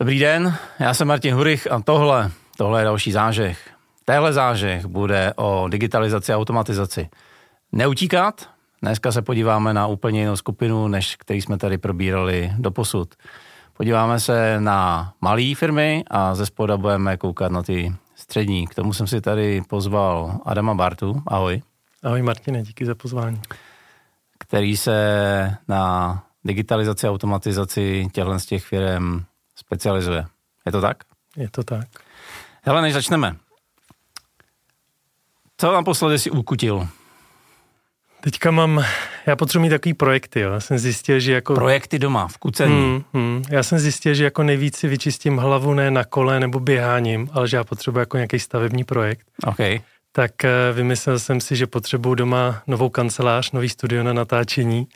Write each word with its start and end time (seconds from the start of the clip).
Dobrý 0.00 0.18
den, 0.18 0.54
já 0.78 0.94
jsem 0.94 1.08
Martin 1.08 1.34
Hurich 1.34 1.72
a 1.72 1.80
tohle, 1.80 2.30
tohle 2.56 2.80
je 2.80 2.84
další 2.84 3.12
zážeh. 3.12 3.70
Téhle 4.04 4.32
zážeh 4.32 4.86
bude 4.86 5.32
o 5.36 5.68
digitalizaci 5.68 6.32
a 6.32 6.36
automatizaci. 6.36 7.08
Neutíkat, 7.72 8.48
dneska 8.82 9.12
se 9.12 9.22
podíváme 9.22 9.74
na 9.74 9.86
úplně 9.86 10.20
jinou 10.20 10.36
skupinu, 10.36 10.88
než 10.88 11.16
který 11.16 11.42
jsme 11.42 11.58
tady 11.58 11.78
probírali 11.78 12.52
do 12.58 12.70
posud. 12.70 13.14
Podíváme 13.76 14.20
se 14.20 14.60
na 14.60 15.12
malé 15.20 15.54
firmy 15.54 16.04
a 16.10 16.34
ze 16.34 16.46
spoda 16.46 16.76
budeme 16.76 17.16
koukat 17.16 17.52
na 17.52 17.62
ty 17.62 17.94
střední. 18.14 18.66
K 18.66 18.74
tomu 18.74 18.92
jsem 18.92 19.06
si 19.06 19.20
tady 19.20 19.62
pozval 19.68 20.40
Adama 20.44 20.74
Bartu. 20.74 21.22
Ahoj. 21.26 21.62
Ahoj 22.02 22.22
Martine, 22.22 22.62
díky 22.62 22.86
za 22.86 22.94
pozvání. 22.94 23.40
Který 24.38 24.76
se 24.76 25.56
na 25.68 26.22
digitalizaci 26.44 27.06
a 27.06 27.10
automatizaci 27.10 28.08
těchto 28.12 28.38
z 28.38 28.46
těch 28.46 28.64
firm 28.64 29.24
specializuje. 29.70 30.24
Je 30.66 30.72
to 30.72 30.80
tak? 30.80 30.96
Je 31.36 31.50
to 31.50 31.62
tak. 31.62 31.86
Hele, 32.62 32.82
než 32.82 32.92
začneme. 32.92 33.36
Co 35.56 35.72
naposledy 35.72 36.18
si 36.18 36.30
ukutil? 36.30 36.88
Teďka 38.20 38.50
mám, 38.50 38.84
já 39.26 39.36
potřebuji 39.36 39.62
mít 39.62 39.70
takový 39.70 39.94
projekty, 39.94 40.40
jo. 40.40 40.52
Já 40.52 40.60
jsem 40.60 40.78
zjistil, 40.78 41.20
že 41.20 41.32
jako... 41.32 41.54
Projekty 41.54 41.98
doma, 41.98 42.28
v 42.28 42.38
kucení. 42.38 42.74
Hmm, 42.74 43.04
hmm. 43.12 43.42
Já 43.50 43.62
jsem 43.62 43.78
zjistil, 43.78 44.14
že 44.14 44.24
jako 44.24 44.42
nejvíc 44.42 44.76
si 44.76 44.88
vyčistím 44.88 45.36
hlavu 45.36 45.74
ne 45.74 45.90
na 45.90 46.04
kole 46.04 46.40
nebo 46.40 46.60
běháním, 46.60 47.28
ale 47.32 47.48
že 47.48 47.56
já 47.56 47.64
potřebuji 47.64 47.98
jako 47.98 48.16
nějaký 48.16 48.38
stavební 48.38 48.84
projekt. 48.84 49.26
Okay. 49.46 49.80
Tak 50.12 50.44
eh, 50.44 50.50
vymyslel 50.72 51.18
jsem 51.18 51.40
si, 51.40 51.56
že 51.56 51.66
potřebuji 51.66 52.14
doma 52.14 52.62
novou 52.66 52.88
kancelář, 52.88 53.52
nový 53.52 53.68
studio 53.68 54.02
na 54.02 54.12
natáčení 54.12 54.86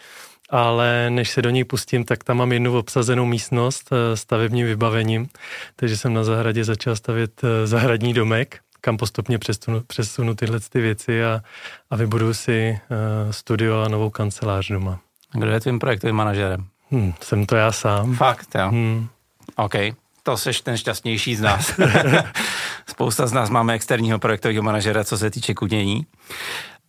ale 0.51 1.11
než 1.11 1.31
se 1.31 1.43
do 1.43 1.51
ní 1.51 1.65
pustím, 1.65 2.05
tak 2.05 2.25
tam 2.25 2.37
mám 2.37 2.53
jednu 2.53 2.79
obsazenou 2.79 3.27
místnost 3.27 3.91
eh, 3.93 4.17
stavebním 4.17 4.67
vybavením, 4.67 5.29
takže 5.77 5.97
jsem 5.97 6.15
na 6.15 6.25
zahradě 6.25 6.65
začal 6.65 6.97
stavět 6.97 7.41
eh, 7.45 7.67
zahradní 7.67 8.15
domek, 8.15 8.61
kam 8.81 8.97
postupně 8.97 9.39
přesunu, 9.39 9.81
přesunu 9.81 10.35
tyhle 10.35 10.61
ty 10.61 10.81
věci 10.81 11.25
a, 11.25 11.43
a 11.91 11.97
vybuduju 11.97 12.35
si 12.35 12.79
uh, 12.91 13.31
studio 13.31 13.81
a 13.81 13.89
novou 13.89 14.11
kancelář 14.11 14.69
doma. 14.69 15.01
Kdo 15.33 15.51
je 15.51 15.61
tvým 15.61 15.79
projektovým 15.79 16.17
manažerem? 16.17 16.67
Hmm, 16.91 17.15
jsem 17.21 17.47
to 17.47 17.57
já 17.57 17.73
sám. 17.73 18.15
Fakt, 18.15 18.49
jo? 18.55 18.69
Hmm. 18.69 19.09
OK, 19.57 19.75
to 20.23 20.37
seš 20.37 20.61
ten 20.61 20.77
šťastnější 20.77 21.37
z 21.37 21.41
nás. 21.41 21.73
Spousta 22.87 23.27
z 23.27 23.33
nás 23.33 23.51
máme 23.51 23.75
externího 23.75 24.19
projektového 24.19 24.63
manažera, 24.63 25.05
co 25.05 25.19
se 25.19 25.31
týče 25.31 25.55
kudění. 25.55 26.07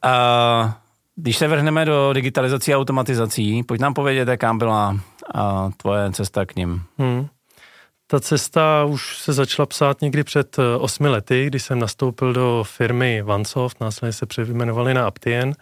Uh, 0.06 0.72
když 1.16 1.38
se 1.38 1.48
vrhneme 1.48 1.86
do 1.86 2.14
digitalizací 2.14 2.74
a 2.74 2.78
automatizací, 2.78 3.64
pojď 3.64 3.82
nám 3.82 3.94
povědět, 3.94 4.28
jaká 4.28 4.54
byla 4.54 5.00
a, 5.34 5.70
tvoje 5.78 6.12
cesta 6.12 6.46
k 6.46 6.56
ním. 6.56 6.82
Hmm. 6.98 7.28
Ta 8.08 8.20
cesta 8.20 8.86
už 8.86 9.18
se 9.18 9.34
začala 9.34 9.66
psát 9.66 10.02
někdy 10.02 10.24
před 10.24 10.60
eh, 10.60 10.78
osmi 10.78 11.10
lety, 11.10 11.46
kdy 11.46 11.60
jsem 11.60 11.80
nastoupil 11.80 12.34
do 12.34 12.64
firmy 12.68 13.24
OneSoft, 13.24 13.82
následně 13.82 14.14
se 14.14 14.26
přejmenovali 14.26 14.94
na 14.94 15.08
Aptien, 15.08 15.54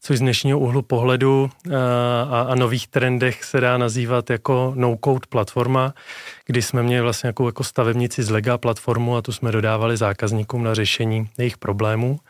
což 0.00 0.18
z 0.18 0.20
dnešního 0.20 0.58
úhlu 0.58 0.82
pohledu 0.82 1.50
eh, 1.66 1.76
a, 2.30 2.46
a 2.48 2.54
nových 2.54 2.88
trendech 2.88 3.44
se 3.44 3.60
dá 3.60 3.78
nazývat 3.78 4.30
jako 4.30 4.72
no-code 4.76 5.26
platforma, 5.28 5.94
kdy 6.46 6.62
jsme 6.62 6.82
měli 6.82 7.02
vlastně 7.02 7.26
jako, 7.26 7.46
jako 7.46 7.64
stavebnici 7.64 8.22
z 8.22 8.30
Lega 8.30 8.58
platformu 8.58 9.16
a 9.16 9.22
tu 9.22 9.32
jsme 9.32 9.52
dodávali 9.52 9.96
zákazníkům 9.96 10.64
na 10.64 10.74
řešení 10.74 11.28
jejich 11.38 11.58
problémů. 11.58 12.20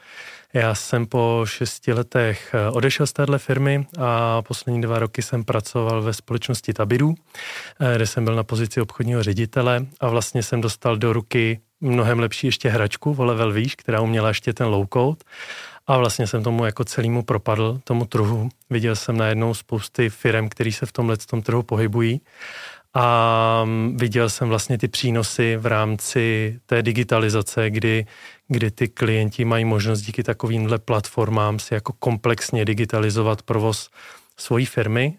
Já 0.57 0.75
jsem 0.75 1.07
po 1.07 1.43
šesti 1.45 1.93
letech 1.93 2.55
eh, 2.55 2.71
odešel 2.71 3.07
z 3.07 3.13
téhle 3.13 3.39
firmy 3.39 3.87
a 3.99 4.43
poslední 4.43 4.81
dva 4.81 4.99
roky 4.99 5.23
jsem 5.23 5.45
pracoval 5.45 6.03
ve 6.03 6.13
společnosti 6.13 6.73
Tabidu, 6.73 7.15
eh, 7.81 7.97
kde 7.97 8.07
jsem 8.07 8.25
byl 8.25 8.35
na 8.35 8.43
pozici 8.43 8.81
obchodního 8.81 9.23
ředitele 9.23 9.87
a 10.01 10.09
vlastně 10.09 10.43
jsem 10.43 10.61
dostal 10.61 10.97
do 10.97 11.13
ruky 11.13 11.61
mnohem 11.81 12.19
lepší 12.19 12.47
ještě 12.47 12.69
hračku, 12.69 13.15
Vole 13.15 13.53
Výš, 13.53 13.75
která 13.75 14.01
uměla 14.01 14.29
ještě 14.29 14.53
ten 14.53 14.67
low 14.67 14.87
code 14.93 15.17
a 15.87 15.99
vlastně 15.99 16.27
jsem 16.27 16.43
tomu 16.43 16.65
jako 16.65 16.85
celému 16.85 17.23
propadl, 17.23 17.81
tomu 17.85 18.05
trhu. 18.05 18.49
Viděl 18.71 18.97
jsem 18.97 19.17
najednou 19.17 19.55
spousty 19.55 20.11
firm, 20.11 20.49
který 20.49 20.73
se 20.73 20.87
v 20.87 20.93
tomhle 20.93 21.17
tom 21.17 21.43
trhu 21.43 21.63
pohybují 21.63 22.21
a 22.99 23.63
mm, 23.65 23.97
viděl 23.97 24.31
jsem 24.31 24.49
vlastně 24.49 24.79
ty 24.79 24.89
přínosy 24.89 25.57
v 25.57 25.67
rámci 25.67 26.59
té 26.67 26.83
digitalizace, 26.83 27.71
kdy, 27.71 28.07
kdy 28.49 28.71
ty 28.71 28.89
klienti 28.89 29.45
mají 29.45 29.65
možnost 29.65 30.03
díky 30.03 30.23
takovýmhle 30.23 30.79
platformám 30.79 31.59
si 31.59 31.75
jako 31.75 31.93
komplexně 31.93 32.65
digitalizovat 32.65 33.43
provoz 33.43 33.91
svojí 34.37 34.67
firmy. 34.67 35.19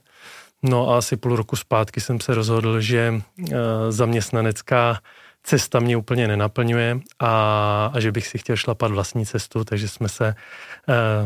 No 0.63 0.89
a 0.89 0.97
asi 0.97 1.17
půl 1.17 1.35
roku 1.35 1.55
zpátky 1.55 2.01
jsem 2.01 2.19
se 2.19 2.35
rozhodl, 2.35 2.81
že 2.81 2.99
e, 3.07 3.55
zaměstnanecká 3.89 4.99
cesta 5.47 5.79
mě 5.79 5.97
úplně 5.97 6.27
nenaplňuje 6.27 6.99
a, 7.19 7.91
a 7.93 7.99
že 7.99 8.11
bych 8.11 8.27
si 8.27 8.37
chtěl 8.37 8.55
šlapat 8.55 8.91
vlastní 8.91 9.25
cestu, 9.25 9.63
takže 9.63 9.87
jsme 9.87 10.09
se 10.09 10.27
e, 10.27 10.35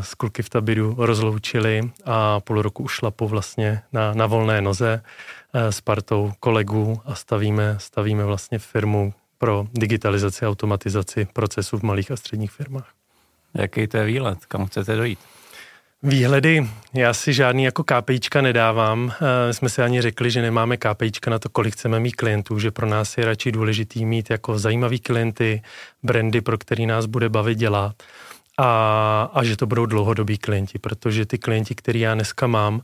s 0.03 0.13
kluky 0.13 0.43
v 0.43 0.49
Tabidu 0.49 0.95
rozloučili 0.97 1.91
a 2.05 2.39
půl 2.39 2.61
roku 2.61 2.83
už 2.83 2.91
šlapu 2.91 3.27
vlastně 3.27 3.81
na, 3.93 4.13
na 4.13 4.25
volné 4.25 4.61
noze 4.61 5.01
Eh, 5.53 5.71
s 5.71 5.81
partou 5.81 6.33
kolegů 6.39 7.01
a 7.05 7.15
stavíme, 7.15 7.75
stavíme 7.77 8.25
vlastně 8.25 8.59
firmu 8.59 9.13
pro 9.37 9.67
digitalizaci 9.73 10.45
a 10.45 10.49
automatizaci 10.49 11.27
procesů 11.33 11.77
v 11.77 11.83
malých 11.83 12.11
a 12.11 12.15
středních 12.15 12.51
firmách. 12.51 12.93
Jaký 13.53 13.87
to 13.87 13.97
je 13.97 14.05
výlet? 14.05 14.45
Kam 14.45 14.65
chcete 14.65 14.95
dojít? 14.95 15.19
Výhledy, 16.03 16.69
já 16.93 17.13
si 17.13 17.33
žádný 17.33 17.63
jako 17.63 17.83
KPIčka 17.83 18.41
nedávám. 18.41 19.13
E, 19.49 19.53
jsme 19.53 19.69
si 19.69 19.81
ani 19.81 20.01
řekli, 20.01 20.31
že 20.31 20.41
nemáme 20.41 20.77
KPIčka 20.77 21.31
na 21.31 21.39
to, 21.39 21.49
kolik 21.49 21.73
chceme 21.73 21.99
mít 21.99 22.11
klientů, 22.11 22.59
že 22.59 22.71
pro 22.71 22.87
nás 22.87 23.17
je 23.17 23.25
radši 23.25 23.51
důležitý 23.51 24.05
mít 24.05 24.29
jako 24.29 24.59
zajímavý 24.59 24.99
klienty, 24.99 25.61
brandy, 26.03 26.41
pro 26.41 26.57
který 26.57 26.85
nás 26.85 27.05
bude 27.05 27.29
bavit 27.29 27.57
dělat 27.57 27.95
a, 28.57 29.29
a 29.33 29.43
že 29.43 29.57
to 29.57 29.65
budou 29.65 29.85
dlouhodobí 29.85 30.37
klienti, 30.37 30.79
protože 30.79 31.25
ty 31.25 31.37
klienti, 31.37 31.75
který 31.75 31.99
já 31.99 32.13
dneska 32.13 32.47
mám, 32.47 32.81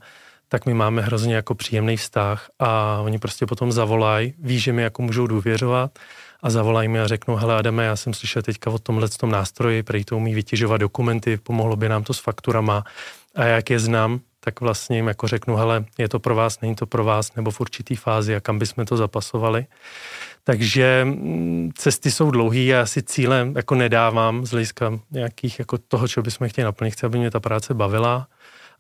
tak 0.49 0.66
my 0.66 0.73
máme 0.73 1.01
hrozně 1.01 1.35
jako 1.35 1.55
příjemný 1.55 1.97
vztah 1.97 2.49
a 2.59 2.99
oni 3.01 3.19
prostě 3.19 3.45
potom 3.45 3.72
zavolají, 3.72 4.34
ví, 4.39 4.59
že 4.59 4.73
mi 4.73 4.81
jako 4.81 5.01
můžou 5.01 5.28
důvěřovat 5.28 5.99
a 6.43 6.49
zavolají 6.49 6.87
mi 6.87 6.99
a 6.99 7.07
řeknou, 7.07 7.35
hele 7.35 7.55
Adame, 7.55 7.85
já 7.85 7.95
jsem 7.95 8.13
slyšel 8.13 8.41
teďka 8.41 8.69
o 8.69 8.79
tomhle 8.79 9.09
tom 9.09 9.31
nástroji, 9.31 9.83
který 9.83 10.03
to 10.03 10.17
umí 10.17 10.35
vytěžovat 10.35 10.81
dokumenty, 10.81 11.37
pomohlo 11.37 11.75
by 11.75 11.89
nám 11.89 12.03
to 12.03 12.13
s 12.13 12.19
fakturama 12.19 12.83
a 13.35 13.43
jak 13.43 13.69
je 13.69 13.79
znám, 13.79 14.19
tak 14.39 14.61
vlastně 14.61 14.97
jim 14.97 15.07
jako 15.07 15.27
řeknu, 15.27 15.55
hele, 15.55 15.85
je 15.97 16.09
to 16.09 16.19
pro 16.19 16.35
vás, 16.35 16.61
není 16.61 16.75
to 16.75 16.85
pro 16.85 17.03
vás, 17.03 17.35
nebo 17.35 17.51
v 17.51 17.59
určitý 17.59 17.95
fázi 17.95 18.35
a 18.35 18.39
kam 18.39 18.59
bychom 18.59 18.85
to 18.85 18.97
zapasovali. 18.97 19.65
Takže 20.43 21.01
mm, 21.05 21.71
cesty 21.75 22.11
jsou 22.11 22.31
dlouhé 22.31 22.59
a 22.59 22.63
já 22.63 22.85
si 22.85 23.03
cíle 23.03 23.47
jako 23.55 23.75
nedávám 23.75 24.45
z 24.45 24.51
hlediska 24.51 24.99
nějakých 25.11 25.59
jako 25.59 25.77
toho, 25.77 26.07
co 26.07 26.21
bychom 26.21 26.49
chtěli 26.49 26.65
naplnit. 26.65 26.91
Chci, 26.91 27.05
aby 27.05 27.17
mě 27.17 27.31
ta 27.31 27.39
práce 27.39 27.73
bavila 27.73 28.27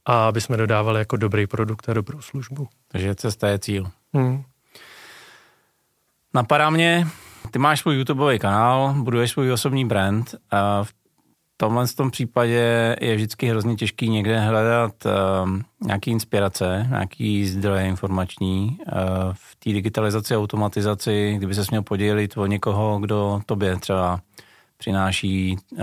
a 0.05 0.27
aby 0.27 0.41
jsme 0.41 0.57
dodávali 0.57 0.99
jako 0.99 1.17
dobrý 1.17 1.47
produkt 1.47 1.89
a 1.89 1.93
dobrou 1.93 2.21
službu. 2.21 2.67
Takže 2.87 3.15
cesta 3.15 3.47
je 3.47 3.59
cíl. 3.59 3.91
Hmm. 4.13 4.43
Napadá 6.33 6.69
mě, 6.69 7.07
ty 7.51 7.59
máš 7.59 7.79
svůj 7.79 7.95
YouTubeový 7.95 8.39
kanál, 8.39 8.93
buduješ 8.97 9.31
svůj 9.31 9.51
osobní 9.51 9.85
brand 9.85 10.35
a 10.51 10.83
v 10.83 10.93
tomhle 11.57 11.87
tom 11.87 12.11
případě 12.11 12.95
je 13.01 13.15
vždycky 13.15 13.47
hrozně 13.47 13.75
těžký 13.75 14.09
někde 14.09 14.39
hledat 14.39 14.93
uh, 15.05 15.49
nějaký 15.81 16.11
inspirace, 16.11 16.85
nějaký 16.89 17.45
zdroje 17.45 17.87
informační 17.87 18.79
uh, 18.79 18.93
v 19.33 19.55
té 19.55 19.69
digitalizaci 19.69 20.35
a 20.35 20.39
automatizaci, 20.39 21.33
kdyby 21.37 21.55
se 21.55 21.63
měl 21.69 21.81
podělit 21.81 22.37
o 22.37 22.45
někoho, 22.45 22.99
kdo 22.99 23.41
tobě 23.45 23.75
třeba 23.75 24.21
přináší 24.77 25.57
uh, 25.71 25.79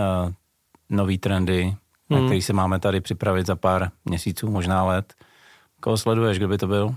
nový 0.90 1.18
trendy, 1.18 1.62
hmm. 1.62 2.20
na 2.20 2.26
který 2.26 2.42
se 2.42 2.52
máme 2.52 2.78
tady 2.78 3.00
připravit 3.00 3.46
za 3.46 3.56
pár 3.56 3.90
měsíců, 4.04 4.50
možná 4.50 4.84
let. 4.84 5.14
Koho 5.80 5.96
sleduješ, 5.96 6.38
kdo 6.38 6.48
by 6.48 6.58
to 6.58 6.66
byl? 6.66 6.94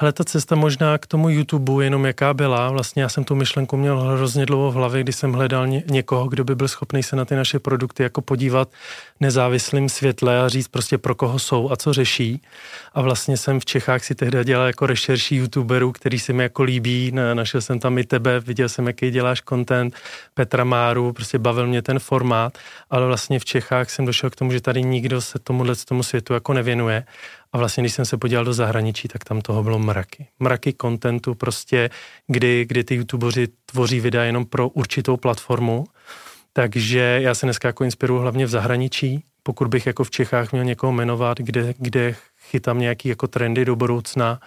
Hele, 0.00 0.12
ta 0.12 0.24
cesta 0.24 0.54
možná 0.54 0.98
k 0.98 1.06
tomu 1.06 1.28
YouTube, 1.28 1.84
jenom 1.84 2.06
jaká 2.06 2.34
byla. 2.34 2.70
Vlastně 2.70 3.02
já 3.02 3.08
jsem 3.08 3.24
tu 3.24 3.34
myšlenku 3.34 3.76
měl 3.76 4.00
hrozně 4.00 4.46
dlouho 4.46 4.70
v 4.70 4.74
hlavě, 4.74 5.02
když 5.02 5.16
jsem 5.16 5.32
hledal 5.32 5.66
ně, 5.66 5.82
někoho, 5.90 6.28
kdo 6.28 6.44
by 6.44 6.54
byl 6.54 6.68
schopný 6.68 7.02
se 7.02 7.16
na 7.16 7.24
ty 7.24 7.36
naše 7.36 7.58
produkty 7.58 8.02
jako 8.02 8.20
podívat 8.20 8.68
nezávislým 9.20 9.88
světle 9.88 10.40
a 10.40 10.48
říct 10.48 10.68
prostě 10.68 10.98
pro 10.98 11.14
koho 11.14 11.38
jsou 11.38 11.70
a 11.70 11.76
co 11.76 11.92
řeší. 11.92 12.42
A 12.94 13.02
vlastně 13.02 13.36
jsem 13.36 13.60
v 13.60 13.64
Čechách 13.64 14.04
si 14.04 14.14
tehdy 14.14 14.44
dělal 14.44 14.66
jako 14.66 14.86
rešerší 14.86 15.36
youtuberů, 15.36 15.92
který 15.92 16.18
se 16.18 16.32
mi 16.32 16.42
jako 16.42 16.62
líbí. 16.62 17.12
Našel 17.34 17.60
jsem 17.60 17.78
tam 17.78 17.98
i 17.98 18.04
tebe, 18.04 18.40
viděl 18.40 18.68
jsem, 18.68 18.86
jaký 18.86 19.10
děláš 19.10 19.42
content, 19.48 19.94
Petra 20.34 20.64
Máru, 20.64 21.12
prostě 21.12 21.38
bavil 21.38 21.66
mě 21.66 21.82
ten 21.82 21.98
formát, 21.98 22.58
ale 22.90 23.06
vlastně 23.06 23.38
v 23.38 23.44
Čechách 23.44 23.90
jsem 23.90 24.06
došel 24.06 24.30
k 24.30 24.36
tomu, 24.36 24.52
že 24.52 24.60
tady 24.60 24.82
nikdo 24.82 25.20
se 25.20 25.38
tomuhle 25.38 25.74
tomu 25.76 26.02
světu 26.02 26.34
jako 26.34 26.52
nevěnuje. 26.52 27.04
A 27.52 27.58
vlastně, 27.58 27.82
když 27.82 27.94
jsem 27.94 28.04
se 28.04 28.16
podíval 28.16 28.44
do 28.44 28.52
zahraničí, 28.52 29.08
tak 29.08 29.24
tam 29.24 29.40
toho 29.40 29.62
bylo 29.62 29.78
mraky. 29.78 30.26
Mraky 30.38 30.72
kontentu 30.72 31.34
prostě, 31.34 31.90
kdy, 32.26 32.64
kdy 32.64 32.84
ty 32.84 32.94
youtubeři 32.94 33.48
tvoří 33.66 34.00
videa 34.00 34.22
jenom 34.22 34.46
pro 34.46 34.68
určitou 34.68 35.16
platformu. 35.16 35.84
Takže 36.52 37.18
já 37.22 37.34
se 37.34 37.46
dneska 37.46 37.68
jako 37.68 37.84
inspiruju 37.84 38.20
hlavně 38.20 38.46
v 38.46 38.50
zahraničí. 38.50 39.24
Pokud 39.42 39.68
bych 39.68 39.86
jako 39.86 40.04
v 40.04 40.10
Čechách 40.10 40.52
měl 40.52 40.64
někoho 40.64 40.92
jmenovat, 40.92 41.38
kde, 41.38 41.74
kde 41.78 42.14
chytám 42.50 42.78
nějaký 42.78 43.08
jako 43.08 43.26
trendy 43.26 43.64
do 43.64 43.76
budoucna, 43.76 44.40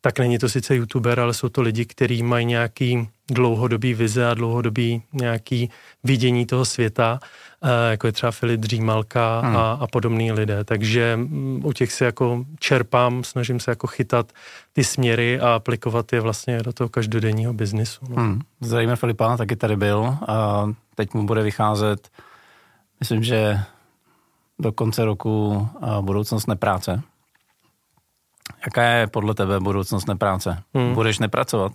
tak 0.00 0.18
není 0.18 0.38
to 0.38 0.48
sice 0.48 0.76
youtuber, 0.76 1.20
ale 1.20 1.34
jsou 1.34 1.48
to 1.48 1.62
lidi, 1.62 1.84
kteří 1.84 2.22
mají 2.22 2.46
nějaký 2.46 3.08
dlouhodobý 3.30 3.94
vize 3.94 4.30
a 4.30 4.34
dlouhodobý 4.34 5.02
nějaký 5.12 5.70
vidění 6.04 6.46
toho 6.46 6.64
světa, 6.64 7.20
eh, 7.62 7.90
jako 7.90 8.06
je 8.06 8.12
třeba 8.12 8.32
Filip 8.32 8.60
Dřímalka 8.60 9.40
hmm. 9.40 9.56
a, 9.56 9.72
a 9.72 9.86
podobný 9.86 10.32
lidé. 10.32 10.64
Takže 10.64 11.16
mm, 11.16 11.60
u 11.64 11.72
těch 11.72 11.92
se 11.92 12.04
jako 12.04 12.44
čerpám, 12.58 13.24
snažím 13.24 13.60
se 13.60 13.70
jako 13.70 13.86
chytat 13.86 14.32
ty 14.72 14.84
směry 14.84 15.40
a 15.40 15.54
aplikovat 15.54 16.12
je 16.12 16.20
vlastně 16.20 16.62
do 16.62 16.72
toho 16.72 16.88
každodenního 16.88 17.52
biznisu. 17.52 18.06
No. 18.08 18.16
Hmm. 18.16 18.40
Zdravíme 18.60 18.96
Filipa, 18.96 19.36
taky 19.36 19.56
tady 19.56 19.76
byl. 19.76 20.16
A 20.28 20.66
teď 20.94 21.14
mu 21.14 21.26
bude 21.26 21.42
vycházet, 21.42 22.08
myslím, 23.00 23.22
že 23.22 23.60
do 24.58 24.72
konce 24.72 25.04
roku 25.04 25.68
budoucnost 26.00 26.46
nepráce. 26.46 27.02
Jaká 28.68 28.82
je 28.82 29.06
podle 29.06 29.34
tebe 29.34 29.60
budoucnost 29.60 30.08
nepráce? 30.08 30.58
Hmm. 30.74 30.94
Budeš 30.94 31.18
nepracovat? 31.18 31.72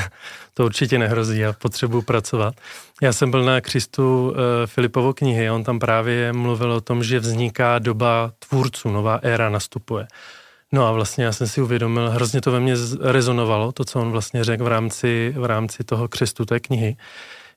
to 0.54 0.64
určitě 0.64 0.98
nehrozí, 0.98 1.38
já 1.38 1.52
potřebuji 1.52 2.02
pracovat. 2.02 2.54
Já 3.02 3.12
jsem 3.12 3.30
byl 3.30 3.44
na 3.44 3.60
Křistu 3.60 4.28
uh, 4.30 4.36
Filipovo 4.66 5.12
knihy, 5.12 5.50
on 5.50 5.64
tam 5.64 5.78
právě 5.78 6.32
mluvil 6.32 6.72
o 6.72 6.80
tom, 6.80 7.02
že 7.02 7.18
vzniká 7.18 7.78
doba 7.78 8.32
tvůrců, 8.48 8.90
nová 8.90 9.20
éra 9.22 9.50
nastupuje. 9.50 10.06
No 10.72 10.86
a 10.86 10.92
vlastně 10.92 11.24
já 11.24 11.32
jsem 11.32 11.46
si 11.46 11.62
uvědomil, 11.62 12.10
hrozně 12.10 12.40
to 12.40 12.52
ve 12.52 12.60
mně 12.60 12.74
rezonovalo, 13.00 13.72
to, 13.72 13.84
co 13.84 14.00
on 14.00 14.10
vlastně 14.10 14.44
řekl 14.44 14.64
v 14.64 14.68
rámci, 14.68 15.34
v 15.36 15.44
rámci 15.44 15.84
toho 15.84 16.08
křestu 16.08 16.44
té 16.44 16.60
knihy, 16.60 16.96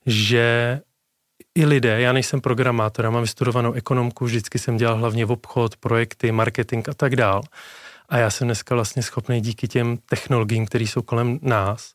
že 0.06 0.80
i 1.56 1.66
lidé, 1.66 2.02
já 2.02 2.14
nejsem 2.14 2.42
programátor, 2.42 3.06
já 3.06 3.12
mám 3.12 3.22
vystudovanou 3.22 3.74
ekonomku, 3.74 4.26
vždycky 4.26 4.60
jsem 4.60 4.78
dělal 4.78 4.98
hlavně 4.98 5.26
v 5.26 5.32
obchod, 5.32 5.76
projekty, 5.78 6.32
marketing 6.32 6.90
a 6.90 6.94
tak 6.94 7.16
dál. 7.16 7.42
A 8.10 8.18
já 8.18 8.30
jsem 8.30 8.48
dneska 8.48 8.76
vlastně 8.76 9.04
schopný 9.04 9.42
díky 9.42 9.68
těm 9.68 9.98
technologiím, 10.10 10.66
které 10.66 10.84
jsou 10.84 11.02
kolem 11.02 11.40
nás, 11.42 11.94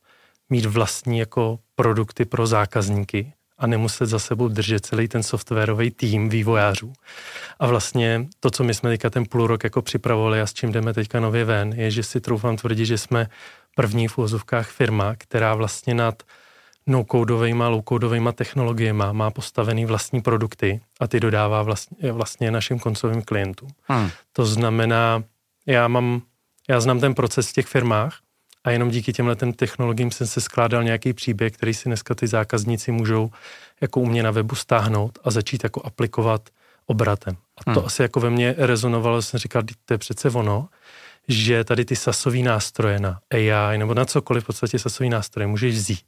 mít 0.50 0.66
vlastní 0.66 1.18
jako 1.18 1.58
produkty 1.74 2.24
pro 2.24 2.46
zákazníky 2.46 3.32
a 3.58 3.66
nemuset 3.66 4.08
za 4.08 4.18
sebou 4.18 4.48
držet 4.48 4.86
celý 4.86 5.08
ten 5.08 5.22
softwarový 5.22 5.90
tým 5.90 6.28
vývojářů. 6.28 6.92
A 7.58 7.66
vlastně 7.66 8.26
to, 8.40 8.50
co 8.50 8.64
my 8.64 8.74
jsme 8.74 8.90
teďka 8.90 9.10
ten 9.10 9.24
půl 9.24 9.46
rok 9.46 9.64
jako 9.64 9.82
připravovali 9.82 10.40
a 10.40 10.46
s 10.46 10.52
čím 10.52 10.72
jdeme 10.72 10.94
teďka 10.94 11.20
nově 11.20 11.44
ven, 11.44 11.72
je, 11.72 11.90
že 11.90 12.02
si 12.02 12.20
troufám 12.20 12.56
tvrdit, 12.56 12.86
že 12.86 12.98
jsme 12.98 13.28
první 13.76 14.08
v 14.08 14.18
úvozovkách 14.18 14.68
firma, 14.68 15.14
která 15.18 15.54
vlastně 15.54 15.94
nad 15.94 16.22
no-codovejma, 16.86 17.70
low-codovejma 17.70 18.32
technologiemi 18.32 19.04
má 19.12 19.30
postavený 19.30 19.86
vlastní 19.86 20.20
produkty 20.20 20.80
a 21.00 21.06
ty 21.06 21.20
dodává 21.20 21.62
vlastně, 21.62 22.12
vlastně 22.12 22.50
našim 22.50 22.78
koncovým 22.78 23.22
klientům. 23.22 23.68
Hmm. 23.84 24.10
To 24.32 24.44
znamená, 24.44 25.22
já 25.66 25.88
mám, 25.88 26.22
já 26.68 26.80
znám 26.80 27.00
ten 27.00 27.14
proces 27.14 27.48
v 27.48 27.52
těch 27.52 27.66
firmách 27.66 28.18
a 28.64 28.70
jenom 28.70 28.90
díky 28.90 29.12
těmhle 29.12 29.36
technologiím 29.36 30.10
jsem 30.10 30.26
se 30.26 30.40
skládal 30.40 30.84
nějaký 30.84 31.12
příběh, 31.12 31.52
který 31.52 31.74
si 31.74 31.88
dneska 31.88 32.14
ty 32.14 32.26
zákazníci 32.26 32.92
můžou 32.92 33.30
jako 33.80 34.00
u 34.00 34.06
mě 34.06 34.22
na 34.22 34.30
webu 34.30 34.54
stáhnout 34.54 35.18
a 35.24 35.30
začít 35.30 35.64
jako 35.64 35.82
aplikovat 35.84 36.48
obratem. 36.86 37.36
A 37.58 37.64
to 37.64 37.80
hmm. 37.80 37.86
asi 37.86 38.02
jako 38.02 38.20
ve 38.20 38.30
mně 38.30 38.54
rezonovalo, 38.58 39.22
jsem 39.22 39.38
říkal, 39.38 39.62
to 39.84 39.94
je 39.94 39.98
přece 39.98 40.30
ono, 40.30 40.68
že 41.28 41.64
tady 41.64 41.84
ty 41.84 41.96
sasový 41.96 42.42
nástroje 42.42 43.00
na 43.00 43.20
AI 43.30 43.78
nebo 43.78 43.94
na 43.94 44.04
cokoliv 44.04 44.44
v 44.44 44.46
podstatě 44.46 44.78
sasový 44.78 45.08
nástroje 45.08 45.46
můžeš 45.46 45.74
vzít 45.74 46.00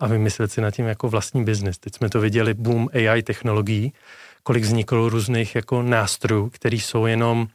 a 0.00 0.06
vymyslet 0.06 0.52
si 0.52 0.60
na 0.60 0.70
tím 0.70 0.86
jako 0.86 1.08
vlastní 1.08 1.44
biznis. 1.44 1.78
Teď 1.78 1.94
jsme 1.96 2.08
to 2.08 2.20
viděli, 2.20 2.54
boom 2.54 2.88
AI 2.92 3.22
technologií, 3.22 3.92
kolik 4.42 4.64
vzniklo 4.64 5.08
různých 5.08 5.54
jako 5.54 5.82
nástrojů, 5.82 6.50
které 6.50 6.76
jsou 6.76 7.06
jenom 7.06 7.48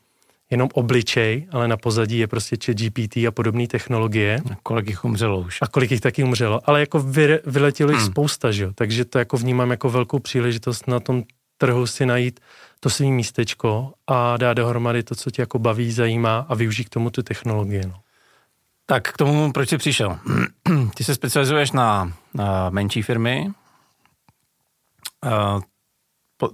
jenom 0.52 0.70
obličej, 0.74 1.48
ale 1.52 1.68
na 1.68 1.78
pozadí 1.78 2.18
je 2.18 2.28
prostě 2.28 2.58
chat 2.66 2.76
GPT 2.76 3.18
a 3.18 3.32
podobné 3.32 3.68
technologie. 3.68 4.42
A 4.52 4.56
kolik 4.64 4.88
jich 4.88 5.06
umřelo 5.06 5.40
už. 5.40 5.58
A 5.62 5.68
kolik 5.68 5.92
jich 5.92 6.02
taky 6.02 6.24
umřelo. 6.24 6.62
Ale 6.66 6.80
jako 6.80 7.00
vy, 7.00 7.40
vyletělo 7.46 7.92
jich 7.92 8.00
hmm. 8.00 8.12
spousta, 8.12 8.52
že 8.52 8.64
jo? 8.64 8.72
Takže 8.76 9.06
to 9.06 9.20
jako 9.20 9.38
vnímám 9.38 9.72
jako 9.72 9.90
velkou 9.90 10.20
příležitost 10.20 10.88
na 10.88 11.00
tom 11.00 11.24
trhu 11.58 11.88
si 11.88 12.06
najít 12.06 12.40
to 12.80 12.90
svý 12.90 13.12
místečko 13.12 13.94
a 14.08 14.38
dát 14.38 14.54
dohromady 14.54 15.04
to, 15.04 15.16
co 15.16 15.32
tě 15.32 15.42
jako 15.42 15.60
baví, 15.60 15.92
zajímá 15.92 16.46
a 16.50 16.56
využít 16.56 16.84
k 16.84 16.90
tomu 16.90 17.10
tu 17.10 17.24
technologie. 17.24 17.84
No. 17.88 17.94
Tak 18.86 19.12
k 19.12 19.18
tomu, 19.18 19.52
proč 19.52 19.70
jsi 19.70 19.78
přišel? 19.78 20.20
Ty 20.96 21.04
se 21.04 21.16
specializuješ 21.16 21.72
na, 21.72 22.14
na 22.34 22.70
menší 22.70 23.02
firmy. 23.02 23.52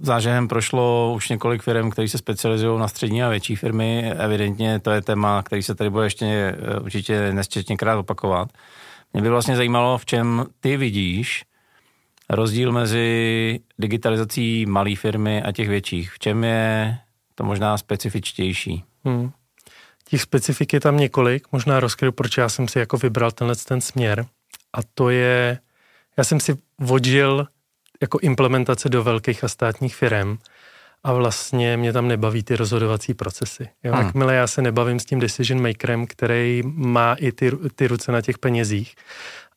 Zážehem 0.00 0.48
prošlo 0.48 1.12
už 1.14 1.28
několik 1.28 1.62
firm, 1.62 1.90
které 1.90 2.08
se 2.08 2.18
specializují 2.18 2.80
na 2.80 2.88
střední 2.88 3.22
a 3.22 3.28
větší 3.28 3.56
firmy. 3.56 4.12
Evidentně 4.18 4.80
to 4.80 4.90
je 4.90 5.02
téma, 5.02 5.42
který 5.42 5.62
se 5.62 5.74
tady 5.74 5.90
bude 5.90 6.06
ještě 6.06 6.26
eh, 6.26 6.80
určitě 6.80 7.32
nesčetněkrát 7.32 7.98
opakovat. 7.98 8.48
Mě 9.12 9.22
by 9.22 9.28
vlastně 9.28 9.56
zajímalo, 9.56 9.98
v 9.98 10.06
čem 10.06 10.46
ty 10.60 10.76
vidíš 10.76 11.44
rozdíl 12.30 12.72
mezi 12.72 13.60
digitalizací 13.78 14.66
malé 14.66 14.96
firmy 14.96 15.42
a 15.42 15.52
těch 15.52 15.68
větších. 15.68 16.12
V 16.12 16.18
čem 16.18 16.44
je 16.44 16.98
to 17.34 17.44
možná 17.44 17.78
specifičtější? 17.78 18.84
Hmm. 19.04 19.30
Těch 20.04 20.22
specifik 20.22 20.72
je 20.72 20.80
tam 20.80 20.96
několik, 20.96 21.46
možná 21.52 21.80
rozkryju, 21.80 22.12
proč 22.12 22.36
já 22.36 22.48
jsem 22.48 22.68
si 22.68 22.78
jako 22.78 22.96
vybral 22.96 23.30
tenhle 23.30 23.56
ten 23.56 23.80
směr. 23.80 24.26
A 24.72 24.78
to 24.94 25.10
je, 25.10 25.58
já 26.16 26.24
jsem 26.24 26.40
si 26.40 26.56
vodil 26.78 27.46
jako 28.02 28.18
implementace 28.22 28.88
do 28.88 29.02
velkých 29.02 29.44
a 29.44 29.48
státních 29.48 29.96
firm 29.96 30.38
a 31.04 31.12
vlastně 31.12 31.76
mě 31.76 31.92
tam 31.92 32.08
nebaví 32.08 32.42
ty 32.42 32.56
rozhodovací 32.56 33.14
procesy. 33.14 33.68
Jo? 33.84 33.92
Hmm. 33.92 34.06
Jakmile 34.06 34.34
já 34.34 34.46
se 34.46 34.62
nebavím 34.62 35.00
s 35.00 35.04
tím 35.04 35.20
decision 35.20 35.62
makerem, 35.62 36.06
který 36.06 36.62
má 36.64 37.14
i 37.14 37.32
ty, 37.32 37.52
ty 37.74 37.86
ruce 37.86 38.12
na 38.12 38.20
těch 38.20 38.38
penězích 38.38 38.94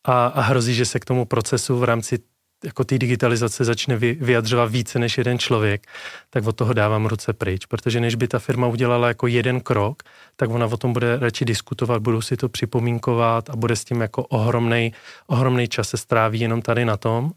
a, 0.03 0.27
a 0.27 0.41
hrozí, 0.41 0.73
že 0.73 0.85
se 0.85 0.99
k 0.99 1.05
tomu 1.05 1.25
procesu 1.25 1.79
v 1.79 1.83
rámci 1.83 2.19
jako 2.65 2.83
té 2.83 2.97
digitalizace 2.97 3.65
začne 3.65 3.97
vyjadřovat 3.97 4.71
více 4.71 4.99
než 4.99 5.17
jeden 5.17 5.39
člověk, 5.39 5.87
tak 6.29 6.47
od 6.47 6.55
toho 6.55 6.73
dávám 6.73 7.05
ruce 7.05 7.33
pryč, 7.33 7.65
protože 7.65 7.99
než 7.99 8.15
by 8.15 8.27
ta 8.27 8.39
firma 8.39 8.67
udělala 8.67 9.07
jako 9.07 9.27
jeden 9.27 9.61
krok, 9.61 10.03
tak 10.35 10.49
ona 10.49 10.65
o 10.65 10.77
tom 10.77 10.93
bude 10.93 11.19
radši 11.19 11.45
diskutovat, 11.45 12.01
budou 12.01 12.21
si 12.21 12.37
to 12.37 12.49
připomínkovat 12.49 13.49
a 13.49 13.55
bude 13.55 13.75
s 13.75 13.83
tím 13.83 14.01
jako 14.01 14.23
ohromnej, 14.23 14.91
ohromnej 15.27 15.67
čas 15.67 15.89
se 15.89 15.97
stráví 15.97 16.39
jenom 16.39 16.61
tady 16.61 16.85
na 16.85 16.97
tom. 16.97 17.31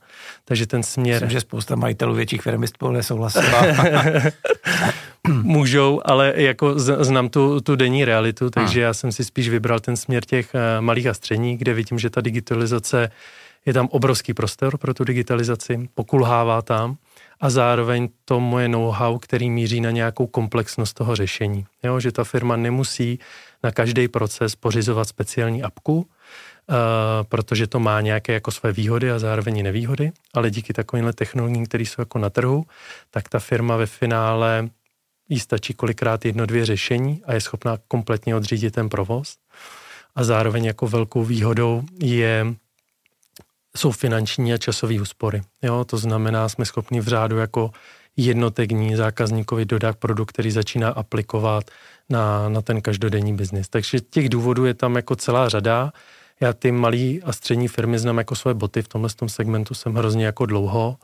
Takže 0.44 0.66
ten 0.66 0.82
směr... 0.82 1.14
Myslím, 1.14 1.30
že 1.30 1.40
spousta 1.40 1.76
majitelů 1.76 2.14
větších 2.14 2.42
firm 2.42 2.66
spolu 2.66 2.92
nesouhlasila. 2.92 3.62
Můžou, 5.28 6.00
ale 6.04 6.32
jako 6.36 6.78
znám 6.78 7.28
tu, 7.28 7.60
tu 7.60 7.76
denní 7.76 8.04
realitu, 8.04 8.50
takže 8.50 8.80
hmm. 8.80 8.82
já 8.82 8.94
jsem 8.94 9.12
si 9.12 9.24
spíš 9.24 9.48
vybral 9.48 9.80
ten 9.80 9.96
směr 9.96 10.24
těch 10.24 10.54
eh, 10.54 10.80
malých 10.80 11.06
a 11.06 11.14
středních, 11.14 11.58
kde 11.58 11.74
vidím, 11.74 11.98
že 11.98 12.10
ta 12.10 12.20
digitalizace 12.20 13.10
je 13.66 13.72
tam 13.72 13.88
obrovský 13.90 14.34
prostor 14.34 14.78
pro 14.78 14.94
tu 14.94 15.04
digitalizaci, 15.04 15.88
pokulhává 15.94 16.62
tam 16.62 16.96
a 17.40 17.50
zároveň 17.50 18.08
to 18.24 18.40
moje 18.40 18.68
know-how, 18.68 19.18
který 19.18 19.50
míří 19.50 19.80
na 19.80 19.90
nějakou 19.90 20.26
komplexnost 20.26 20.96
toho 20.96 21.16
řešení. 21.16 21.66
Jo, 21.82 22.00
že 22.00 22.12
ta 22.12 22.24
firma 22.24 22.56
nemusí 22.56 23.18
na 23.62 23.70
každý 23.70 24.08
proces 24.08 24.56
pořizovat 24.56 25.08
speciální 25.08 25.62
apku, 25.62 25.96
uh, 25.96 26.04
protože 27.28 27.66
to 27.66 27.80
má 27.80 28.00
nějaké 28.00 28.32
jako 28.32 28.50
své 28.50 28.72
výhody 28.72 29.10
a 29.10 29.18
zároveň 29.18 29.62
nevýhody, 29.62 30.12
ale 30.34 30.50
díky 30.50 30.72
takovýmhle 30.72 31.12
technologiím, 31.12 31.66
které 31.66 31.84
jsou 31.84 32.02
jako 32.02 32.18
na 32.18 32.30
trhu, 32.30 32.64
tak 33.10 33.28
ta 33.28 33.38
firma 33.38 33.76
ve 33.76 33.86
finále 33.86 34.68
jí 35.28 35.40
stačí 35.40 35.74
kolikrát 35.74 36.24
jedno, 36.24 36.46
dvě 36.46 36.66
řešení 36.66 37.22
a 37.24 37.34
je 37.34 37.40
schopná 37.40 37.78
kompletně 37.88 38.36
odřídit 38.36 38.74
ten 38.74 38.88
provoz. 38.88 39.36
A 40.14 40.24
zároveň 40.24 40.64
jako 40.64 40.86
velkou 40.86 41.24
výhodou 41.24 41.82
je 42.02 42.46
jsou 43.76 43.90
finanční 43.90 44.52
a 44.52 44.58
časové 44.58 45.00
úspory. 45.00 45.42
Jo, 45.62 45.84
to 45.84 45.96
znamená, 45.96 46.48
jsme 46.48 46.64
schopni 46.64 47.00
v 47.00 47.08
řádu 47.08 47.36
jako 47.36 47.70
jednotek 48.16 48.68
dní 48.68 48.96
zákazníkovi 48.96 49.64
dodat 49.64 49.96
produkt, 49.96 50.28
který 50.28 50.50
začíná 50.50 50.88
aplikovat 50.88 51.70
na, 52.08 52.48
na 52.48 52.62
ten 52.62 52.80
každodenní 52.80 53.34
biznis. 53.34 53.68
Takže 53.68 54.00
těch 54.00 54.28
důvodů 54.28 54.64
je 54.64 54.74
tam 54.74 54.96
jako 54.96 55.16
celá 55.16 55.48
řada. 55.48 55.92
Já 56.40 56.52
ty 56.52 56.72
malé 56.72 57.20
a 57.24 57.32
střední 57.32 57.68
firmy 57.68 57.98
znám 57.98 58.18
jako 58.18 58.34
své 58.36 58.54
boty, 58.54 58.82
v 58.82 58.88
tomhle 58.88 59.10
tom 59.10 59.28
segmentu 59.28 59.74
jsem 59.74 59.94
hrozně 59.94 60.26
jako 60.26 60.46
dlouho 60.46 60.96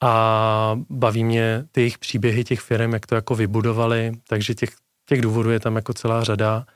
a 0.00 0.80
baví 0.90 1.24
mě 1.24 1.64
ty 1.72 1.80
jejich 1.80 1.98
příběhy 1.98 2.44
těch 2.44 2.60
firm, 2.60 2.92
jak 2.92 3.06
to 3.06 3.14
jako 3.14 3.34
vybudovali, 3.34 4.12
takže 4.28 4.54
těch, 4.54 4.70
těch 5.08 5.20
důvodů 5.22 5.50
je 5.50 5.60
tam 5.60 5.76
jako 5.76 5.92
celá 5.94 6.24
řada 6.24 6.66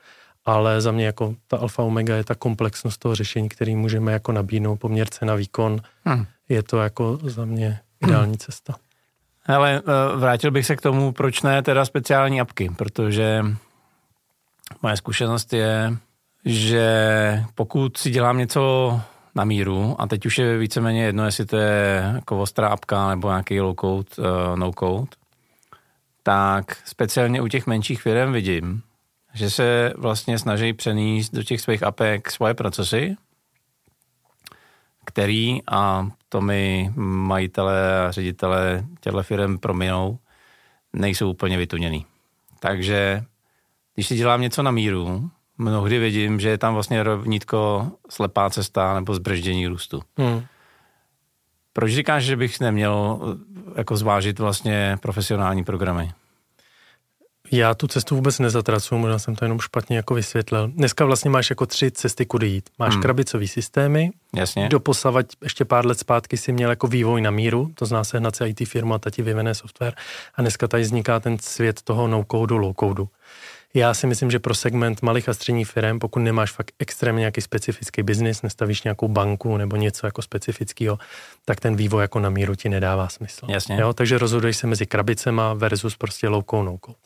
ale 0.45 0.81
za 0.81 0.91
mě 0.91 1.05
jako 1.05 1.35
ta 1.47 1.57
alfa 1.57 1.83
omega 1.83 2.15
je 2.15 2.23
ta 2.23 2.35
komplexnost 2.35 2.99
toho 2.99 3.15
řešení, 3.15 3.49
který 3.49 3.75
můžeme 3.75 4.11
jako 4.11 4.31
nabídnout 4.31 4.75
poměr 4.75 5.07
cena 5.07 5.35
výkon. 5.35 5.81
Hmm. 6.05 6.25
Je 6.49 6.63
to 6.63 6.77
jako 6.77 7.19
za 7.23 7.45
mě 7.45 7.79
ideální 8.01 8.31
hmm. 8.31 8.37
cesta. 8.37 8.75
Ale 9.45 9.81
eh, 9.81 10.17
vrátil 10.17 10.51
bych 10.51 10.65
se 10.65 10.75
k 10.75 10.81
tomu, 10.81 11.11
proč 11.11 11.41
ne 11.41 11.61
teda 11.61 11.85
speciální 11.85 12.41
apky, 12.41 12.69
protože 12.77 13.45
moje 14.81 14.97
zkušenost 14.97 15.53
je, 15.53 15.97
že 16.45 17.43
pokud 17.55 17.97
si 17.97 18.09
dělám 18.09 18.37
něco 18.37 19.01
na 19.35 19.43
míru, 19.43 19.95
a 19.99 20.07
teď 20.07 20.25
už 20.25 20.37
je 20.37 20.57
víceméně 20.57 21.03
jedno, 21.03 21.25
jestli 21.25 21.45
to 21.45 21.57
je 21.57 22.11
jako 22.15 22.41
ostrá 22.41 22.67
apka 22.67 23.09
nebo 23.09 23.29
nějaký 23.29 23.61
low 23.61 23.75
code, 23.81 24.09
uh, 24.17 24.55
no 24.55 24.71
code, 24.79 25.09
tak 26.23 26.77
speciálně 26.85 27.41
u 27.41 27.47
těch 27.47 27.67
menších 27.67 28.01
firm 28.01 28.31
vidím, 28.31 28.81
že 29.33 29.49
se 29.49 29.93
vlastně 29.97 30.39
snaží 30.39 30.73
přenést 30.73 31.29
do 31.29 31.43
těch 31.43 31.61
svých 31.61 31.83
apek 31.83 32.31
svoje 32.31 32.53
procesy, 32.53 33.15
který, 35.05 35.59
a 35.71 36.09
to 36.29 36.41
mi 36.41 36.91
majitele 36.95 38.07
a 38.07 38.11
ředitele 38.11 38.85
těchto 39.01 39.23
firm 39.23 39.57
prominou, 39.57 40.19
nejsou 40.93 41.29
úplně 41.29 41.57
vytuněný. 41.57 42.05
Takže 42.59 43.23
když 43.95 44.07
si 44.07 44.15
dělám 44.15 44.41
něco 44.41 44.63
na 44.63 44.71
míru, 44.71 45.29
mnohdy 45.57 45.99
vidím, 45.99 46.39
že 46.39 46.49
je 46.49 46.57
tam 46.57 46.73
vlastně 46.73 47.03
rovnítko 47.03 47.91
slepá 48.09 48.49
cesta 48.49 48.93
nebo 48.93 49.13
zbrždění 49.13 49.67
růstu. 49.67 50.01
Hmm. 50.17 50.41
Proč 51.73 51.91
říkáš, 51.91 52.23
že 52.23 52.35
bych 52.35 52.59
neměl 52.59 53.19
jako 53.75 53.97
zvážit 53.97 54.39
vlastně 54.39 54.97
profesionální 55.01 55.63
programy? 55.63 56.11
Já 57.51 57.73
tu 57.73 57.87
cestu 57.87 58.15
vůbec 58.15 58.39
nezatracuju, 58.39 59.01
možná 59.01 59.19
jsem 59.19 59.35
to 59.35 59.45
jenom 59.45 59.59
špatně 59.59 59.97
jako 59.97 60.13
vysvětlil. 60.13 60.67
Dneska 60.67 61.05
vlastně 61.05 61.29
máš 61.29 61.49
jako 61.49 61.65
tři 61.65 61.91
cesty, 61.91 62.25
kudy 62.25 62.47
jít. 62.47 62.69
Máš 62.79 62.93
hmm. 62.93 63.01
krabicový 63.01 63.47
systémy, 63.47 64.11
Jasně. 64.35 64.69
doposavať 64.69 65.25
ještě 65.43 65.65
pár 65.65 65.85
let 65.85 65.99
zpátky 65.99 66.37
si 66.37 66.51
měl 66.51 66.69
jako 66.69 66.87
vývoj 66.87 67.21
na 67.21 67.31
míru, 67.31 67.71
to 67.75 67.85
zná 67.85 68.03
se 68.03 68.19
na 68.19 68.29
IT 68.45 68.67
firma 68.67 68.95
a 68.95 68.99
ta 68.99 69.09
ti 69.09 69.21
vyvené 69.21 69.55
software 69.55 69.93
a 70.35 70.41
dneska 70.41 70.67
tady 70.67 70.83
vzniká 70.83 71.19
ten 71.19 71.39
svět 71.39 71.81
toho 71.81 72.07
no-codu, 72.07 72.57
low-codu. 72.57 73.07
Já 73.73 73.93
si 73.93 74.07
myslím, 74.07 74.31
že 74.31 74.39
pro 74.39 74.55
segment 74.55 75.01
malých 75.01 75.29
a 75.29 75.33
středních 75.33 75.67
firm, 75.67 75.99
pokud 75.99 76.19
nemáš 76.19 76.51
fakt 76.51 76.71
extrémně 76.79 77.19
nějaký 77.19 77.41
specifický 77.41 78.03
biznis, 78.03 78.41
nestavíš 78.41 78.83
nějakou 78.83 79.07
banku 79.07 79.57
nebo 79.57 79.75
něco 79.75 80.07
jako 80.07 80.21
specifického, 80.21 80.99
tak 81.45 81.59
ten 81.59 81.75
vývoj 81.75 82.01
jako 82.01 82.19
na 82.19 82.29
míru 82.29 82.55
ti 82.55 82.69
nedává 82.69 83.09
smysl. 83.09 83.45
Jasně. 83.49 83.81
Jo? 83.81 83.93
Takže 83.93 84.17
rozhoduješ 84.17 84.57
se 84.57 84.67
mezi 84.67 84.85
krabicema 84.85 85.53
versus 85.53 85.97
prostě 85.97 86.27
low 86.27 86.43
code, 86.49 86.63
no 86.63 86.77
code. 86.85 86.97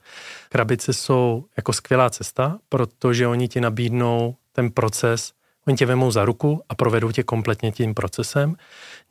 Krabice 0.50 0.94
jsou 0.94 1.46
jako 1.58 1.74
skvělá 1.74 2.10
cesta, 2.10 2.58
protože 2.70 3.28
oni 3.28 3.48
ti 3.48 3.62
nabídnou 3.62 4.36
ten 4.52 4.72
proces 4.72 5.32
Oni 5.68 5.78
tě 5.78 5.86
vemou 5.86 6.12
za 6.12 6.26
ruku 6.26 6.62
a 6.70 6.76
provedou 6.76 7.12
tě 7.12 7.24
kompletně 7.24 7.72
tím 7.72 7.94
procesem. 7.94 8.56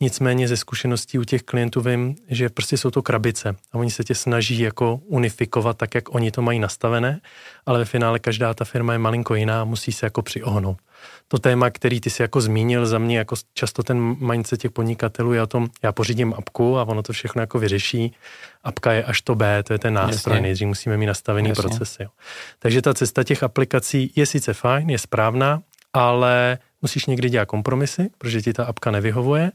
Nicméně 0.00 0.48
ze 0.48 0.56
zkušeností 0.56 1.18
u 1.18 1.24
těch 1.24 1.42
klientů 1.42 1.80
vím, 1.80 2.16
že 2.28 2.48
prostě 2.48 2.76
jsou 2.76 2.90
to 2.90 3.02
krabice 3.02 3.56
a 3.72 3.78
oni 3.78 3.90
se 3.90 4.04
tě 4.04 4.14
snaží 4.14 4.60
jako 4.60 5.00
unifikovat 5.04 5.76
tak, 5.76 5.94
jak 5.94 6.14
oni 6.14 6.30
to 6.30 6.42
mají 6.42 6.58
nastavené, 6.58 7.20
ale 7.66 7.78
ve 7.78 7.84
finále 7.84 8.18
každá 8.18 8.54
ta 8.54 8.64
firma 8.64 8.92
je 8.92 8.98
malinko 8.98 9.34
jiná 9.34 9.60
a 9.60 9.64
musí 9.64 9.92
se 9.92 10.06
jako 10.06 10.22
přiohnout. 10.22 10.78
To 11.28 11.38
téma, 11.38 11.70
který 11.70 12.00
ty 12.00 12.10
si 12.10 12.22
jako 12.22 12.40
zmínil, 12.40 12.86
za 12.86 12.98
mě 12.98 13.18
jako 13.18 13.36
často 13.54 13.82
ten 13.82 14.16
mindset 14.18 14.60
těch 14.60 14.70
podnikatelů 14.70 15.32
je 15.32 15.42
o 15.42 15.46
tom, 15.46 15.68
já 15.82 15.92
pořídím 15.92 16.34
apku 16.36 16.78
a 16.78 16.84
ono 16.84 17.02
to 17.02 17.12
všechno 17.12 17.42
jako 17.42 17.58
vyřeší. 17.58 18.14
Apka 18.64 18.92
je 18.92 19.04
až 19.04 19.22
to 19.22 19.34
B, 19.34 19.62
to 19.62 19.72
je 19.72 19.78
ten 19.78 19.94
nástroj, 19.94 20.34
Jasně. 20.34 20.42
nejdřív 20.42 20.68
musíme 20.68 20.96
mít 20.96 21.06
nastavený 21.06 21.48
Jasně. 21.48 21.62
procesy. 21.62 22.02
Jo. 22.02 22.08
Takže 22.58 22.82
ta 22.82 22.94
cesta 22.94 23.24
těch 23.24 23.42
aplikací 23.42 24.12
je 24.16 24.26
sice 24.26 24.54
fajn, 24.54 24.90
je 24.90 24.98
správná, 24.98 25.62
ale 25.92 26.58
musíš 26.82 27.06
někdy 27.06 27.30
dělat 27.30 27.44
kompromisy, 27.44 28.10
protože 28.18 28.42
ti 28.42 28.52
ta 28.52 28.64
apka 28.64 28.90
nevyhovuje, 28.90 29.52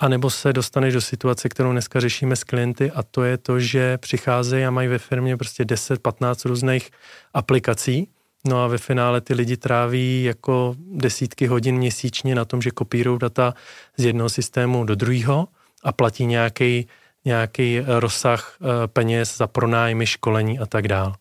anebo 0.00 0.30
se 0.30 0.52
dostaneš 0.52 0.94
do 0.94 1.00
situace, 1.00 1.48
kterou 1.48 1.72
dneska 1.72 2.00
řešíme 2.00 2.36
s 2.36 2.44
klienty 2.44 2.90
a 2.90 3.02
to 3.02 3.24
je 3.24 3.38
to, 3.38 3.60
že 3.60 3.98
přicházejí 3.98 4.64
a 4.64 4.70
mají 4.70 4.88
ve 4.88 4.98
firmě 4.98 5.36
prostě 5.36 5.64
10-15 5.64 6.48
různých 6.48 6.90
aplikací, 7.34 8.08
No 8.48 8.64
a 8.64 8.66
ve 8.66 8.78
finále 8.78 9.20
ty 9.20 9.34
lidi 9.34 9.56
tráví 9.56 10.24
jako 10.24 10.74
desítky 10.78 11.46
hodin 11.46 11.76
měsíčně 11.76 12.34
na 12.34 12.44
tom, 12.44 12.62
že 12.62 12.70
kopírují 12.70 13.18
data 13.18 13.54
z 13.96 14.04
jednoho 14.04 14.28
systému 14.28 14.84
do 14.84 14.94
druhého 14.94 15.48
a 15.84 15.92
platí 15.92 16.26
nějaký 16.26 16.88
nějaký 17.24 17.80
rozsah 17.86 18.56
eh, 18.60 18.86
peněz 18.86 19.36
za 19.36 19.46
pronájmy, 19.46 20.06
školení 20.06 20.58
a 20.58 20.66
tak 20.66 20.88
dále. 20.88 21.12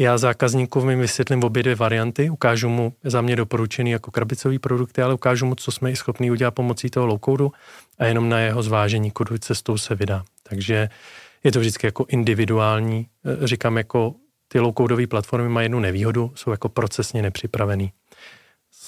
Já 0.00 0.18
zákazníkovi 0.18 0.96
vysvětlím 0.96 1.44
obě 1.44 1.62
dvě 1.62 1.74
varianty, 1.74 2.30
ukážu 2.30 2.68
mu 2.68 2.92
za 3.04 3.20
mě 3.20 3.36
doporučený 3.36 3.90
jako 3.90 4.10
krabicový 4.10 4.58
produkty, 4.58 5.02
ale 5.02 5.14
ukážu 5.14 5.46
mu, 5.46 5.54
co 5.54 5.72
jsme 5.72 5.90
i 5.90 5.96
schopni 5.96 6.30
udělat 6.30 6.50
pomocí 6.50 6.90
toho 6.90 7.06
low 7.06 7.50
a 7.98 8.04
jenom 8.04 8.28
na 8.28 8.38
jeho 8.38 8.62
zvážení, 8.62 9.10
kudu 9.10 9.38
cestou 9.38 9.78
se 9.78 9.94
vydá. 9.94 10.24
Takže 10.42 10.88
je 11.44 11.52
to 11.52 11.60
vždycky 11.60 11.86
jako 11.86 12.04
individuální. 12.08 13.06
E, 13.42 13.46
říkám, 13.46 13.76
jako 13.76 14.14
ty 14.48 14.60
low 14.60 14.74
platformy 15.08 15.48
mají 15.48 15.64
jednu 15.64 15.80
nevýhodu, 15.80 16.32
jsou 16.34 16.50
jako 16.50 16.68
procesně 16.68 17.22
nepřipravený. 17.22 17.92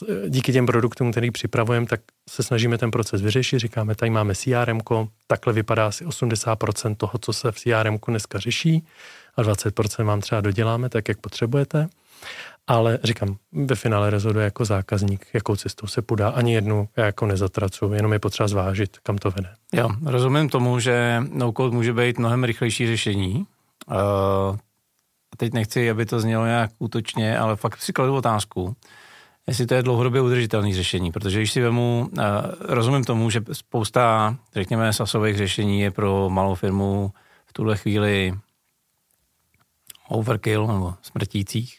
E, 0.08 0.30
díky 0.30 0.52
těm 0.52 0.66
produktům, 0.66 1.10
který 1.10 1.30
připravujeme, 1.30 1.86
tak 1.86 2.00
se 2.30 2.42
snažíme 2.42 2.78
ten 2.78 2.90
proces 2.90 3.22
vyřešit. 3.22 3.58
Říkáme, 3.58 3.94
tady 3.94 4.10
máme 4.10 4.34
CRM, 4.34 4.80
takhle 5.26 5.52
vypadá 5.52 5.86
asi 5.86 6.04
80% 6.04 6.96
toho, 6.96 7.18
co 7.20 7.32
se 7.32 7.52
v 7.52 7.58
CRM 7.58 7.98
dneska 8.08 8.38
řeší 8.38 8.84
a 9.36 9.42
20% 9.42 10.04
vám 10.04 10.20
třeba 10.20 10.40
doděláme 10.40 10.88
tak, 10.88 11.08
jak 11.08 11.20
potřebujete. 11.20 11.88
Ale 12.66 12.98
říkám, 13.04 13.36
ve 13.52 13.74
finále 13.74 14.10
rozhoduje 14.10 14.44
jako 14.44 14.64
zákazník, 14.64 15.26
jakou 15.32 15.56
cestou 15.56 15.86
se 15.86 16.02
podá. 16.02 16.28
Ani 16.28 16.54
jednu 16.54 16.88
já 16.96 17.04
jako 17.04 17.26
nezatracu, 17.26 17.92
jenom 17.92 18.12
je 18.12 18.18
potřeba 18.18 18.48
zvážit, 18.48 18.98
kam 18.98 19.18
to 19.18 19.30
vede. 19.30 19.48
Jo, 19.72 19.90
rozumím 20.04 20.48
tomu, 20.48 20.78
že 20.78 21.22
no-code 21.32 21.76
může 21.76 21.92
být 21.92 22.18
mnohem 22.18 22.44
rychlejší 22.44 22.86
řešení. 22.86 23.46
Uh, 23.90 24.56
teď 25.36 25.52
nechci, 25.52 25.90
aby 25.90 26.06
to 26.06 26.20
znělo 26.20 26.46
nějak 26.46 26.70
útočně, 26.78 27.38
ale 27.38 27.56
fakt 27.56 27.82
si 27.82 27.92
kladu 27.92 28.14
otázku, 28.14 28.76
jestli 29.46 29.66
to 29.66 29.74
je 29.74 29.82
dlouhodobě 29.82 30.20
udržitelné 30.20 30.74
řešení, 30.74 31.12
protože 31.12 31.38
když 31.38 31.52
si 31.52 31.60
vemu, 31.60 32.08
uh, 32.12 32.24
rozumím 32.60 33.04
tomu, 33.04 33.30
že 33.30 33.42
spousta, 33.52 34.36
řekněme, 34.54 34.92
sasových 34.92 35.36
řešení 35.36 35.80
je 35.80 35.90
pro 35.90 36.30
malou 36.30 36.54
firmu 36.54 37.12
v 37.46 37.52
tuhle 37.52 37.76
chvíli 37.76 38.32
overkill 40.12 40.66
nebo 40.66 40.94
smrtících. 41.02 41.78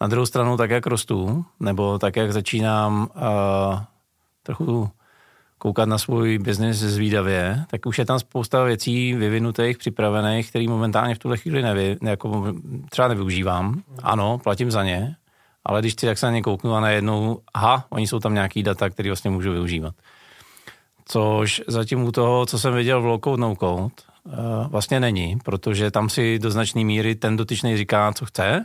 Na 0.00 0.06
druhou 0.06 0.26
stranu, 0.26 0.56
tak 0.56 0.70
jak 0.70 0.86
rostu, 0.86 1.44
nebo 1.60 1.98
tak 1.98 2.16
jak 2.16 2.32
začínám 2.32 3.08
uh, 3.14 3.80
trochu 4.42 4.90
koukat 5.58 5.88
na 5.88 5.98
svůj 5.98 6.38
biznis 6.38 6.76
zvídavě, 6.76 7.64
tak 7.70 7.86
už 7.86 7.98
je 7.98 8.04
tam 8.04 8.18
spousta 8.18 8.64
věcí 8.64 9.14
vyvinutých, 9.14 9.78
připravených, 9.78 10.50
které 10.50 10.68
momentálně 10.68 11.14
v 11.14 11.18
tuhle 11.18 11.36
chvíli 11.36 11.62
nevy, 11.62 11.96
jako 12.02 12.54
třeba 12.90 13.08
nevyužívám. 13.08 13.82
Ano, 14.02 14.38
platím 14.38 14.70
za 14.70 14.84
ně, 14.84 15.16
ale 15.64 15.80
když 15.80 15.94
si 15.98 16.06
tak 16.06 16.18
se 16.18 16.26
na 16.26 16.32
ně 16.32 16.42
kouknu 16.42 16.74
a 16.74 16.80
najednou, 16.80 17.40
aha, 17.54 17.86
oni 17.90 18.06
jsou 18.06 18.18
tam 18.18 18.34
nějaký 18.34 18.62
data, 18.62 18.90
které 18.90 19.08
vlastně 19.08 19.30
můžu 19.30 19.52
využívat. 19.52 19.94
Což 21.04 21.62
zatím 21.66 22.04
u 22.04 22.12
toho, 22.12 22.46
co 22.46 22.58
jsem 22.58 22.74
viděl 22.74 23.02
v 23.02 23.06
low 23.06 23.20
code, 23.24 23.40
no 23.40 23.56
code, 23.56 23.94
Eh, 23.94 24.13
vlastně 24.68 25.00
není, 25.00 25.38
protože 25.44 25.90
tam 25.90 26.08
si 26.08 26.38
do 26.38 26.50
značné 26.50 26.84
míry 26.84 27.14
ten 27.14 27.36
dotyčný 27.36 27.76
říká, 27.76 28.12
co 28.12 28.26
chce 28.26 28.64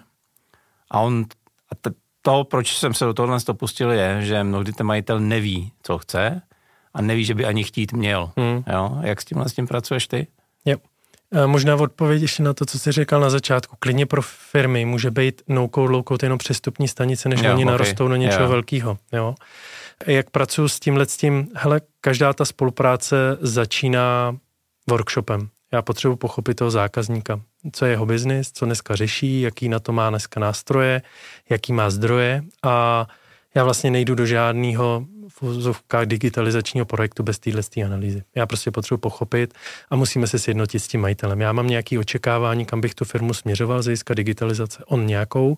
a 0.92 1.00
on 1.00 1.26
a 1.72 1.76
t- 1.76 1.92
to, 2.22 2.44
proč 2.44 2.78
jsem 2.78 2.94
se 2.94 3.06
do 3.06 3.14
tohohle 3.14 3.40
pustil, 3.54 3.92
je, 3.92 4.18
že 4.22 4.44
mnohdy 4.44 4.74
ten 4.74 4.86
majitel 4.86 5.20
neví, 5.20 5.72
co 5.84 5.98
chce 5.98 6.42
a 6.94 7.02
neví, 7.02 7.26
že 7.26 7.36
by 7.36 7.46
ani 7.46 7.64
chtít 7.64 7.94
měl. 7.94 8.32
Hmm. 8.38 8.64
Jo? 8.74 8.98
Jak 9.02 9.22
s 9.22 9.26
tímhle 9.26 9.50
s 9.50 9.54
tím 9.54 9.68
pracuješ 9.68 10.08
ty? 10.08 10.28
Jo. 10.66 10.78
A 11.44 11.48
možná 11.48 11.76
odpověď 11.76 12.22
ještě 12.22 12.44
na 12.44 12.54
to, 12.54 12.66
co 12.66 12.80
jsi 12.80 12.92
říkal 12.92 13.22
na 13.22 13.30
začátku. 13.30 13.76
Klidně 13.80 14.06
pro 14.06 14.22
firmy 14.22 14.86
může 14.86 15.12
být 15.12 15.42
no-code, 15.48 15.94
low-code 15.94 16.24
jenom 16.24 16.38
přestupní 16.38 16.88
stanice, 16.88 17.30
než 17.30 17.42
jo, 17.42 17.54
oni 17.54 17.64
okay. 17.64 17.72
narostou 17.72 18.08
do 18.08 18.16
něčeho 18.16 18.44
jo. 18.44 18.50
velkého. 18.50 18.98
Jo? 19.14 19.36
Jak 20.08 20.30
pracuji 20.30 20.68
s 20.68 20.80
tímhle 20.80 21.06
s 21.06 21.18
tím? 21.18 21.48
Hele, 21.56 21.82
každá 22.02 22.34
ta 22.34 22.46
spolupráce 22.46 23.16
začíná 23.42 24.38
workshopem. 24.90 25.50
Já 25.74 25.82
potřebuji 25.82 26.16
pochopit 26.16 26.54
toho 26.54 26.72
zákazníka, 26.72 27.42
co 27.72 27.86
je 27.86 27.92
jeho 27.92 28.06
biznis, 28.06 28.52
co 28.52 28.66
dneska 28.66 28.96
řeší, 28.96 29.42
jaký 29.42 29.70
na 29.70 29.80
to 29.80 29.92
má 29.92 30.10
dneska 30.10 30.40
nástroje, 30.40 31.02
jaký 31.50 31.74
má 31.74 31.90
zdroje 31.90 32.44
a 32.64 33.08
já 33.56 33.64
vlastně 33.64 33.92
nejdu 33.92 34.16
do 34.16 34.26
žádného 34.26 35.06
v 35.72 36.06
digitalizačního 36.06 36.86
projektu 36.86 37.24
bez 37.24 37.40
téhle 37.40 37.62
analýzy. 37.86 38.24
Já 38.36 38.46
prostě 38.46 38.72
potřebuji 38.72 38.98
pochopit 38.98 39.54
a 39.90 39.96
musíme 39.96 40.28
se 40.28 40.40
sjednotit 40.40 40.80
s 40.80 40.88
tím 40.88 41.02
majitelem. 41.02 41.42
Já 41.42 41.54
mám 41.54 41.68
nějaké 41.68 42.00
očekávání, 42.00 42.66
kam 42.66 42.82
bych 42.82 42.96
tu 42.96 43.06
firmu 43.06 43.34
směřoval 43.34 43.82
z 43.82 43.86
hlediska 43.86 44.14
digitalizace, 44.14 44.84
on 44.86 45.06
nějakou 45.06 45.58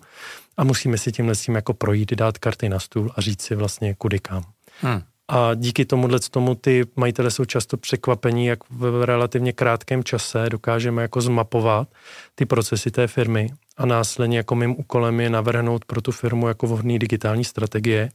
a 0.56 0.64
musíme 0.64 0.98
si 0.98 1.12
tímhle 1.12 1.34
s 1.34 1.42
tím 1.42 1.54
jako 1.54 1.74
projít, 1.74 2.12
dát 2.12 2.38
karty 2.38 2.68
na 2.68 2.78
stůl 2.78 3.12
a 3.16 3.20
říct 3.20 3.42
si 3.42 3.54
vlastně 3.54 3.94
kudy 3.94 4.18
kam. 4.18 4.44
Hmm. 4.80 5.02
A 5.28 5.54
díky 5.54 5.84
tomuhle 5.84 6.20
tomu 6.30 6.54
ty 6.54 6.84
majitele 6.96 7.30
jsou 7.30 7.44
často 7.44 7.76
překvapení, 7.76 8.46
jak 8.46 8.58
v 8.70 9.04
relativně 9.04 9.52
krátkém 9.52 10.04
čase 10.04 10.46
dokážeme 10.50 11.02
jako 11.02 11.20
zmapovat 11.20 11.88
ty 12.34 12.46
procesy 12.46 12.90
té 12.90 13.06
firmy 13.06 13.50
a 13.76 13.86
následně 13.86 14.36
jako 14.36 14.54
mým 14.54 14.70
úkolem 14.78 15.20
je 15.20 15.30
navrhnout 15.30 15.84
pro 15.84 16.00
tu 16.00 16.12
firmu 16.12 16.48
jako 16.48 16.66
vhodný 16.66 16.98
digitální 16.98 17.44
strategie 17.44 18.08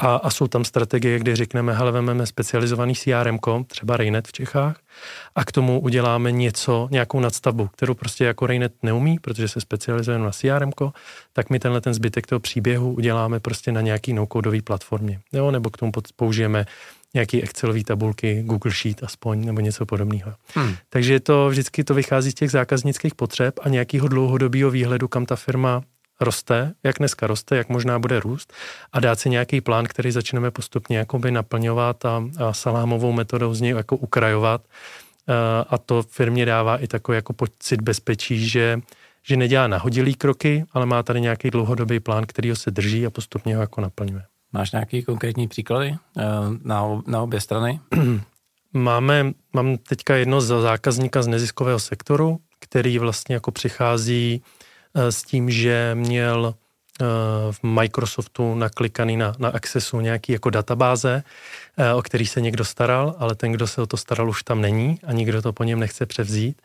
a, 0.00 0.16
a 0.16 0.30
jsou 0.30 0.46
tam 0.46 0.64
strategie, 0.64 1.18
kdy 1.18 1.36
řekneme, 1.36 1.74
hele, 1.74 1.92
vememe 1.92 2.26
specializovaný 2.26 2.94
CRM, 2.94 3.38
třeba 3.66 3.96
Raynet 3.96 4.28
v 4.28 4.32
Čechách, 4.32 4.80
a 5.34 5.44
k 5.44 5.52
tomu 5.52 5.80
uděláme 5.80 6.32
něco, 6.32 6.88
nějakou 6.90 7.20
nadstavbu, 7.20 7.66
kterou 7.66 7.94
prostě 7.94 8.24
jako 8.24 8.46
Raynet 8.46 8.72
neumí, 8.82 9.18
protože 9.18 9.48
se 9.48 9.60
specializuje 9.60 10.18
na 10.18 10.30
CRM, 10.30 10.70
tak 11.32 11.50
my 11.50 11.58
tenhle 11.58 11.80
ten 11.80 11.94
zbytek 11.94 12.26
toho 12.26 12.40
příběhu 12.40 12.92
uděláme 12.92 13.40
prostě 13.40 13.72
na 13.72 13.80
nějaký 13.80 14.12
no 14.12 14.26
platformě. 14.64 15.20
Jo? 15.32 15.50
Nebo 15.50 15.70
k 15.70 15.76
tomu 15.76 15.92
použijeme 16.16 16.66
nějaký 17.14 17.42
Excelové 17.42 17.84
tabulky, 17.84 18.42
Google 18.42 18.72
Sheet 18.72 19.02
aspoň, 19.02 19.44
nebo 19.44 19.60
něco 19.60 19.86
podobného. 19.86 20.34
Hmm. 20.54 20.74
Takže 20.88 21.20
to 21.20 21.48
vždycky 21.48 21.84
to 21.84 21.94
vychází 21.94 22.30
z 22.30 22.34
těch 22.34 22.50
zákaznických 22.50 23.14
potřeb 23.14 23.54
a 23.62 23.68
nějakého 23.68 24.08
dlouhodobého 24.08 24.70
výhledu, 24.70 25.08
kam 25.08 25.26
ta 25.26 25.36
firma 25.36 25.82
roste, 26.20 26.72
jak 26.82 26.98
dneska 26.98 27.26
roste, 27.26 27.56
jak 27.56 27.68
možná 27.68 27.98
bude 27.98 28.20
růst 28.20 28.52
a 28.92 29.00
dát 29.00 29.20
si 29.20 29.30
nějaký 29.30 29.60
plán, 29.60 29.86
který 29.86 30.10
začneme 30.10 30.50
postupně 30.50 30.98
jakoby 30.98 31.30
naplňovat 31.30 32.04
a, 32.04 32.24
a 32.44 32.52
salámovou 32.52 33.12
metodou 33.12 33.54
z 33.54 33.60
něj 33.60 33.70
jako 33.70 33.96
ukrajovat 33.96 34.62
a 35.68 35.78
to 35.78 36.02
firmě 36.02 36.46
dává 36.46 36.76
i 36.76 36.86
takový 36.86 37.16
jako 37.16 37.32
pocit 37.32 37.80
bezpečí, 37.80 38.48
že 38.48 38.80
že 39.22 39.36
nedělá 39.36 39.66
nahodilý 39.66 40.14
kroky, 40.14 40.64
ale 40.72 40.86
má 40.86 41.02
tady 41.02 41.20
nějaký 41.20 41.50
dlouhodobý 41.50 42.00
plán, 42.00 42.26
který 42.26 42.50
ho 42.50 42.56
se 42.56 42.70
drží 42.70 43.06
a 43.06 43.10
postupně 43.10 43.56
ho 43.56 43.60
jako 43.60 43.80
naplňuje. 43.80 44.22
Máš 44.52 44.72
nějaký 44.72 45.02
konkrétní 45.02 45.48
příklady 45.48 45.96
eh, 46.18 46.22
na, 46.64 47.02
na 47.06 47.22
obě 47.22 47.40
strany? 47.40 47.80
Máme, 48.72 49.32
mám 49.52 49.76
teďka 49.76 50.16
jedno 50.16 50.40
za 50.40 50.60
zákazníka 50.60 51.22
z 51.22 51.26
neziskového 51.26 51.78
sektoru, 51.78 52.38
který 52.60 52.98
vlastně 52.98 53.34
jako 53.34 53.50
přichází 53.50 54.42
eh, 54.42 54.59
s 54.94 55.22
tím, 55.22 55.50
že 55.50 55.90
měl 55.94 56.54
v 57.50 57.62
Microsoftu 57.62 58.54
naklikaný 58.54 59.16
na, 59.16 59.34
na 59.38 59.48
Accessu 59.48 60.00
nějaký 60.00 60.32
jako 60.32 60.50
databáze, 60.50 61.22
eh, 61.76 61.92
o 61.94 62.02
který 62.02 62.26
se 62.26 62.40
někdo 62.40 62.64
staral, 62.64 63.14
ale 63.18 63.34
ten, 63.34 63.52
kdo 63.52 63.66
se 63.66 63.82
o 63.82 63.86
to 63.86 63.96
staral, 63.96 64.28
už 64.28 64.42
tam 64.42 64.60
není 64.60 64.98
a 65.06 65.12
nikdo 65.12 65.42
to 65.42 65.52
po 65.52 65.64
něm 65.64 65.80
nechce 65.80 66.06
převzít. 66.06 66.62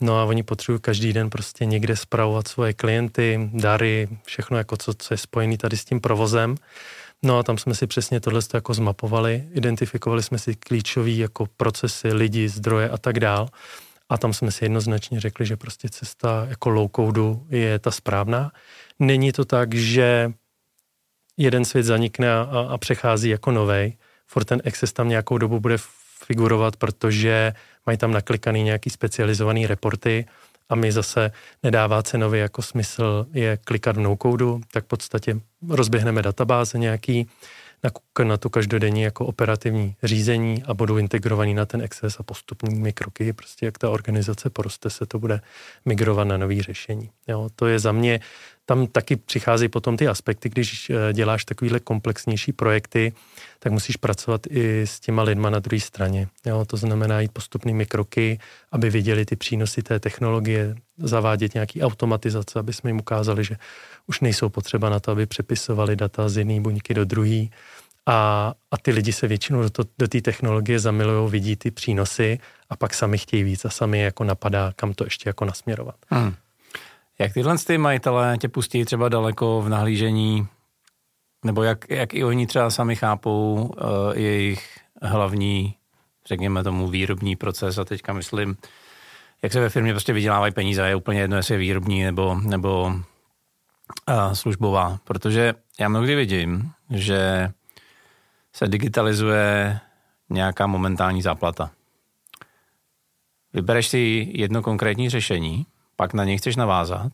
No 0.00 0.18
a 0.18 0.24
oni 0.24 0.42
potřebují 0.42 0.80
každý 0.80 1.12
den 1.12 1.30
prostě 1.30 1.64
někde 1.64 1.96
spravovat 1.96 2.48
svoje 2.48 2.72
klienty, 2.72 3.50
dary, 3.52 4.08
všechno 4.24 4.58
jako 4.58 4.76
co, 4.76 4.94
co 4.94 5.14
je 5.14 5.18
spojený 5.18 5.58
tady 5.58 5.76
s 5.76 5.84
tím 5.84 6.00
provozem. 6.00 6.54
No 7.22 7.38
a 7.38 7.42
tam 7.42 7.58
jsme 7.58 7.74
si 7.74 7.86
přesně 7.86 8.20
tohle 8.20 8.40
jako 8.54 8.74
zmapovali, 8.74 9.44
identifikovali 9.52 10.22
jsme 10.22 10.38
si 10.38 10.54
klíčové 10.54 11.10
jako 11.10 11.46
procesy, 11.56 12.12
lidi, 12.12 12.48
zdroje 12.48 12.90
a 12.90 12.98
tak 12.98 13.20
dál. 13.20 13.48
A 14.08 14.18
tam 14.18 14.32
jsme 14.32 14.50
si 14.50 14.64
jednoznačně 14.64 15.20
řekli, 15.20 15.46
že 15.46 15.56
prostě 15.56 15.88
cesta 15.88 16.46
jako 16.48 16.70
low 16.70 16.88
code 16.96 17.40
je 17.48 17.78
ta 17.78 17.90
správná. 17.90 18.52
Není 18.98 19.32
to 19.32 19.44
tak, 19.44 19.74
že 19.74 20.32
jeden 21.36 21.64
svět 21.64 21.82
zanikne 21.82 22.32
a, 22.32 22.68
a 22.70 22.78
přechází 22.78 23.28
jako 23.28 23.50
novej. 23.50 23.96
For 24.26 24.44
ten 24.44 24.62
Access 24.66 24.92
tam 24.92 25.08
nějakou 25.08 25.38
dobu 25.38 25.60
bude 25.60 25.76
figurovat, 26.24 26.76
protože 26.76 27.52
mají 27.86 27.98
tam 27.98 28.12
naklikaný 28.12 28.62
nějaký 28.62 28.90
specializovaný 28.90 29.66
reporty 29.66 30.26
a 30.68 30.74
my 30.74 30.92
zase 30.92 31.30
nedává 31.62 32.02
cenově 32.02 32.40
jako 32.40 32.62
smysl 32.62 33.26
je 33.32 33.56
klikat 33.56 33.96
v 33.96 34.00
no 34.00 34.16
tak 34.72 34.84
v 34.84 34.88
podstatě 34.88 35.40
rozběhneme 35.68 36.22
databáze 36.22 36.78
nějaký, 36.78 37.28
na 38.24 38.36
to 38.36 38.50
každodenní 38.50 39.02
jako 39.02 39.26
operativní 39.26 39.94
řízení 40.02 40.62
a 40.66 40.74
budou 40.74 40.96
integrovaný 40.96 41.54
na 41.54 41.66
ten 41.66 41.82
Access 41.82 42.20
a 42.20 42.22
postupnými 42.22 42.92
kroky, 42.92 43.32
prostě 43.32 43.66
jak 43.66 43.78
ta 43.78 43.90
organizace 43.90 44.50
poroste, 44.50 44.90
se 44.90 45.06
to 45.06 45.18
bude 45.18 45.40
migrovat 45.84 46.28
na 46.28 46.36
nový 46.36 46.62
řešení. 46.62 47.10
Jo, 47.28 47.48
to 47.56 47.66
je 47.66 47.78
za 47.78 47.92
mě 47.92 48.20
tam 48.66 48.86
taky 48.86 49.16
přichází 49.16 49.68
potom 49.68 49.96
ty 49.96 50.08
aspekty, 50.08 50.48
když 50.48 50.90
eh, 50.90 51.12
děláš 51.12 51.44
takovýhle 51.44 51.80
komplexnější 51.80 52.52
projekty, 52.52 53.12
tak 53.58 53.72
musíš 53.72 53.96
pracovat 53.96 54.46
i 54.50 54.82
s 54.82 55.00
těma 55.00 55.22
lidma 55.22 55.50
na 55.50 55.58
druhé 55.58 55.80
straně. 55.80 56.28
Jo, 56.46 56.64
to 56.64 56.76
znamená 56.76 57.20
jít 57.20 57.32
postupnými 57.32 57.86
kroky, 57.86 58.38
aby 58.72 58.90
viděli 58.90 59.24
ty 59.24 59.36
přínosy 59.36 59.82
té 59.82 60.00
technologie, 60.00 60.74
zavádět 60.98 61.54
nějaký 61.54 61.82
automatizace, 61.82 62.58
aby 62.58 62.72
jsme 62.72 62.90
jim 62.90 62.98
ukázali, 62.98 63.44
že 63.44 63.56
už 64.06 64.20
nejsou 64.20 64.48
potřeba 64.48 64.90
na 64.90 65.00
to, 65.00 65.10
aby 65.10 65.26
přepisovali 65.26 65.96
data 65.96 66.28
z 66.28 66.36
jedné 66.36 66.60
buňky 66.60 66.94
do 66.94 67.04
druhé. 67.04 67.46
A, 68.06 68.54
a 68.70 68.76
ty 68.76 68.90
lidi 68.90 69.12
se 69.12 69.26
většinou 69.26 69.62
do, 69.62 69.70
to, 69.70 69.82
do 69.98 70.08
té 70.08 70.20
technologie 70.20 70.78
zamilují, 70.78 71.30
vidí 71.30 71.56
ty 71.56 71.70
přínosy 71.70 72.38
a 72.70 72.76
pak 72.76 72.94
sami 72.94 73.18
chtějí 73.18 73.42
víc 73.42 73.64
a 73.64 73.70
sami 73.70 74.00
jako 74.00 74.24
napadá, 74.24 74.72
kam 74.76 74.94
to 74.94 75.04
ještě 75.04 75.28
jako 75.28 75.44
nasměrovat. 75.44 75.96
Hmm. 76.08 76.34
Jak 77.18 77.32
tyhle 77.32 77.58
ty 77.58 77.78
majitelé 77.78 78.38
tě 78.38 78.48
pustí 78.48 78.84
třeba 78.84 79.08
daleko 79.08 79.62
v 79.62 79.68
nahlížení, 79.68 80.46
nebo 81.44 81.62
jak, 81.62 81.90
jak 81.90 82.14
i 82.14 82.24
oni 82.24 82.46
třeba 82.46 82.70
sami 82.70 82.96
chápou 82.96 83.54
uh, 83.54 84.18
jejich 84.18 84.78
hlavní, 85.02 85.74
řekněme 86.26 86.62
tomu, 86.62 86.88
výrobní 86.88 87.36
proces 87.36 87.78
a 87.78 87.84
teďka 87.84 88.12
myslím, 88.12 88.56
jak 89.42 89.52
se 89.52 89.60
ve 89.60 89.68
firmě 89.68 89.92
prostě 89.92 90.12
vydělávají 90.12 90.52
peníze, 90.52 90.88
je 90.88 90.96
úplně 90.96 91.20
jedno, 91.20 91.36
jestli 91.36 91.54
je 91.54 91.58
výrobní 91.58 92.04
nebo, 92.04 92.34
nebo 92.34 92.84
uh, 92.84 94.32
službová, 94.32 94.98
protože 95.04 95.54
já 95.80 95.88
mnohdy 95.88 96.14
vidím, 96.14 96.70
že 96.90 97.50
se 98.56 98.68
digitalizuje 98.68 99.78
nějaká 100.30 100.66
momentální 100.66 101.22
záplata. 101.22 101.70
Vybereš 103.52 103.88
si 103.88 104.28
jedno 104.32 104.62
konkrétní 104.62 105.10
řešení, 105.10 105.66
pak 105.96 106.14
na 106.14 106.24
něj 106.24 106.38
chceš 106.38 106.56
navázat 106.56 107.12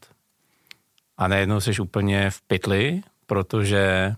a 1.18 1.28
najednou 1.28 1.61
jsi 1.61 1.81
úplně 1.81 2.31
v 2.31 2.40
pytli, 2.40 3.02
protože 3.26 4.14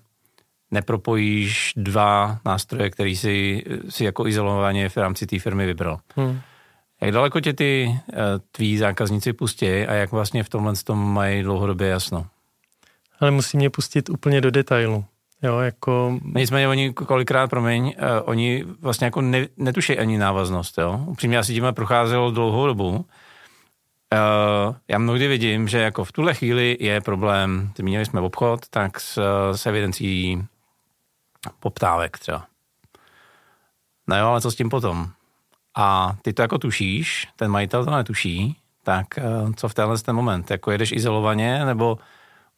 nepropojíš 0.70 1.72
dva 1.76 2.40
nástroje, 2.44 2.90
který 2.90 3.16
si, 3.16 3.64
si 3.88 4.04
jako 4.04 4.26
izolovaně 4.26 4.88
v 4.88 4.96
rámci 4.96 5.26
té 5.26 5.38
firmy 5.38 5.66
vybral. 5.66 6.00
Hmm. 6.16 6.40
Jak 7.00 7.12
daleko 7.12 7.40
tě 7.40 7.52
ty 7.52 7.86
uh, 7.88 8.16
tví 8.52 8.78
zákazníci 8.78 9.32
pustí 9.32 9.66
a 9.66 9.92
jak 9.92 10.12
vlastně 10.12 10.44
v 10.44 10.48
tomhle 10.48 10.74
tom 10.84 11.12
mají 11.12 11.42
dlouhodobě 11.42 11.88
jasno? 11.88 12.26
Ale 13.20 13.30
musí 13.30 13.56
mě 13.56 13.70
pustit 13.70 14.08
úplně 14.08 14.40
do 14.40 14.50
detailu. 14.50 15.04
Jo, 15.44 15.58
jako... 15.58 16.18
Nicméně 16.34 16.68
oni 16.68 16.92
kolikrát, 16.92 17.50
promiň, 17.50 17.84
uh, 17.84 17.92
oni 18.24 18.64
vlastně 18.80 19.04
jako 19.04 19.20
ne, 19.20 19.46
netuší 19.56 19.98
ani 19.98 20.18
návaznost, 20.18 20.78
jo. 20.78 21.00
Upřímně 21.06 21.36
já 21.36 21.42
si 21.42 21.54
tím 21.54 21.66
procházel 21.74 22.30
dlouhou 22.30 22.66
dobu 22.66 23.06
Uh, 24.12 24.74
já 24.88 24.98
mnohdy 24.98 25.28
vidím, 25.28 25.68
že 25.68 25.78
jako 25.78 26.04
v 26.04 26.12
tuhle 26.12 26.34
chvíli 26.34 26.76
je 26.80 27.00
problém, 27.00 27.72
zmínili 27.76 28.06
jsme 28.06 28.20
obchod, 28.20 28.68
tak 28.70 29.00
s, 29.00 29.18
s 29.52 29.66
evidencí 29.66 30.42
poptávek 31.60 32.18
třeba. 32.18 32.46
No 34.08 34.18
jo, 34.18 34.26
ale 34.26 34.40
co 34.40 34.50
s 34.50 34.56
tím 34.56 34.68
potom? 34.68 35.08
A 35.76 36.16
ty 36.22 36.32
to 36.32 36.42
jako 36.42 36.58
tušíš, 36.58 37.28
ten 37.36 37.50
majitel 37.50 37.84
to 37.84 37.90
netuší, 37.90 38.56
tak 38.82 39.06
uh, 39.18 39.52
co 39.52 39.68
v 39.68 39.74
tenhle 39.74 39.98
ten 39.98 40.16
moment? 40.16 40.50
Jako 40.50 40.70
jedeš 40.70 40.92
izolovaně, 40.92 41.64
nebo 41.64 41.98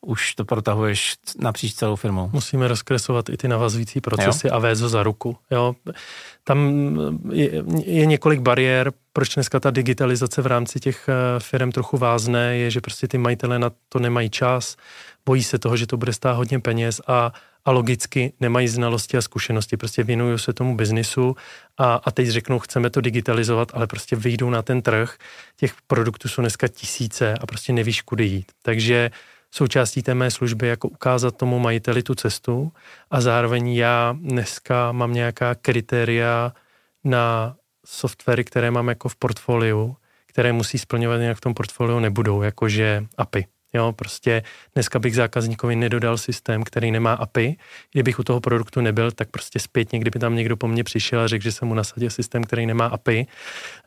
už 0.00 0.34
to 0.34 0.44
protahuješ 0.44 1.14
napříč 1.38 1.74
celou 1.74 1.96
firmou. 1.96 2.30
Musíme 2.32 2.68
rozkresovat 2.68 3.28
i 3.28 3.36
ty 3.36 3.48
navazující 3.48 4.00
procesy 4.00 4.46
jo? 4.46 4.54
a 4.54 4.58
vést 4.58 4.80
ho 4.80 4.88
za 4.88 5.02
ruku. 5.02 5.36
Jo? 5.50 5.74
Tam 6.44 6.70
je, 7.32 7.64
je 7.84 8.06
několik 8.06 8.40
bariér, 8.40 8.92
proč 9.12 9.34
dneska 9.34 9.60
ta 9.60 9.70
digitalizace 9.70 10.42
v 10.42 10.46
rámci 10.46 10.80
těch 10.80 11.08
eh, 11.08 11.40
firm 11.40 11.72
trochu 11.72 11.96
vázne, 11.96 12.56
je, 12.56 12.70
že 12.70 12.80
prostě 12.80 13.08
ty 13.08 13.18
majitelé 13.18 13.58
na 13.58 13.70
to 13.88 13.98
nemají 13.98 14.30
čas, 14.30 14.76
bojí 15.26 15.42
se 15.42 15.58
toho, 15.58 15.76
že 15.76 15.86
to 15.86 15.96
bude 15.96 16.12
stát 16.12 16.36
hodně 16.36 16.60
peněz 16.60 17.00
a, 17.06 17.32
a 17.64 17.70
logicky 17.70 18.32
nemají 18.40 18.68
znalosti 18.68 19.16
a 19.16 19.22
zkušenosti, 19.22 19.76
prostě 19.76 20.02
věnují 20.02 20.38
se 20.38 20.52
tomu 20.52 20.76
biznisu 20.76 21.36
a, 21.78 21.94
a 21.94 22.10
teď 22.10 22.28
řeknou, 22.28 22.58
chceme 22.58 22.90
to 22.90 23.00
digitalizovat, 23.00 23.72
ale 23.74 23.86
prostě 23.86 24.16
vyjdou 24.16 24.50
na 24.50 24.62
ten 24.62 24.82
trh, 24.82 25.16
těch 25.56 25.74
produktů 25.86 26.28
jsou 26.28 26.42
dneska 26.42 26.68
tisíce 26.68 27.34
a 27.34 27.46
prostě 27.46 27.72
nevíš, 27.72 28.02
kudy 28.02 28.24
jít. 28.24 28.52
Takže 28.62 29.10
součástí 29.50 30.02
té 30.02 30.14
mé 30.14 30.30
služby 30.30 30.68
jako 30.68 30.88
ukázat 30.88 31.36
tomu 31.36 31.58
majiteli 31.58 32.02
tu 32.02 32.14
cestu 32.14 32.72
a 33.10 33.20
zároveň 33.20 33.68
já 33.68 34.16
dneska 34.20 34.92
mám 34.92 35.14
nějaká 35.14 35.54
kritéria 35.54 36.52
na 37.04 37.56
softwary, 37.86 38.44
které 38.44 38.70
mám 38.70 38.88
jako 38.88 39.08
v 39.08 39.16
portfoliu, 39.16 39.96
které 40.26 40.52
musí 40.52 40.78
splňovat, 40.78 41.20
jinak 41.20 41.36
v 41.36 41.40
tom 41.40 41.54
portfoliu 41.54 41.98
nebudou, 41.98 42.42
jakože 42.42 43.06
API. 43.16 43.46
Jo, 43.74 43.92
prostě 43.92 44.42
dneska 44.74 44.98
bych 44.98 45.14
zákazníkovi 45.14 45.76
nedodal 45.76 46.18
systém, 46.18 46.62
který 46.62 46.90
nemá 46.90 47.12
API. 47.12 47.56
Kdybych 47.92 48.18
u 48.18 48.22
toho 48.22 48.40
produktu 48.40 48.80
nebyl, 48.80 49.10
tak 49.10 49.30
prostě 49.30 49.58
zpětně, 49.58 49.98
kdyby 49.98 50.18
tam 50.18 50.34
někdo 50.34 50.56
po 50.56 50.68
mně 50.68 50.84
přišel 50.84 51.20
a 51.20 51.26
řekl, 51.26 51.42
že 51.42 51.52
jsem 51.52 51.68
mu 51.68 51.74
nasadil 51.74 52.10
systém, 52.10 52.44
který 52.44 52.66
nemá 52.66 52.86
API, 52.86 53.26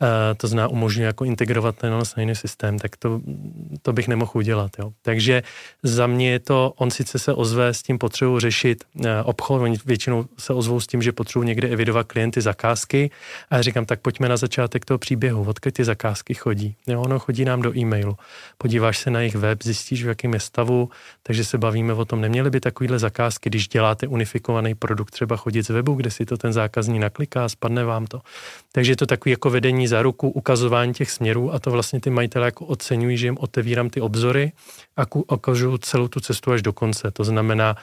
uh, 0.02 0.08
to 0.38 0.48
zná 0.48 0.68
umožňuje 0.68 1.06
jako 1.06 1.26
integrovat 1.26 1.78
ten 1.78 1.92
na 1.92 2.04
jiný 2.18 2.36
systém, 2.36 2.80
tak 2.80 2.98
to, 2.98 3.22
to 3.82 3.94
bych 3.94 4.08
nemohl 4.08 4.32
udělat. 4.34 4.72
Jo. 4.80 4.92
Takže 5.02 5.44
za 5.84 6.08
mě 6.08 6.32
je 6.32 6.40
to, 6.40 6.74
on 6.78 6.92
sice 6.92 7.20
se 7.20 7.34
ozve 7.34 7.74
s 7.74 7.84
tím 7.84 7.98
potřebu 7.98 8.40
řešit 8.40 8.84
uh, 8.96 9.06
obchod, 9.24 9.62
oni 9.62 9.78
většinou 9.86 10.26
se 10.38 10.54
ozvou 10.54 10.80
s 10.80 10.88
tím, 10.88 11.02
že 11.02 11.12
potřebují 11.12 11.48
někde 11.48 11.68
evidovat 11.68 12.08
klienty 12.08 12.42
zakázky 12.42 13.12
a 13.50 13.56
já 13.56 13.62
říkám, 13.62 13.86
tak 13.86 14.00
pojďme 14.00 14.30
na 14.30 14.38
začátek 14.38 14.86
toho 14.86 14.98
příběhu, 14.98 15.44
odkud 15.48 15.74
ty 15.74 15.84
zakázky 15.84 16.34
chodí. 16.34 16.76
Jo, 16.88 17.02
ono 17.02 17.20
chodí 17.20 17.46
nám 17.46 17.62
do 17.62 17.78
e-mailu. 17.78 18.18
Podíváš 18.58 18.98
se 18.98 19.12
na 19.12 19.20
jejich 19.20 19.36
web, 19.36 19.64
zjistíš, 19.80 20.04
v 20.04 20.08
jakém 20.08 20.34
je 20.34 20.40
stavu, 20.40 20.90
takže 21.24 21.44
se 21.44 21.58
bavíme 21.58 21.94
o 21.94 22.06
tom, 22.06 22.22
neměly 22.22 22.50
by 22.50 22.60
takovýhle 22.60 23.00
zakázky, 23.00 23.50
když 23.50 23.68
děláte 23.68 24.08
unifikovaný 24.08 24.76
produkt, 24.76 25.12
třeba 25.12 25.38
chodit 25.38 25.64
z 25.64 25.70
webu, 25.70 25.94
kde 25.94 26.12
si 26.12 26.26
to 26.26 26.38
ten 26.38 26.54
zákazník 26.54 27.02
nakliká, 27.02 27.50
spadne 27.50 27.84
vám 27.84 28.08
to. 28.08 28.22
Takže 28.72 28.92
je 28.92 28.96
to 28.96 29.06
takový 29.06 29.32
jako 29.32 29.50
vedení 29.50 29.88
za 29.88 30.02
ruku, 30.02 30.30
ukazování 30.30 30.94
těch 30.94 31.12
směrů 31.12 31.54
a 31.54 31.60
to 31.60 31.72
vlastně 31.72 32.00
ty 32.00 32.10
majitelé 32.10 32.46
jako 32.46 32.66
oceňují, 32.66 33.18
že 33.18 33.28
jim 33.28 33.38
otevírám 33.40 33.90
ty 33.90 34.02
obzory 34.02 34.52
a 34.98 35.04
ukážu 35.16 35.78
celou 35.78 36.08
tu 36.08 36.20
cestu 36.20 36.52
až 36.52 36.62
do 36.62 36.74
konce. 36.74 37.12
To 37.12 37.24
znamená, 37.24 37.76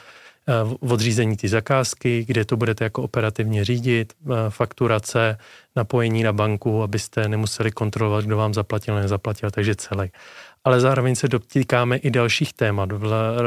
eh, 0.47 0.53
odřízení 0.79 1.37
ty 1.37 1.47
zakázky, 1.47 2.25
kde 2.27 2.45
to 2.45 2.57
budete 2.57 2.83
jako 2.83 3.03
operativně 3.03 3.65
řídit, 3.65 4.13
eh, 4.13 4.49
fakturace, 4.49 5.37
napojení 5.75 6.23
na 6.23 6.33
banku, 6.33 6.83
abyste 6.83 7.27
nemuseli 7.27 7.71
kontrolovat, 7.71 8.25
kdo 8.25 8.37
vám 8.37 8.53
zaplatil, 8.53 8.95
nezaplatil, 8.95 9.51
takže 9.51 9.75
celý. 9.75 10.09
Ale 10.67 10.79
zároveň 10.79 11.15
se 11.15 11.27
dotýkáme 11.27 11.97
i 11.97 12.11
dalších 12.11 12.53
témat 12.53 12.89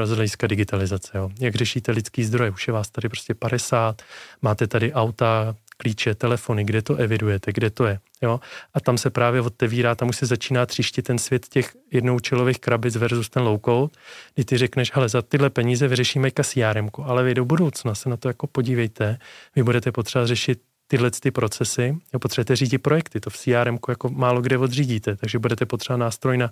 z 0.05 0.11
hlediska 0.11 0.47
digitalizace. 0.47 1.11
Jo. 1.15 1.31
Jak 1.41 1.55
řešíte 1.55 1.93
lidský 1.93 2.25
zdroje? 2.25 2.51
Už 2.51 2.67
je 2.67 2.73
vás 2.73 2.91
tady 2.91 3.09
prostě 3.09 3.35
50, 3.35 4.03
máte 4.43 4.67
tady 4.67 4.93
auta, 4.93 5.55
klíče, 5.77 6.15
telefony, 6.15 6.65
kde 6.65 6.83
to 6.83 6.95
evidujete, 6.97 7.53
kde 7.53 7.71
to 7.71 7.87
je. 7.87 7.99
Jo? 8.23 8.41
A 8.75 8.81
tam 8.81 8.99
se 8.99 9.11
právě 9.11 9.41
otevírá, 9.41 9.95
tam 9.95 10.09
už 10.09 10.17
se 10.17 10.27
začíná 10.27 10.67
tříštit 10.67 11.05
ten 11.05 11.19
svět 11.19 11.49
těch 11.49 11.73
jednoučilových 11.93 12.59
krabic 12.59 12.97
versus 12.97 13.29
ten 13.29 13.43
low 13.43 13.61
code, 13.65 13.93
kdy 14.35 14.45
ty 14.45 14.59
řekneš, 14.59 14.93
hele, 14.95 15.09
za 15.09 15.23
tyhle 15.23 15.51
peníze 15.51 15.89
vyřešíme 15.89 16.31
CRM, 16.43 16.89
ale 17.05 17.25
vy 17.25 17.35
do 17.35 17.45
budoucna 17.45 17.95
se 17.95 18.09
na 18.09 18.17
to 18.17 18.29
jako 18.29 18.47
podívejte, 18.47 19.19
vy 19.57 19.63
budete 19.63 19.93
potřeba 19.93 20.27
řešit 20.27 20.61
tyhle 20.91 21.11
ty 21.11 21.31
procesy, 21.31 21.97
jo, 22.13 22.19
potřebujete 22.19 22.57
řídit 22.57 22.79
projekty, 22.79 23.21
to 23.21 23.31
v 23.31 23.37
CRM 23.37 23.79
jako 23.89 24.09
málo 24.09 24.43
kde 24.43 24.59
odřídíte, 24.59 25.17
takže 25.17 25.39
budete 25.39 25.67
potřebovat 25.67 26.05
nástroj 26.05 26.39
na 26.39 26.51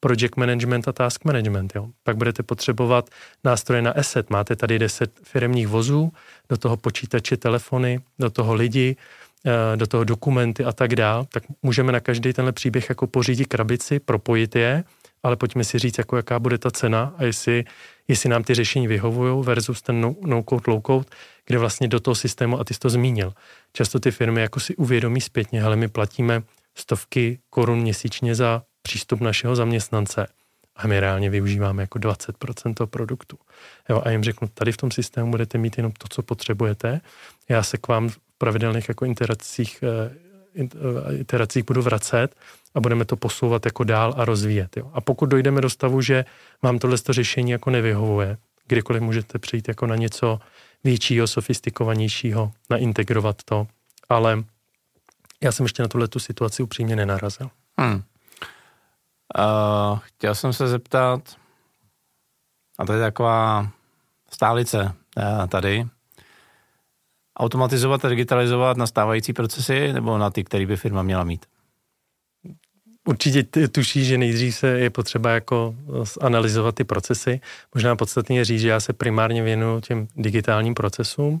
project 0.00 0.36
management 0.36 0.88
a 0.88 0.92
task 0.92 1.24
management. 1.24 1.72
Jo. 1.74 1.88
Pak 2.02 2.16
budete 2.16 2.42
potřebovat 2.42 3.10
nástroje 3.44 3.82
na 3.82 3.90
asset. 3.90 4.30
Máte 4.30 4.56
tady 4.56 4.78
10 4.78 5.20
firmních 5.22 5.68
vozů, 5.68 6.12
do 6.48 6.56
toho 6.56 6.76
počítače, 6.76 7.36
telefony, 7.36 8.00
do 8.18 8.30
toho 8.30 8.54
lidi, 8.54 8.96
eh, 9.46 9.76
do 9.76 9.86
toho 9.86 10.04
dokumenty 10.04 10.64
a 10.64 10.72
tak 10.72 10.96
dál, 10.96 11.26
tak 11.32 11.42
můžeme 11.62 11.92
na 11.92 12.00
každý 12.00 12.32
tenhle 12.32 12.52
příběh 12.52 12.88
jako 12.88 13.06
pořídit 13.06 13.44
krabici, 13.44 14.00
propojit 14.00 14.56
je, 14.56 14.84
ale 15.22 15.36
pojďme 15.36 15.64
si 15.64 15.78
říct, 15.78 15.98
jako 15.98 16.16
jaká 16.16 16.38
bude 16.38 16.58
ta 16.58 16.70
cena 16.70 17.14
a 17.16 17.24
jestli, 17.24 17.64
jestli 18.08 18.28
nám 18.28 18.44
ty 18.44 18.54
řešení 18.54 18.88
vyhovují 18.88 19.44
versus 19.44 19.82
ten 19.82 20.00
no, 20.00 20.14
no 20.26 20.44
code, 20.48 20.62
low 20.66 20.80
code, 20.86 21.06
kde 21.46 21.58
vlastně 21.58 21.88
do 21.88 22.00
toho 22.00 22.14
systému, 22.14 22.60
a 22.60 22.64
ty 22.64 22.74
jsi 22.74 22.80
to 22.80 22.90
zmínil, 22.90 23.32
často 23.72 24.00
ty 24.00 24.10
firmy 24.10 24.40
jako 24.40 24.60
si 24.60 24.76
uvědomí 24.76 25.20
zpětně, 25.20 25.62
hele, 25.62 25.76
my 25.76 25.88
platíme 25.88 26.42
stovky 26.74 27.38
korun 27.50 27.78
měsíčně 27.78 28.34
za 28.34 28.62
přístup 28.82 29.20
našeho 29.20 29.56
zaměstnance 29.56 30.26
a 30.76 30.86
my 30.86 31.00
reálně 31.00 31.30
využíváme 31.30 31.82
jako 31.82 31.98
20% 31.98 32.74
toho 32.74 32.86
produktu. 32.86 33.38
Jo, 33.88 34.02
a 34.04 34.10
jim 34.10 34.22
řeknu, 34.22 34.48
tady 34.48 34.72
v 34.72 34.76
tom 34.76 34.90
systému 34.90 35.30
budete 35.30 35.58
mít 35.58 35.76
jenom 35.76 35.92
to, 35.92 36.06
co 36.10 36.22
potřebujete. 36.22 37.00
Já 37.48 37.62
se 37.62 37.78
k 37.78 37.88
vám 37.88 38.08
v 38.08 38.18
pravidelných 38.38 38.88
jako 38.88 39.04
interacích, 39.04 39.82
eh, 39.82 40.16
eh, 40.60 41.16
interacích 41.16 41.64
budu 41.64 41.82
vracet 41.82 42.36
a 42.74 42.80
budeme 42.80 43.04
to 43.04 43.16
posouvat 43.16 43.64
jako 43.64 43.84
dál 43.84 44.14
a 44.16 44.24
rozvíjet. 44.24 44.76
Jo. 44.76 44.90
A 44.94 45.00
pokud 45.00 45.26
dojdeme 45.26 45.60
do 45.60 45.70
stavu, 45.70 46.00
že 46.00 46.24
vám 46.62 46.78
tohle 46.78 46.96
řešení 47.10 47.50
jako 47.50 47.70
nevyhovuje, 47.70 48.36
kdykoliv 48.66 49.02
můžete 49.02 49.38
přijít 49.38 49.68
jako 49.68 49.86
na 49.86 49.96
něco 49.96 50.40
většího, 50.84 51.26
sofistikovanějšího, 51.26 52.52
naintegrovat 52.70 53.42
to, 53.44 53.66
ale 54.08 54.44
já 55.42 55.52
jsem 55.52 55.64
ještě 55.64 55.82
na 55.82 55.88
tuhle 55.88 56.08
tu 56.08 56.18
situaci 56.18 56.62
upřímně 56.62 56.96
nenarazil. 56.96 57.50
Hmm. 57.78 58.02
Uh, 59.38 59.98
chtěl 59.98 60.34
jsem 60.34 60.52
se 60.52 60.68
zeptat, 60.68 61.36
a 62.78 62.86
to 62.86 62.92
je 62.92 63.00
taková 63.00 63.68
stálice 64.30 64.84
uh, 64.84 65.46
tady, 65.46 65.86
automatizovat 67.38 68.04
a 68.04 68.08
digitalizovat 68.08 68.76
nastávající 68.76 69.32
procesy 69.32 69.92
nebo 69.92 70.18
na 70.18 70.30
ty, 70.30 70.44
které 70.44 70.66
by 70.66 70.76
firma 70.76 71.02
měla 71.02 71.24
mít? 71.24 71.46
Určitě 73.08 73.68
tuší, 73.68 74.04
že 74.04 74.18
nejdřív 74.18 74.56
se 74.56 74.68
je 74.68 74.90
potřeba 74.90 75.30
jako 75.30 75.74
analyzovat 76.20 76.74
ty 76.74 76.84
procesy. 76.84 77.40
Možná 77.74 77.96
podstatně 77.96 78.44
říct, 78.44 78.60
že 78.60 78.68
já 78.68 78.80
se 78.80 78.92
primárně 78.92 79.42
věnuju 79.42 79.80
těm 79.80 80.08
digitálním 80.16 80.74
procesům, 80.74 81.40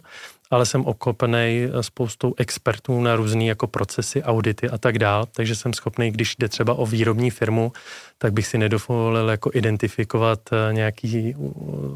ale 0.50 0.66
jsem 0.66 0.84
okopený 0.86 1.68
spoustou 1.80 2.34
expertů 2.36 3.00
na 3.00 3.16
různé 3.16 3.44
jako 3.44 3.66
procesy, 3.66 4.22
audity 4.22 4.70
a 4.70 4.78
tak 4.78 4.98
dál, 4.98 5.26
takže 5.32 5.54
jsem 5.54 5.72
schopný, 5.72 6.10
když 6.10 6.36
jde 6.36 6.48
třeba 6.48 6.74
o 6.74 6.86
výrobní 6.86 7.30
firmu, 7.30 7.72
tak 8.18 8.32
bych 8.32 8.46
si 8.46 8.58
nedovolil 8.58 9.28
jako 9.28 9.50
identifikovat 9.54 10.40
eh, 10.52 10.72
nějaký 10.72 11.34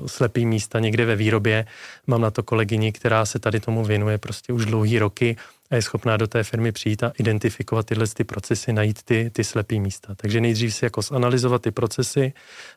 slepý 0.06 0.46
místa 0.46 0.80
někde 0.80 1.04
ve 1.04 1.16
výrobě. 1.16 1.66
Mám 2.06 2.20
na 2.20 2.30
to 2.30 2.42
kolegyni, 2.42 2.92
která 2.92 3.24
se 3.24 3.38
tady 3.38 3.60
tomu 3.60 3.84
věnuje 3.84 4.18
prostě 4.18 4.52
už 4.52 4.66
dlouhý 4.66 4.98
roky 4.98 5.36
a 5.70 5.74
je 5.74 5.82
schopná 5.82 6.16
do 6.16 6.26
té 6.26 6.44
firmy 6.44 6.72
přijít 6.72 7.02
a 7.02 7.12
identifikovat 7.18 7.86
tyhle 7.86 8.06
ty 8.06 8.24
procesy, 8.24 8.72
najít 8.72 9.02
ty, 9.02 9.30
ty 9.30 9.44
slepý 9.44 9.80
místa. 9.80 10.14
Takže 10.14 10.40
nejdřív 10.40 10.74
si 10.74 10.84
jako 10.84 11.02
zanalizovat 11.02 11.62
ty 11.62 11.70
procesy, 11.70 12.32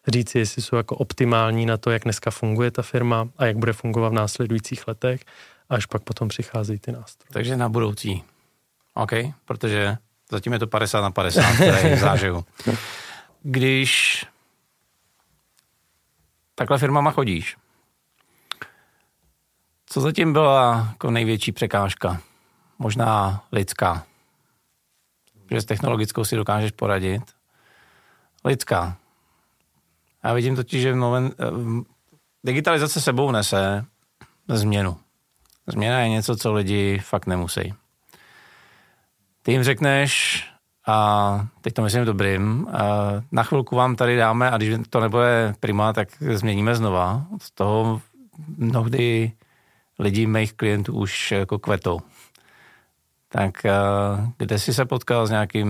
říct 0.08 0.30
si, 0.30 0.40
jestli 0.40 0.62
jsou 0.62 0.76
jako 0.76 0.96
optimální 0.96 1.66
na 1.66 1.78
to, 1.78 1.92
jak 1.92 2.04
dneska 2.04 2.32
funguje 2.32 2.72
ta 2.72 2.82
firma 2.82 3.30
a 3.38 3.46
jak 3.46 3.58
bude 3.58 3.74
fungovat 3.74 4.10
v 4.10 4.14
následujících 4.14 4.88
letech 4.88 5.22
až 5.70 5.86
pak 5.86 6.04
potom 6.04 6.28
přicházejí 6.28 6.80
ty 6.80 6.92
nástroje. 6.92 7.30
Takže 7.34 7.58
na 7.58 7.70
budoucí. 7.70 8.24
OK, 8.94 9.12
protože 9.46 9.98
zatím 10.32 10.54
je 10.54 10.60
to 10.60 10.68
50 10.68 11.02
na 11.02 11.12
50, 11.12 11.42
v 11.96 12.00
záživu. 12.00 12.46
Když 13.44 14.26
takhle 16.56 16.78
firmama 16.78 17.12
chodíš, 17.12 17.58
co 19.86 20.02
zatím 20.02 20.34
byla 20.34 20.88
jako 20.90 21.12
největší 21.12 21.52
překážka? 21.52 22.22
Možná 22.80 23.44
lidská. 23.52 24.04
Že 25.52 25.62
s 25.62 25.66
technologickou 25.66 26.24
si 26.24 26.36
dokážeš 26.36 26.72
poradit. 26.72 27.24
Lidská. 28.46 28.98
Já 30.24 30.34
vidím 30.34 30.56
totiž, 30.56 30.82
že 30.82 30.96
moment, 30.96 31.36
eh, 31.40 31.46
digitalizace 32.44 33.02
sebou 33.02 33.32
nese 33.32 33.86
změnu. 34.48 34.98
Změna 35.68 36.00
je 36.00 36.10
něco, 36.10 36.36
co 36.36 36.54
lidi 36.54 37.00
fakt 37.00 37.28
nemusí. 37.28 37.74
Ty 39.42 39.52
jim 39.52 39.64
řekneš, 39.64 40.44
a 40.88 41.48
teď 41.62 41.74
to 41.74 41.82
myslím 41.82 42.06
dobrým, 42.06 42.68
na 43.32 43.44
chvilku 43.44 43.76
vám 43.76 43.96
tady 43.96 44.18
dáme 44.18 44.52
a 44.52 44.58
když 44.58 44.76
to 44.90 45.00
nebude 45.00 45.54
prima, 45.60 45.94
tak 45.94 46.10
změníme 46.20 46.76
znova. 46.76 47.26
Z 47.42 47.52
toho 47.52 48.02
mnohdy 48.58 49.32
lidi 50.00 50.28
mých 50.28 50.54
klientů 50.54 50.94
už 50.94 51.32
jako 51.32 51.60
kvetou. 51.60 52.00
Tak 53.38 53.66
eh, 53.66 53.72
kde 54.38 54.60
jsi 54.60 54.74
se 54.74 54.86
potkal 54.86 55.28
s 55.28 55.30
nějakým 55.30 55.70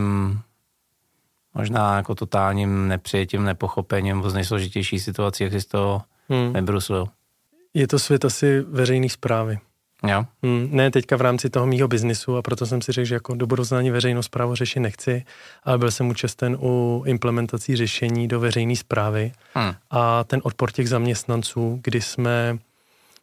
možná 1.54 1.96
jako 1.96 2.16
totálním 2.16 2.88
nepřijetím, 2.88 3.44
nepochopením 3.44 4.24
z 4.30 4.34
nejsložitější 4.34 5.00
situací, 5.00 5.44
jak 5.44 5.54
jsi 5.54 5.68
to 5.68 6.02
hmm. 6.30 6.54
vybrusil? 6.54 7.08
Je 7.74 7.88
to 7.88 8.00
svět 8.00 8.26
asi 8.26 8.62
veřejný 8.62 9.10
zprávy. 9.10 9.60
Jo. 10.08 10.26
Hmm, 10.44 10.70
ne 10.72 10.92
teďka 10.92 11.18
v 11.18 11.22
rámci 11.22 11.50
toho 11.50 11.66
mýho 11.66 11.88
biznisu 11.88 12.38
a 12.38 12.42
proto 12.42 12.66
jsem 12.66 12.82
si 12.82 12.92
řekl, 12.92 13.06
že 13.06 13.16
jako 13.16 13.36
do 13.36 13.48
budoucna 13.48 13.78
ani 13.78 13.92
veřejnou 13.92 14.22
zprávu 14.22 14.56
řešit 14.56 14.80
nechci, 14.80 15.26
ale 15.64 15.78
byl 15.78 15.92
jsem 15.92 16.10
účasten 16.10 16.58
u 16.62 17.04
implementací 17.06 17.76
řešení 17.76 18.28
do 18.28 18.40
veřejné 18.40 18.76
zprávy 18.76 19.32
hmm. 19.54 19.74
a 19.92 20.24
ten 20.24 20.42
odpor 20.44 20.72
těch 20.72 20.90
zaměstnanců, 20.90 21.80
kdy 21.84 22.02
jsme, 22.02 22.58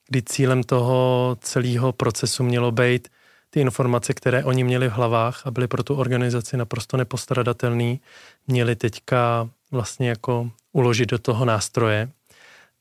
kdy 0.09 0.22
cílem 0.22 0.62
toho 0.62 1.37
celého 1.40 1.92
procesu 1.92 2.42
mělo 2.42 2.72
být 2.72 3.09
ty 3.54 3.60
informace, 3.60 4.14
které 4.14 4.44
oni 4.44 4.64
měli 4.64 4.88
v 4.88 4.92
hlavách 4.92 5.46
a 5.46 5.50
byly 5.50 5.68
pro 5.68 5.82
tu 5.82 5.94
organizaci 5.94 6.56
naprosto 6.56 6.96
nepostradatelný, 6.96 8.00
měli 8.46 8.76
teďka 8.76 9.48
vlastně 9.70 10.08
jako 10.08 10.50
uložit 10.72 11.10
do 11.10 11.18
toho 11.18 11.44
nástroje, 11.44 12.08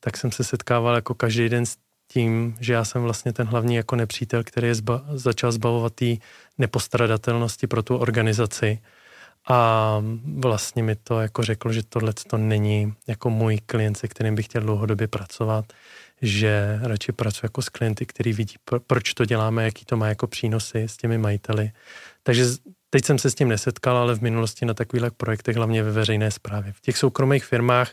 tak 0.00 0.16
jsem 0.16 0.32
se 0.32 0.44
setkával 0.44 0.94
jako 0.94 1.14
každý 1.14 1.48
den 1.48 1.66
s 1.66 1.76
tím, 2.08 2.56
že 2.60 2.72
já 2.72 2.84
jsem 2.84 3.02
vlastně 3.02 3.32
ten 3.32 3.46
hlavní 3.46 3.74
jako 3.74 3.96
nepřítel, 3.96 4.44
který 4.44 4.66
je 4.66 4.74
zba, 4.74 5.04
začal 5.12 5.52
zbavovat 5.52 5.94
té 5.94 6.16
nepostradatelnosti 6.58 7.66
pro 7.66 7.82
tu 7.82 7.96
organizaci. 7.96 8.78
A 9.48 10.02
vlastně 10.38 10.82
mi 10.82 10.96
to 10.96 11.20
jako 11.20 11.42
řekl, 11.42 11.72
že 11.72 11.82
tohle 11.82 12.12
to 12.12 12.36
není 12.36 12.94
jako 13.06 13.30
můj 13.30 13.58
klient, 13.66 13.94
se 13.94 14.08
kterým 14.08 14.34
bych 14.34 14.46
chtěl 14.46 14.62
dlouhodobě 14.62 15.06
pracovat, 15.06 15.64
že 16.22 16.78
radši 16.82 17.12
pracuji 17.12 17.40
jako 17.42 17.62
s 17.62 17.68
klienty, 17.68 18.06
který 18.06 18.32
vidí, 18.32 18.54
proč 18.86 19.14
to 19.14 19.24
děláme, 19.24 19.64
jaký 19.64 19.84
to 19.84 19.96
má 19.96 20.08
jako 20.08 20.26
přínosy 20.26 20.82
s 20.82 20.96
těmi 20.96 21.18
majiteli. 21.18 21.70
Takže 22.22 22.44
teď 22.90 23.04
jsem 23.04 23.18
se 23.18 23.30
s 23.30 23.34
tím 23.34 23.48
nesetkal, 23.48 23.96
ale 23.96 24.14
v 24.14 24.22
minulosti 24.22 24.66
na 24.66 24.74
takových 24.74 25.12
projektech, 25.16 25.56
hlavně 25.56 25.82
ve 25.82 25.90
veřejné 25.90 26.30
správě. 26.30 26.72
V 26.72 26.80
těch 26.80 26.98
soukromých 26.98 27.44
firmách 27.44 27.92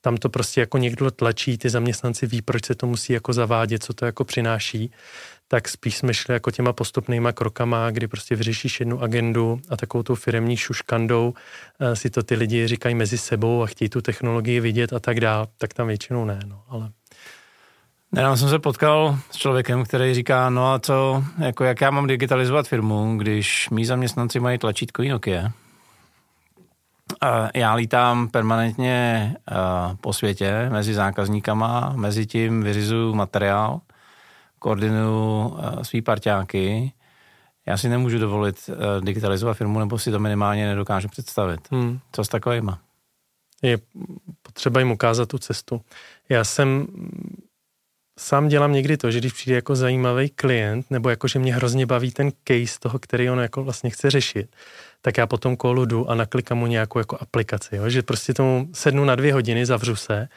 tam 0.00 0.16
to 0.16 0.28
prostě 0.28 0.60
jako 0.60 0.78
někdo 0.78 1.10
tlačí, 1.10 1.58
ty 1.58 1.70
zaměstnanci 1.70 2.26
ví, 2.26 2.42
proč 2.42 2.66
se 2.66 2.74
to 2.74 2.86
musí 2.86 3.12
jako 3.12 3.32
zavádět, 3.32 3.84
co 3.84 3.92
to 3.92 4.06
jako 4.06 4.24
přináší, 4.24 4.92
tak 5.48 5.68
spíš 5.68 5.96
jsme 5.96 6.14
šli 6.14 6.34
jako 6.34 6.50
těma 6.50 6.72
postupnýma 6.72 7.32
krokama, 7.32 7.90
kdy 7.90 8.08
prostě 8.08 8.36
vyřešíš 8.36 8.80
jednu 8.80 9.02
agendu 9.02 9.60
a 9.68 9.76
takovou 9.76 10.02
tou 10.02 10.14
firemní 10.14 10.56
šuškandou 10.56 11.34
eh, 11.80 11.96
si 11.96 12.10
to 12.10 12.22
ty 12.22 12.34
lidi 12.34 12.68
říkají 12.68 12.94
mezi 12.94 13.18
sebou 13.18 13.62
a 13.62 13.66
chtějí 13.66 13.88
tu 13.88 14.00
technologii 14.00 14.60
vidět 14.60 14.92
a 14.92 15.00
tak 15.00 15.20
dál, 15.20 15.48
tak 15.58 15.74
tam 15.74 15.86
většinou 15.86 16.24
ne, 16.24 16.40
no, 16.46 16.62
ale 16.68 16.90
Nedávno 18.14 18.36
jsem 18.36 18.48
se 18.48 18.58
potkal 18.58 19.18
s 19.30 19.36
člověkem, 19.36 19.84
který 19.84 20.14
říká, 20.14 20.50
no 20.50 20.72
a 20.72 20.78
co, 20.78 21.24
jako 21.38 21.64
jak 21.64 21.80
já 21.80 21.90
mám 21.90 22.06
digitalizovat 22.06 22.68
firmu, 22.68 23.16
když 23.16 23.70
mý 23.70 23.84
zaměstnanci 23.84 24.40
mají 24.40 24.58
tlačítkový 24.58 25.08
Nokia. 25.08 25.52
A 27.20 27.48
já 27.54 27.74
lítám 27.74 28.28
permanentně 28.28 29.34
po 30.00 30.12
světě 30.12 30.68
mezi 30.72 30.94
zákazníkama, 30.94 31.92
mezi 31.96 32.26
tím 32.26 32.62
vyřizuju 32.62 33.14
materiál, 33.14 33.80
koordinuju 34.58 35.56
svý 35.82 36.02
parťáky. 36.02 36.92
Já 37.66 37.76
si 37.76 37.88
nemůžu 37.88 38.18
dovolit 38.18 38.70
digitalizovat 39.00 39.56
firmu, 39.56 39.78
nebo 39.78 39.98
si 39.98 40.10
to 40.10 40.18
minimálně 40.18 40.66
nedokážu 40.66 41.08
představit. 41.08 41.60
Hmm. 41.70 41.98
Co 42.12 42.24
s 42.24 42.28
takovýma? 42.28 42.78
je 43.62 43.78
potřeba 44.42 44.80
jim 44.80 44.90
ukázat 44.90 45.28
tu 45.28 45.38
cestu. 45.38 45.80
Já 46.28 46.44
jsem 46.44 46.86
sám 48.22 48.48
dělám 48.48 48.72
někdy 48.72 48.96
to, 48.96 49.10
že 49.10 49.18
když 49.18 49.32
přijde 49.32 49.56
jako 49.56 49.76
zajímavý 49.76 50.28
klient, 50.28 50.86
nebo 50.90 51.10
jako, 51.10 51.28
že 51.28 51.38
mě 51.38 51.54
hrozně 51.54 51.86
baví 51.86 52.10
ten 52.10 52.30
case 52.48 52.78
toho, 52.80 52.98
který 52.98 53.30
on 53.30 53.40
jako 53.40 53.64
vlastně 53.64 53.90
chce 53.90 54.10
řešit, 54.10 54.56
tak 55.02 55.18
já 55.18 55.26
potom 55.26 55.56
kolu 55.56 55.84
jdu 55.84 56.10
a 56.10 56.14
naklikám 56.14 56.58
mu 56.58 56.66
nějakou 56.66 56.98
jako 56.98 57.16
aplikaci, 57.20 57.76
jo? 57.76 57.88
že 57.88 58.02
prostě 58.02 58.34
tomu 58.34 58.68
sednu 58.72 59.04
na 59.04 59.14
dvě 59.14 59.32
hodiny, 59.32 59.66
zavřu 59.66 59.96
se 59.96 60.28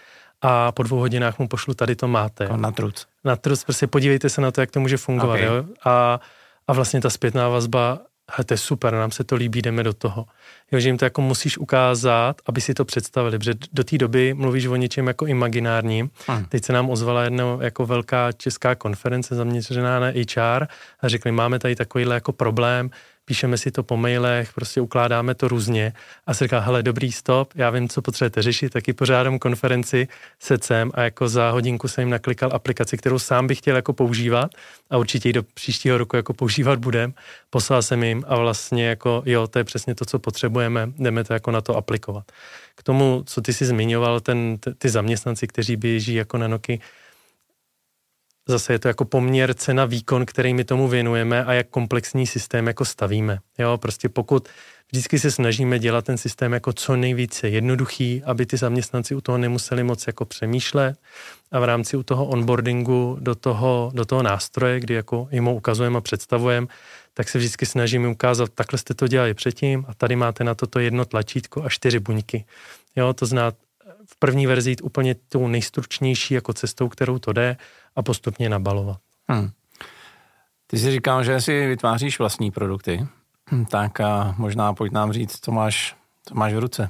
a 0.42 0.72
po 0.72 0.84
dvou 0.84 1.00
hodinách 1.00 1.40
mu 1.40 1.48
pošlu, 1.48 1.74
tady 1.74 1.96
to 1.96 2.08
máte. 2.08 2.44
Jako 2.44 2.58
na 2.58 2.72
truc. 2.72 3.06
Na 3.24 3.36
truc, 3.36 3.64
prostě 3.64 3.88
podívejte 3.88 4.30
se 4.30 4.42
na 4.42 4.52
to, 4.52 4.62
jak 4.62 4.72
to 4.72 4.80
může 4.80 4.98
fungovat. 4.98 5.34
Okay. 5.34 5.46
Jo? 5.46 5.66
A, 5.86 6.20
a 6.68 6.74
vlastně 6.74 7.02
ta 7.02 7.10
zpětná 7.10 7.50
vazba, 7.50 8.00
to 8.46 8.54
je 8.54 8.58
super, 8.58 8.94
nám 8.94 9.12
se 9.12 9.24
to 9.24 9.36
líbí, 9.36 9.62
jdeme 9.62 9.84
do 9.84 9.94
toho. 9.94 10.26
Jo, 10.72 10.80
že 10.80 10.90
jim 10.90 10.98
to 10.98 11.06
jako 11.06 11.22
musíš 11.22 11.58
ukázat, 11.58 12.42
aby 12.46 12.62
si 12.62 12.74
to 12.74 12.86
představili, 12.86 13.40
protože 13.40 13.54
do 13.74 13.84
té 13.84 13.98
doby 13.98 14.34
mluvíš 14.34 14.66
o 14.66 14.76
něčem 14.76 15.08
jako 15.08 15.26
imaginárním. 15.26 16.10
Hmm. 16.28 16.46
Teď 16.46 16.66
se 16.66 16.74
nám 16.74 16.90
ozvala 16.90 17.24
jedna 17.24 17.58
jako 17.62 17.86
velká 17.86 18.32
česká 18.32 18.76
konference 18.76 19.36
zaměřená 19.36 20.00
na 20.00 20.08
HR 20.08 20.66
a 21.02 21.08
řekli, 21.08 21.32
máme 21.32 21.60
tady 21.60 21.76
takovýhle 21.76 22.16
jako 22.16 22.32
problém, 22.32 22.90
píšeme 23.26 23.58
si 23.58 23.72
to 23.72 23.84
po 23.84 23.98
mailech, 23.98 24.54
prostě 24.54 24.82
ukládáme 24.82 25.36
to 25.36 25.48
různě 25.48 25.94
a 26.28 26.34
se 26.34 26.46
říká, 26.46 26.60
hele, 26.60 26.84
dobrý 26.84 27.12
stop, 27.12 27.54
já 27.56 27.70
vím, 27.70 27.90
co 27.90 28.02
potřebujete 28.02 28.42
řešit, 28.42 28.74
taky 28.74 28.94
pořádám 28.94 29.40
konferenci 29.40 30.08
se 30.40 30.58
CEM 30.58 30.92
a 30.94 31.02
jako 31.02 31.30
za 31.30 31.50
hodinku 31.50 31.88
jsem 31.88 32.02
jim 32.02 32.10
naklikal 32.10 32.50
aplikaci, 32.54 32.98
kterou 32.98 33.20
sám 33.20 33.48
bych 33.48 33.58
chtěl 33.58 33.76
jako 33.76 33.94
používat 33.94 34.52
a 34.90 34.98
určitě 34.98 35.30
ji 35.30 35.34
do 35.34 35.44
příštího 35.44 35.98
roku 35.98 36.16
jako 36.16 36.34
používat 36.34 36.80
budem. 36.80 37.14
Poslal 37.50 37.82
jsem 37.82 38.04
jim 38.04 38.24
a 38.28 38.36
vlastně 38.36 38.86
jako 38.86 39.24
jo, 39.26 39.48
to 39.48 39.60
je 39.60 39.64
přesně 39.64 39.96
to, 39.96 40.06
co 40.06 40.20
potřebujeme, 40.20 40.92
jdeme 40.98 41.24
to 41.24 41.34
jako 41.34 41.52
na 41.52 41.62
to 41.62 41.78
aplikovat. 41.78 42.32
K 42.76 42.84
tomu, 42.84 43.24
co 43.26 43.42
ty 43.42 43.54
jsi 43.54 43.66
zmiňoval, 43.66 44.20
ten, 44.20 44.58
ty 44.78 44.90
zaměstnanci, 44.90 45.48
kteří 45.48 45.76
běží 45.76 46.14
jako 46.14 46.38
na 46.38 46.48
noky, 46.48 46.80
zase 48.48 48.74
je 48.74 48.80
to 48.80 48.88
jako 48.88 49.06
poměr 49.06 49.54
cena 49.54 49.86
výkon, 49.86 50.26
který 50.26 50.54
my 50.54 50.64
tomu 50.64 50.88
věnujeme 50.88 51.46
a 51.46 51.54
jak 51.54 51.68
komplexní 51.68 52.28
systém 52.28 52.68
jako 52.68 52.86
stavíme. 52.86 53.40
Jo, 53.58 53.78
prostě 53.78 54.10
pokud 54.10 54.50
vždycky 54.92 55.20
se 55.20 55.32
snažíme 55.32 55.80
dělat 55.80 56.06
ten 56.06 56.18
systém 56.18 56.54
jako 56.54 56.74
co 56.74 56.96
nejvíce 56.96 57.50
jednoduchý, 57.50 58.24
aby 58.26 58.46
ty 58.46 58.58
zaměstnanci 58.58 59.16
u 59.16 59.22
toho 59.22 59.38
nemuseli 59.38 59.84
moc 59.84 60.08
jako 60.08 60.26
přemýšlet 60.26 60.98
a 61.52 61.60
v 61.60 61.64
rámci 61.64 61.98
u 61.98 62.04
toho 62.04 62.26
onboardingu 62.26 63.18
do 63.20 63.36
toho, 63.36 63.92
do 63.94 64.06
toho 64.06 64.24
nástroje, 64.24 64.80
kdy 64.80 64.94
jako 64.94 65.28
jim 65.32 65.46
ho 65.46 65.56
ukazujeme 65.56 65.98
a 65.98 66.02
představujeme, 66.02 66.68
tak 67.14 67.30
se 67.30 67.38
vždycky 67.38 67.66
snažíme 67.66 68.08
ukázat, 68.08 68.50
takhle 68.56 68.80
jste 68.80 68.94
to 68.94 69.08
dělali 69.08 69.34
předtím 69.34 69.86
a 69.88 69.94
tady 69.94 70.16
máte 70.16 70.44
na 70.44 70.56
toto 70.56 70.80
jedno 70.80 71.06
tlačítko 71.06 71.64
a 71.64 71.70
čtyři 71.70 72.00
buňky. 72.00 72.46
Jo, 72.96 73.14
to 73.14 73.26
zná 73.26 73.52
v 74.08 74.20
první 74.20 74.48
verzi 74.48 74.70
jít 74.70 74.82
úplně 74.84 75.16
tou 75.30 75.48
nejstručnější 75.48 76.34
jako 76.34 76.54
cestou, 76.54 76.90
kterou 76.90 77.20
to 77.20 77.34
jde 77.34 77.58
a 77.96 78.04
postupně 78.04 78.50
nabalovat. 78.50 78.98
Hmm. 79.28 79.50
Ty 80.68 80.78
si 80.78 80.92
říkal, 80.92 81.24
že 81.24 81.42
si 81.42 81.68
vytváříš 81.68 82.20
vlastní 82.20 82.52
produkty, 82.52 83.08
hm, 83.52 83.66
tak 83.66 84.00
a 84.00 84.36
možná 84.38 84.74
pojď 84.74 84.92
nám 84.92 85.12
říct, 85.12 85.40
co 85.46 85.52
máš, 85.52 85.96
co 86.26 86.36
máš 86.36 86.54
v 86.54 86.60
ruce. 86.60 86.90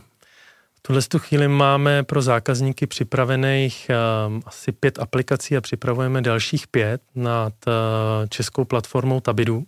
V 0.73 0.79
tuhle 0.87 1.01
tu 1.01 1.19
chvíli 1.19 1.47
máme 1.47 2.03
pro 2.03 2.21
zákazníky 2.21 2.87
připravených 2.87 3.91
um, 4.27 4.41
asi 4.45 4.71
pět 4.71 4.99
aplikací 4.99 5.57
a 5.57 5.61
připravujeme 5.61 6.21
dalších 6.21 6.67
pět 6.67 7.01
nad 7.15 7.53
uh, 7.67 7.73
českou 8.29 8.65
platformou 8.65 9.19
Tabidu. 9.19 9.63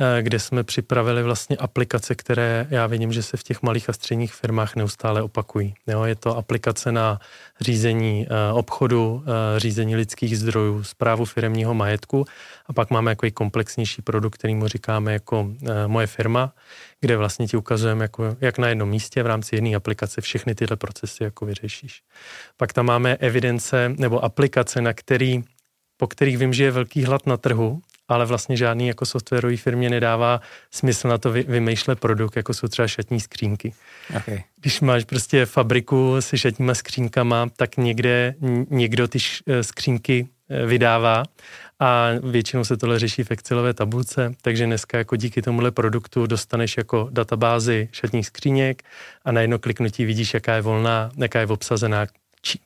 Eh, 0.00 0.22
kde 0.22 0.38
jsme 0.38 0.64
připravili 0.64 1.22
vlastně 1.22 1.56
aplikace, 1.56 2.14
které 2.14 2.66
já 2.70 2.86
vidím, 2.86 3.12
že 3.12 3.22
se 3.22 3.36
v 3.36 3.42
těch 3.42 3.62
malých 3.62 3.88
a 3.88 3.92
středních 3.92 4.34
firmách 4.34 4.76
neustále 4.76 5.22
opakují. 5.22 5.74
Jo, 5.86 6.04
je 6.04 6.14
to 6.14 6.36
aplikace 6.36 6.92
na 6.92 7.20
řízení 7.60 8.26
eh, 8.30 8.52
obchodu, 8.52 9.24
eh, 9.26 9.60
řízení 9.60 9.96
lidských 9.96 10.38
zdrojů, 10.38 10.84
zprávu 10.84 11.24
firmního 11.24 11.74
majetku 11.74 12.24
a 12.66 12.72
pak 12.72 12.90
máme 12.90 13.10
jako 13.10 13.26
komplexnější 13.34 14.02
produkt, 14.02 14.34
který 14.34 14.54
mu 14.54 14.68
říkáme 14.68 15.12
jako 15.12 15.50
moje 15.86 16.06
firma, 16.06 16.52
kde 17.00 17.16
vlastně 17.16 17.46
ti 17.46 17.56
ukazujeme, 17.56 18.04
jako, 18.04 18.36
jak 18.40 18.58
na 18.58 18.68
jednom 18.68 18.88
místě 18.88 19.22
v 19.22 19.26
rámci 19.26 19.56
jedné 19.56 19.76
aplikace 19.76 20.20
všechny 20.20 20.54
tyhle 20.54 20.76
procesy 20.76 21.24
jako 21.24 21.46
vyřešíš. 21.46 22.02
Pak 22.56 22.72
tam 22.72 22.86
máme 22.86 23.16
evidence 23.16 23.94
nebo 23.98 24.24
aplikace, 24.24 24.80
na 24.80 24.92
který 24.92 25.44
po 25.96 26.06
kterých 26.06 26.38
vím, 26.38 26.52
že 26.52 26.64
je 26.64 26.70
velký 26.70 27.04
hlad 27.04 27.26
na 27.26 27.36
trhu 27.36 27.80
ale 28.08 28.26
vlastně 28.26 28.56
žádný 28.56 28.88
jako 28.88 29.06
softwarový 29.06 29.56
firmě 29.56 29.90
nedává 29.90 30.40
smysl 30.70 31.08
na 31.08 31.18
to 31.18 31.32
vy, 31.32 31.42
vymýšlet 31.42 32.00
produkt, 32.00 32.36
jako 32.36 32.54
jsou 32.54 32.68
třeba 32.68 32.88
šatní 32.88 33.20
skřínky. 33.20 33.74
Okay. 34.16 34.42
Když 34.60 34.80
máš 34.80 35.04
prostě 35.04 35.46
fabriku 35.46 36.16
se 36.20 36.38
šatníma 36.38 36.74
skřínkama, 36.74 37.48
tak 37.56 37.76
někde 37.76 38.34
někdo 38.70 39.08
ty 39.08 39.18
eh, 39.46 39.62
skřínky 39.62 40.28
eh, 40.50 40.66
vydává 40.66 41.22
a 41.80 42.08
většinou 42.22 42.64
se 42.64 42.76
tohle 42.76 42.98
řeší 42.98 43.24
v 43.24 43.30
Excelové 43.30 43.74
tabulce, 43.74 44.34
takže 44.42 44.66
dneska 44.66 44.98
jako 44.98 45.16
díky 45.16 45.42
tomuhle 45.42 45.70
produktu 45.70 46.26
dostaneš 46.26 46.76
jako 46.76 47.08
databázi 47.10 47.88
šatních 47.92 48.26
skříněk 48.26 48.82
a 49.24 49.32
na 49.32 49.40
jedno 49.40 49.58
kliknutí 49.58 50.04
vidíš, 50.04 50.34
jaká 50.34 50.54
je 50.54 50.62
volná, 50.62 51.10
jaká 51.16 51.40
je 51.40 51.46
obsazená, 51.46 52.06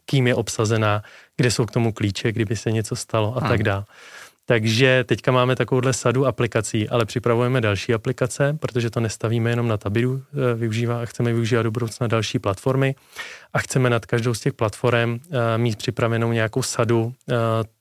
kým 0.07 0.27
je 0.27 0.35
obsazená, 0.35 1.03
kde 1.37 1.51
jsou 1.51 1.67
k 1.67 1.71
tomu 1.71 1.93
klíče, 1.93 2.33
kdyby 2.33 2.57
se 2.57 2.73
něco 2.73 2.97
stalo 2.97 3.37
a 3.37 3.41
hmm. 3.41 3.49
tak 3.49 3.63
dále. 3.63 3.85
Takže 4.53 5.05
teďka 5.05 5.33
máme 5.33 5.57
takovouhle 5.57 5.93
sadu 5.93 6.27
aplikací, 6.27 6.89
ale 6.89 7.05
připravujeme 7.05 7.61
další 7.61 7.95
aplikace, 7.95 8.57
protože 8.61 8.91
to 8.91 9.01
nestavíme 9.01 9.51
jenom 9.51 9.69
na 9.69 9.77
Tabidu, 9.77 10.23
eh, 10.33 10.55
využívá, 10.55 11.05
chceme 11.05 11.33
využívat 11.33 11.63
do 11.63 11.71
budoucna 11.71 12.07
další 12.07 12.39
platformy 12.39 12.95
a 13.53 13.59
chceme 13.59 13.91
nad 13.91 14.07
každou 14.07 14.35
z 14.35 14.41
těch 14.41 14.53
platform 14.53 15.19
eh, 15.31 15.59
mít 15.59 15.77
připravenou 15.77 16.33
nějakou 16.33 16.63
sadu 16.63 17.15
eh, 17.31 17.35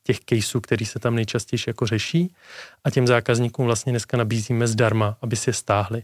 těch 0.04 0.20
caseů, 0.20 0.62
který 0.62 0.86
se 0.86 1.00
tam 1.00 1.16
nejčastěji 1.16 1.60
jako 1.68 1.86
řeší 1.88 2.36
a 2.84 2.90
těm 2.90 3.08
zákazníkům 3.08 3.66
vlastně 3.66 3.92
dneska 3.92 4.18
nabízíme 4.18 4.68
zdarma, 4.68 5.18
aby 5.22 5.36
si 5.36 5.50
je 5.50 5.54
stáhli. 5.54 6.04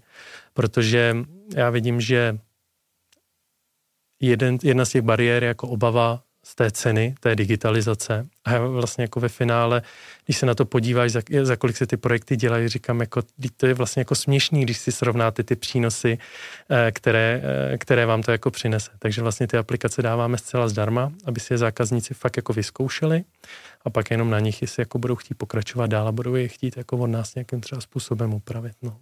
Protože 0.53 1.17
já 1.55 1.69
vidím, 1.69 2.01
že 2.01 2.37
jeden, 4.19 4.57
jedna 4.63 4.85
z 4.85 4.89
těch 4.89 5.01
bariér 5.01 5.43
jako 5.43 5.67
obava 5.67 6.26
z 6.47 6.55
té 6.55 6.71
ceny, 6.71 7.15
té 7.19 7.35
digitalizace. 7.35 8.27
A 8.45 8.57
vlastně 8.59 9.01
jako 9.01 9.19
ve 9.19 9.29
finále, 9.29 9.81
když 10.25 10.37
se 10.37 10.45
na 10.45 10.55
to 10.55 10.65
podíváš, 10.65 11.11
za, 11.11 11.21
za 11.41 11.55
kolik 11.55 11.77
se 11.77 11.87
ty 11.87 11.97
projekty 11.97 12.35
dělají, 12.35 12.67
říkám, 12.67 12.99
jako, 12.99 13.21
to 13.57 13.67
je 13.67 13.73
vlastně 13.73 14.01
jako 14.01 14.15
směšný, 14.15 14.61
když 14.61 14.77
si 14.77 14.91
srovnáte 14.91 15.43
ty 15.43 15.55
přínosy, 15.55 16.17
eh, 16.69 16.91
které, 16.91 17.41
eh, 17.73 17.77
které 17.77 18.05
vám 18.05 18.23
to 18.23 18.31
jako 18.31 18.51
přinese. 18.51 18.91
Takže 18.99 19.21
vlastně 19.21 19.47
ty 19.47 19.57
aplikace 19.57 20.01
dáváme 20.01 20.37
zcela 20.37 20.67
zdarma, 20.67 21.11
aby 21.25 21.39
si 21.39 21.53
je 21.53 21.57
zákazníci 21.57 22.13
fakt 22.13 22.37
jako 22.37 22.53
vyzkoušeli 22.53 23.23
a 23.85 23.89
pak 23.89 24.11
jenom 24.11 24.29
na 24.29 24.39
nich, 24.39 24.61
jestli 24.61 24.81
jako 24.81 24.99
budou 24.99 25.15
chtít 25.15 25.35
pokračovat 25.35 25.89
dál 25.89 26.07
a 26.07 26.11
budou 26.11 26.35
je 26.35 26.47
chtít 26.47 26.77
jako 26.77 26.97
od 26.97 27.07
nás 27.07 27.35
nějakým 27.35 27.61
třeba 27.61 27.81
způsobem 27.81 28.33
upravit. 28.33 28.73
No. 28.81 28.97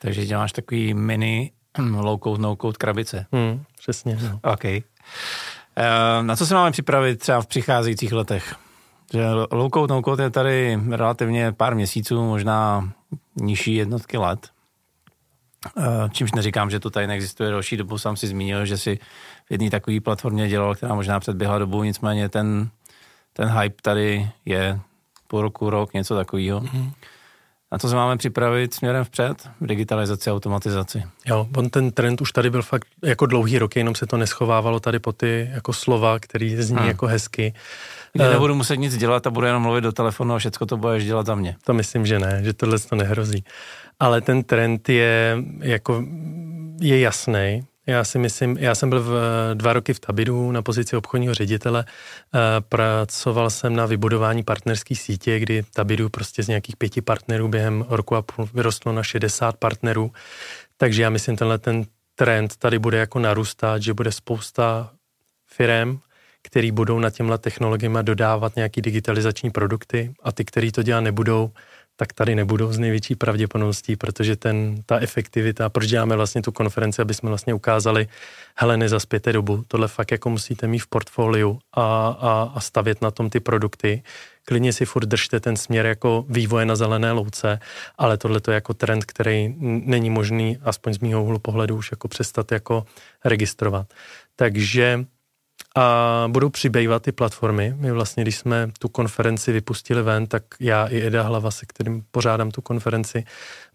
Takže 0.00 0.26
děláš 0.26 0.52
takový 0.52 0.94
mini 0.94 1.50
no 1.78 2.18
code 2.62 2.76
krabice. 2.78 3.26
Hmm, 3.32 3.64
přesně. 3.78 4.18
No. 4.22 4.40
OK. 4.52 4.64
Eh, 5.78 6.22
na 6.22 6.36
co 6.36 6.46
se 6.46 6.54
máme 6.54 6.70
připravit 6.70 7.16
třeba 7.16 7.40
v 7.40 7.46
přicházejících 7.46 8.12
letech? 8.12 8.54
Že 9.12 9.26
low 9.50 9.70
code, 9.74 9.94
no 9.94 10.02
code 10.02 10.24
je 10.24 10.30
tady 10.30 10.78
relativně 10.90 11.52
pár 11.52 11.74
měsíců, 11.74 12.24
možná 12.24 12.92
nižší 13.36 13.74
jednotky 13.74 14.18
let. 14.18 14.48
Eh, 15.78 16.08
čímž 16.12 16.32
neříkám, 16.32 16.70
že 16.70 16.80
to 16.80 16.90
tady 16.90 17.06
neexistuje 17.06 17.50
další 17.50 17.76
dobu, 17.76 17.98
sám 17.98 18.16
si 18.16 18.26
zmínil, 18.26 18.66
že 18.66 18.78
si 18.78 18.98
v 19.46 19.50
jedné 19.50 19.70
takové 19.70 20.00
platformě 20.00 20.48
dělal, 20.48 20.74
která 20.74 20.94
možná 20.94 21.20
předběhla 21.20 21.58
dobu, 21.58 21.84
nicméně 21.84 22.28
ten, 22.28 22.68
ten 23.32 23.48
hype 23.48 23.82
tady 23.82 24.30
je 24.44 24.80
půl 25.26 25.42
roku, 25.42 25.70
rok, 25.70 25.94
něco 25.94 26.16
takového. 26.16 26.60
Mm-hmm. 26.60 26.90
Na 27.72 27.78
to 27.78 27.88
se 27.88 27.94
máme 27.94 28.16
připravit 28.16 28.74
směrem 28.74 29.04
vpřed 29.04 29.50
v 29.60 29.66
digitalizaci 29.66 30.30
a 30.30 30.32
automatizaci. 30.32 31.02
Jo, 31.26 31.46
on 31.56 31.70
ten 31.70 31.90
trend 31.90 32.20
už 32.20 32.32
tady 32.32 32.50
byl 32.50 32.62
fakt 32.62 32.88
jako 33.04 33.26
dlouhý 33.26 33.58
rok, 33.58 33.76
jenom 33.76 33.94
se 33.94 34.06
to 34.06 34.16
neschovávalo 34.16 34.80
tady 34.80 34.98
po 34.98 35.12
ty 35.12 35.50
jako 35.52 35.72
slova, 35.72 36.18
který 36.18 36.62
zní 36.62 36.78
hmm. 36.78 36.88
jako 36.88 37.06
hezky. 37.06 37.54
Kdy 38.12 38.24
uh, 38.24 38.30
nebudu 38.32 38.54
muset 38.54 38.76
nic 38.76 38.96
dělat 38.96 39.26
a 39.26 39.30
budu 39.30 39.46
jenom 39.46 39.62
mluvit 39.62 39.80
do 39.80 39.92
telefonu 39.92 40.34
a 40.34 40.38
všechno 40.38 40.66
to 40.66 40.76
budeš 40.76 41.04
dělat 41.04 41.26
za 41.26 41.34
mě. 41.34 41.56
To 41.64 41.74
myslím, 41.74 42.06
že 42.06 42.18
ne, 42.18 42.40
že 42.44 42.52
tohle 42.52 42.78
to 42.78 42.96
nehrozí. 42.96 43.44
Ale 44.00 44.20
ten 44.20 44.42
trend 44.42 44.88
je 44.88 45.38
jako 45.60 46.04
je 46.80 47.00
jasný 47.00 47.62
já 47.86 48.04
si 48.04 48.18
myslím, 48.18 48.56
já 48.58 48.74
jsem 48.74 48.90
byl 48.90 49.00
v, 49.00 49.10
dva 49.54 49.72
roky 49.72 49.94
v 49.94 50.00
Tabidu 50.00 50.52
na 50.52 50.62
pozici 50.62 50.96
obchodního 50.96 51.34
ředitele. 51.34 51.84
Eh, 51.86 52.38
pracoval 52.60 53.50
jsem 53.50 53.76
na 53.76 53.86
vybudování 53.86 54.42
partnerské 54.42 54.94
sítě, 54.94 55.38
kdy 55.38 55.62
Tabidu 55.74 56.08
prostě 56.08 56.42
z 56.42 56.48
nějakých 56.48 56.76
pěti 56.76 57.02
partnerů 57.02 57.48
během 57.48 57.84
roku 57.88 58.16
a 58.16 58.22
půl 58.22 58.48
vyrostlo 58.54 58.92
na 58.92 59.02
60 59.02 59.56
partnerů. 59.56 60.12
Takže 60.76 61.02
já 61.02 61.10
myslím, 61.10 61.36
tenhle 61.36 61.58
ten 61.58 61.84
trend 62.14 62.56
tady 62.56 62.78
bude 62.78 62.98
jako 62.98 63.18
narůstat, 63.18 63.82
že 63.82 63.94
bude 63.94 64.12
spousta 64.12 64.90
firm, 65.46 65.98
který 66.42 66.70
budou 66.72 66.98
na 66.98 67.10
těmhle 67.10 67.38
technologiemi 67.38 67.98
dodávat 68.02 68.56
nějaký 68.56 68.82
digitalizační 68.82 69.50
produkty 69.50 70.14
a 70.22 70.32
ty, 70.32 70.44
který 70.44 70.72
to 70.72 70.82
dělat 70.82 71.00
nebudou, 71.00 71.50
tak 71.96 72.12
tady 72.12 72.34
nebudou 72.34 72.72
z 72.72 72.78
největší 72.78 73.14
pravděpodobností, 73.14 73.96
protože 73.96 74.36
ten, 74.36 74.82
ta 74.86 74.98
efektivita, 74.98 75.68
proč 75.68 75.86
děláme 75.86 76.16
vlastně 76.16 76.42
tu 76.42 76.52
konferenci, 76.52 77.02
aby 77.02 77.14
jsme 77.14 77.28
vlastně 77.28 77.54
ukázali, 77.54 78.08
hele, 78.56 78.76
nezaspěte 78.76 79.32
dobu, 79.32 79.64
tohle 79.68 79.88
fakt 79.88 80.10
jako 80.10 80.30
musíte 80.30 80.66
mít 80.66 80.78
v 80.78 80.86
portfoliu 80.86 81.58
a, 81.72 81.82
a, 82.08 82.52
a 82.54 82.60
stavět 82.60 83.02
na 83.02 83.10
tom 83.10 83.30
ty 83.30 83.40
produkty. 83.40 84.02
Klidně 84.44 84.72
si 84.72 84.84
furt 84.84 85.04
držte 85.06 85.40
ten 85.40 85.56
směr 85.56 85.86
jako 85.86 86.24
vývoje 86.28 86.66
na 86.66 86.76
zelené 86.76 87.12
louce, 87.12 87.60
ale 87.98 88.18
tohle 88.18 88.40
to 88.40 88.50
je 88.50 88.54
jako 88.54 88.74
trend, 88.74 89.04
který 89.04 89.54
není 89.58 90.10
možný, 90.10 90.58
aspoň 90.62 90.94
z 90.94 90.98
mýho 90.98 91.24
úhlu 91.24 91.38
pohledu, 91.38 91.76
už 91.76 91.90
jako 91.90 92.08
přestat 92.08 92.52
jako 92.52 92.86
registrovat. 93.24 93.86
Takže 94.36 95.04
a 95.78 96.24
budou 96.28 96.48
přibývat 96.48 97.02
ty 97.02 97.12
platformy. 97.12 97.74
My 97.76 97.92
vlastně, 97.92 98.22
když 98.22 98.36
jsme 98.36 98.68
tu 98.78 98.88
konferenci 98.88 99.52
vypustili 99.52 100.02
ven, 100.02 100.26
tak 100.26 100.42
já 100.60 100.86
i 100.86 101.00
Eda 101.00 101.22
Hlava, 101.22 101.50
se 101.50 101.66
kterým 101.66 102.04
pořádám 102.10 102.50
tu 102.50 102.62
konferenci, 102.62 103.24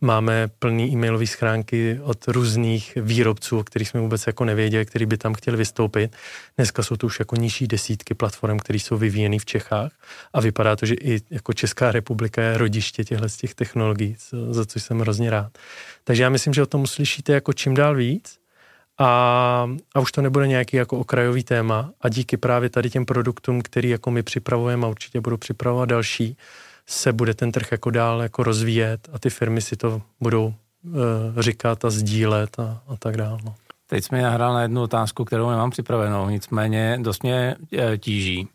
máme 0.02 0.48
plný 0.60 0.92
e-mailové 0.92 1.28
schránky 1.28 2.00
od 2.04 2.28
různých 2.28 2.98
výrobců, 3.02 3.60
o 3.60 3.64
kterých 3.64 3.90
jsme 3.90 4.00
vůbec 4.00 4.28
jako 4.28 4.46
nevěděli, 4.46 4.86
který 4.86 5.06
by 5.06 5.18
tam 5.18 5.34
chtěli 5.34 5.58
vystoupit. 5.58 6.16
Dneska 6.58 6.84
jsou 6.84 6.96
to 6.96 7.08
už 7.08 7.20
jako 7.20 7.36
nižší 7.36 7.68
desítky 7.68 8.14
platform, 8.14 8.60
které 8.60 8.80
jsou 8.80 8.98
vyvíjeny 8.98 9.40
v 9.40 9.46
Čechách 9.46 9.92
a 10.34 10.42
vypadá 10.42 10.76
to, 10.76 10.86
že 10.86 10.94
i 10.94 11.22
jako 11.30 11.54
Česká 11.54 11.92
republika 11.92 12.42
je 12.42 12.58
rodiště 12.58 13.04
těchto 13.04 13.30
z 13.30 13.38
těch 13.38 13.56
technologií, 13.56 14.16
za 14.50 14.66
co 14.66 14.80
jsem 14.80 15.00
hrozně 15.00 15.30
rád. 15.30 15.58
Takže 16.04 16.24
já 16.24 16.30
myslím, 16.30 16.54
že 16.54 16.64
o 16.64 16.66
tom 16.66 16.82
uslyšíte 16.82 17.34
jako 17.34 17.54
čím 17.54 17.74
dál 17.74 17.96
víc 17.96 18.41
a, 19.02 19.68
a 19.96 20.00
už 20.00 20.12
to 20.12 20.22
nebude 20.22 20.48
nějaký 20.48 20.78
jako 20.78 21.00
okrajový 21.00 21.44
téma 21.44 21.90
a 22.02 22.10
díky 22.10 22.38
právě 22.38 22.70
tady 22.70 22.90
těm 22.90 23.06
produktům, 23.06 23.62
který 23.62 23.90
jako 23.90 24.12
my 24.12 24.24
připravujeme 24.24 24.88
a 24.88 24.90
určitě 24.90 25.22
budu 25.22 25.38
připravovat 25.38 25.90
další, 25.90 26.38
se 26.88 27.14
bude 27.14 27.34
ten 27.34 27.52
trh 27.52 27.72
jako 27.72 27.90
dál 27.90 28.22
jako 28.22 28.44
rozvíjet 28.44 29.10
a 29.14 29.20
ty 29.20 29.30
firmy 29.30 29.62
si 29.62 29.76
to 29.76 30.02
budou 30.20 30.46
uh, 30.46 30.94
říkat 31.40 31.86
a 31.86 31.90
sdílet 31.90 32.60
a, 32.60 32.82
a 32.88 32.98
tak 33.00 33.18
dále. 33.18 33.38
No. 33.46 33.56
Teď 33.88 34.04
jsi 34.04 34.16
mi 34.16 34.22
nahrál 34.22 34.54
na 34.54 34.62
jednu 34.62 34.82
otázku, 34.82 35.26
kterou 35.26 35.50
nemám 35.50 35.70
připravenou, 35.70 36.30
nicméně 36.30 36.98
dost 37.02 37.24
mě 37.24 37.56
e, 37.78 37.98
tíží. 37.98 38.48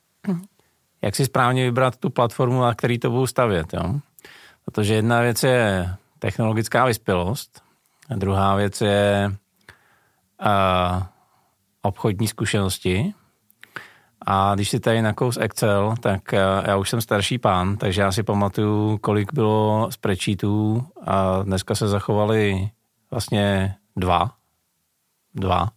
Jak 1.03 1.17
si 1.17 1.25
správně 1.25 1.65
vybrat 1.65 1.97
tu 1.97 2.11
platformu, 2.11 2.61
na 2.61 2.75
který 2.75 2.99
to 2.99 3.11
budu 3.11 3.27
stavět, 3.27 3.67
jo? 3.73 4.01
Protože 4.65 4.95
jedna 4.95 5.21
věc 5.21 5.43
je 5.43 5.95
technologická 6.19 6.85
vyspělost, 6.85 7.63
a 8.11 8.15
druhá 8.15 8.57
věc 8.57 8.81
je 8.81 9.33
uh, 10.41 11.03
obchodní 11.83 12.29
zkušenosti. 12.29 13.15
A 14.27 14.55
když 14.55 14.71
si 14.71 14.81
tady 14.81 15.03
nakous 15.03 15.37
Excel, 15.37 15.95
tak 16.01 16.21
uh, 16.33 16.39
já 16.67 16.77
už 16.77 16.91
jsem 16.91 17.01
starší 17.01 17.39
pán, 17.39 17.77
takže 17.77 18.03
já 18.03 18.13
si 18.13 18.23
pamatuju, 18.23 18.99
kolik 18.99 19.33
bylo 19.33 19.89
spreadsheetů 19.91 20.87
a 21.07 21.43
dneska 21.43 21.75
se 21.75 21.89
zachovali 21.89 22.71
vlastně 23.11 23.75
dva. 23.97 24.31
Dva. 25.35 25.69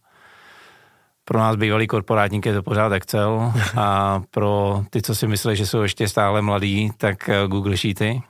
Pro 1.26 1.40
nás 1.40 1.56
bývalý 1.56 1.88
korporátník 1.88 2.46
je 2.46 2.54
to 2.54 2.64
pořád 2.64 2.94
Excel 2.94 3.54
a 3.78 4.22
pro 4.32 4.84
ty, 4.90 5.02
co 5.02 5.16
si 5.16 5.28
myslí, 5.28 5.56
že 5.56 5.66
jsou 5.66 5.82
ještě 5.82 6.08
stále 6.08 6.42
mladí, 6.42 6.92
tak 6.98 7.30
Google 7.48 7.78
Sheety. 7.78 8.22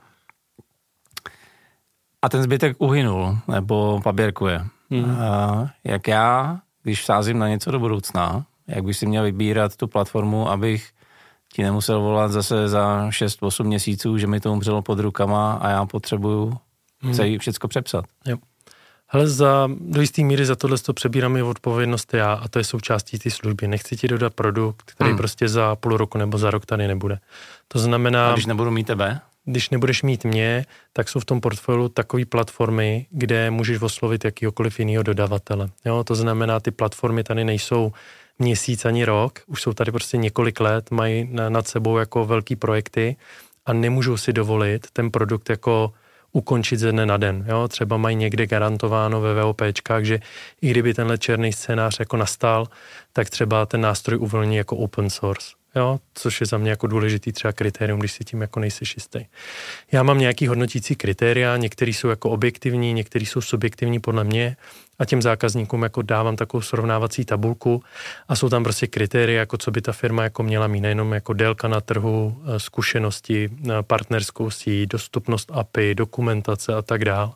A 2.22 2.30
ten 2.30 2.44
zbytek 2.44 2.76
uhynul, 2.80 3.38
nebo 3.48 4.02
paběrkuje. 4.04 4.66
Hmm. 4.92 5.22
A 5.22 5.66
jak 5.84 6.08
já, 6.08 6.60
když 6.84 7.06
sázím 7.06 7.40
na 7.40 7.48
něco 7.48 7.72
do 7.72 7.80
budoucna, 7.80 8.46
jak 8.68 8.84
bych 8.84 8.98
si 8.98 9.06
měl 9.06 9.24
vybírat 9.24 9.76
tu 9.76 9.88
platformu, 9.88 10.50
abych 10.50 10.90
ti 11.54 11.64
nemusel 11.64 12.02
volat 12.02 12.32
zase 12.32 12.68
za 12.68 13.10
6-8 13.10 13.64
měsíců, 13.64 14.18
že 14.18 14.28
mi 14.28 14.40
to 14.40 14.52
umřelo 14.52 14.82
pod 14.82 15.00
rukama 15.00 15.54
a 15.54 15.70
já 15.70 15.86
potřebuju 15.86 16.58
hmm. 17.02 17.14
celý 17.14 17.38
všecko 17.38 17.68
přepsat. 17.68 18.06
Jo. 18.28 18.38
Hele, 19.12 19.28
za, 19.28 19.70
do 19.80 20.02
jisté 20.02 20.22
míry 20.22 20.46
za 20.46 20.56
tohle 20.56 20.78
to 20.78 20.94
přebírám 20.94 21.38
i 21.38 21.42
odpovědnost 21.42 22.14
já 22.14 22.34
a 22.34 22.48
to 22.48 22.60
je 22.60 22.64
součástí 22.64 23.20
té 23.20 23.30
služby. 23.30 23.68
Nechci 23.68 23.98
ti 23.98 24.08
dodat 24.08 24.34
produkt, 24.34 24.92
který 24.92 25.10
hmm. 25.10 25.18
prostě 25.18 25.50
za 25.50 25.76
půl 25.76 25.98
roku 25.98 26.18
nebo 26.18 26.38
za 26.38 26.52
rok 26.52 26.66
tady 26.66 26.88
nebude. 26.88 27.20
To 27.68 27.80
znamená... 27.80 28.30
A 28.30 28.34
když 28.34 28.46
nebudu 28.46 28.72
mít 28.72 28.88
tebe? 28.88 29.20
Když 29.52 29.70
nebudeš 29.70 30.04
mít 30.04 30.26
mě, 30.26 30.66
tak 30.94 31.10
jsou 31.10 31.20
v 31.20 31.26
tom 31.26 31.42
portfoliu 31.42 31.90
takové 31.90 32.26
platformy, 32.26 33.08
kde 33.10 33.52
můžeš 33.52 33.82
oslovit 33.82 34.26
jakýkoliv 34.26 34.80
jiného 34.80 35.04
dodavatele. 35.04 35.70
Jo, 35.86 36.04
to 36.04 36.16
znamená, 36.16 36.60
ty 36.60 36.72
platformy 36.72 37.24
tady 37.24 37.46
nejsou 37.46 37.92
měsíc 38.40 38.86
ani 38.86 39.06
rok, 39.06 39.40
už 39.48 39.62
jsou 39.62 39.74
tady 39.74 39.92
prostě 39.92 40.18
několik 40.18 40.60
let, 40.60 40.92
mají 40.92 41.30
nad 41.50 41.68
sebou 41.68 41.98
jako 41.98 42.26
velký 42.26 42.56
projekty 42.56 43.16
a 43.66 43.74
nemůžou 43.74 44.18
si 44.18 44.34
dovolit 44.34 44.88
ten 44.94 45.12
produkt 45.12 45.50
jako 45.50 45.94
ukončit 46.32 46.80
ze 46.80 46.92
dne 46.92 47.06
na 47.06 47.18
den. 47.18 47.46
Jo? 47.50 47.68
Třeba 47.68 47.98
mají 47.98 48.16
někde 48.16 48.48
garantováno 48.48 49.22
ve 49.22 49.44
VOPčkách, 49.44 50.04
že 50.04 50.20
i 50.62 50.70
kdyby 50.70 50.94
tenhle 50.94 51.18
černý 51.18 51.54
scénář 51.54 52.00
jako 52.00 52.18
nastal, 52.18 52.68
tak 53.14 53.30
třeba 53.30 53.66
ten 53.66 53.82
nástroj 53.82 54.20
uvolní 54.20 54.56
jako 54.56 54.78
open 54.78 55.10
source 55.10 55.59
jo, 55.76 56.00
což 56.14 56.42
je 56.42 56.48
za 56.48 56.58
mě 56.58 56.70
jako 56.70 56.88
důležitý 56.88 57.32
třeba 57.32 57.52
kritérium, 57.52 58.00
když 58.00 58.12
si 58.12 58.24
tím 58.24 58.42
jako 58.42 58.60
nejseš 58.60 58.96
jistý. 58.96 59.26
Já 59.92 60.04
mám 60.04 60.20
nějaký 60.20 60.48
hodnotící 60.48 60.96
kritéria, 60.96 61.58
některý 61.58 61.94
jsou 61.94 62.08
jako 62.08 62.30
objektivní, 62.30 62.94
některý 62.94 63.26
jsou 63.26 63.42
subjektivní 63.42 64.00
podle 64.00 64.24
mě 64.24 64.56
a 65.00 65.06
těm 65.06 65.22
zákazníkům 65.22 65.84
jako 65.84 66.02
dávám 66.02 66.36
takovou 66.36 66.62
srovnávací 66.62 67.26
tabulku 67.26 67.84
a 68.28 68.36
jsou 68.36 68.50
tam 68.50 68.64
prostě 68.64 68.88
kritéria, 68.88 69.40
jako 69.40 69.58
co 69.58 69.72
by 69.72 69.82
ta 69.82 69.92
firma 69.92 70.24
jako 70.24 70.44
měla 70.44 70.68
mít, 70.68 70.82
nejenom 70.82 71.12
jako 71.12 71.34
délka 71.34 71.68
na 71.68 71.82
trhu, 71.82 72.42
eh, 72.46 72.60
zkušenosti, 72.60 73.50
eh, 73.50 73.72
partnerskou 73.82 74.52
síť, 74.52 74.90
dostupnost 74.90 75.52
API, 75.54 75.96
dokumentace 75.96 76.74
a 76.74 76.82
tak 76.82 77.06
dále. 77.06 77.32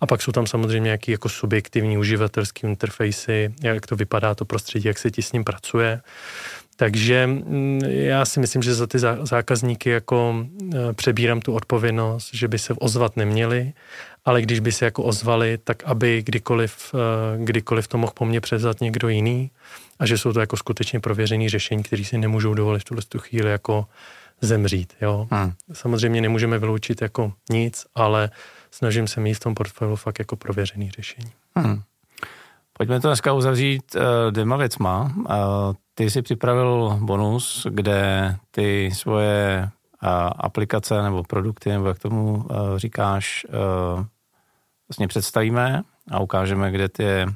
A 0.00 0.06
pak 0.06 0.22
jsou 0.22 0.32
tam 0.32 0.46
samozřejmě 0.46 0.84
nějaký 0.84 1.12
jako 1.12 1.28
subjektivní 1.28 1.98
uživatelský 1.98 2.66
interfejsy, 2.66 3.54
jak 3.62 3.86
to 3.86 3.96
vypadá 3.96 4.34
to 4.34 4.44
prostředí, 4.44 4.88
jak 4.88 4.98
se 4.98 5.10
ti 5.10 5.22
s 5.22 5.32
ním 5.32 5.44
pracuje. 5.44 6.00
Takže 6.76 7.26
mm, 7.26 7.80
já 7.84 8.24
si 8.24 8.40
myslím, 8.40 8.62
že 8.62 8.74
za 8.74 8.86
ty 8.86 8.98
zákazníky 9.22 9.90
jako 9.90 10.46
e, 10.74 10.92
přebírám 10.92 11.40
tu 11.40 11.54
odpovědnost, 11.54 12.30
že 12.34 12.48
by 12.48 12.58
se 12.58 12.72
ozvat 12.72 13.16
neměli, 13.16 13.72
ale 14.24 14.42
když 14.42 14.60
by 14.60 14.72
se 14.72 14.84
jako 14.84 15.02
ozvali, 15.02 15.58
tak 15.64 15.84
aby 15.84 16.22
kdykoliv, 16.22 16.94
e, 16.94 17.44
kdykoliv 17.44 17.88
to 17.88 17.98
mohl 17.98 18.12
po 18.16 18.24
mně 18.24 18.40
převzat 18.40 18.80
někdo 18.80 19.08
jiný 19.08 19.50
a 19.98 20.06
že 20.06 20.18
jsou 20.18 20.32
to 20.32 20.40
jako 20.40 20.56
skutečně 20.56 21.00
prověřený 21.00 21.48
řešení, 21.48 21.82
které 21.82 22.04
si 22.04 22.18
nemůžou 22.18 22.54
dovolit 22.54 22.80
v 22.80 22.84
tuhle 22.84 23.02
tu 23.08 23.18
chvíli 23.18 23.50
jako 23.50 23.86
zemřít. 24.40 24.92
Jo? 25.00 25.28
Hmm. 25.30 25.52
Samozřejmě 25.72 26.20
nemůžeme 26.20 26.58
vyloučit 26.58 27.02
jako 27.02 27.32
nic, 27.50 27.86
ale 27.94 28.30
snažím 28.70 29.08
se 29.08 29.20
mít 29.20 29.34
v 29.34 29.40
tom 29.40 29.54
portfoliu 29.54 29.96
fakt 29.96 30.18
jako 30.18 30.36
prověřený 30.36 30.90
řešení. 30.90 31.32
Hmm. 31.56 31.82
Pojďme 32.78 33.00
to 33.00 33.08
dneska 33.08 33.32
uzavřít 33.32 33.94
uh, 33.94 34.02
dvěma 34.30 34.56
věcma. 34.56 35.12
Uh, 35.16 35.24
ty 35.94 36.10
jsi 36.10 36.22
připravil 36.22 36.98
bonus, 37.00 37.66
kde 37.70 38.36
ty 38.50 38.90
svoje 38.94 39.62
uh, 40.02 40.08
aplikace 40.36 41.02
nebo 41.02 41.22
produkty, 41.22 41.70
nebo 41.70 41.88
jak 41.88 41.98
tomu 41.98 42.34
uh, 42.34 42.44
říkáš, 42.76 43.46
uh, 43.48 44.04
vlastně 44.88 45.08
představíme 45.08 45.82
a 46.10 46.20
ukážeme, 46.20 46.70
kde 46.70 46.88
ty 46.88 47.04
uh, 47.24 47.30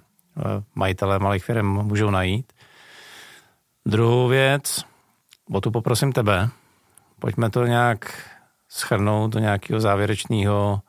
majitelé 0.75 1.19
malých 1.19 1.45
firm 1.45 1.67
můžou 1.67 2.11
najít. 2.11 2.53
Druhou 3.87 4.29
věc, 4.29 4.85
o 5.53 5.61
tu 5.61 5.71
poprosím 5.71 6.13
tebe, 6.13 6.49
pojďme 7.19 7.51
to 7.51 7.67
nějak 7.67 8.31
schrnout 8.69 9.31
do 9.31 9.39
nějakého 9.39 9.81
závěrečného 9.81 10.81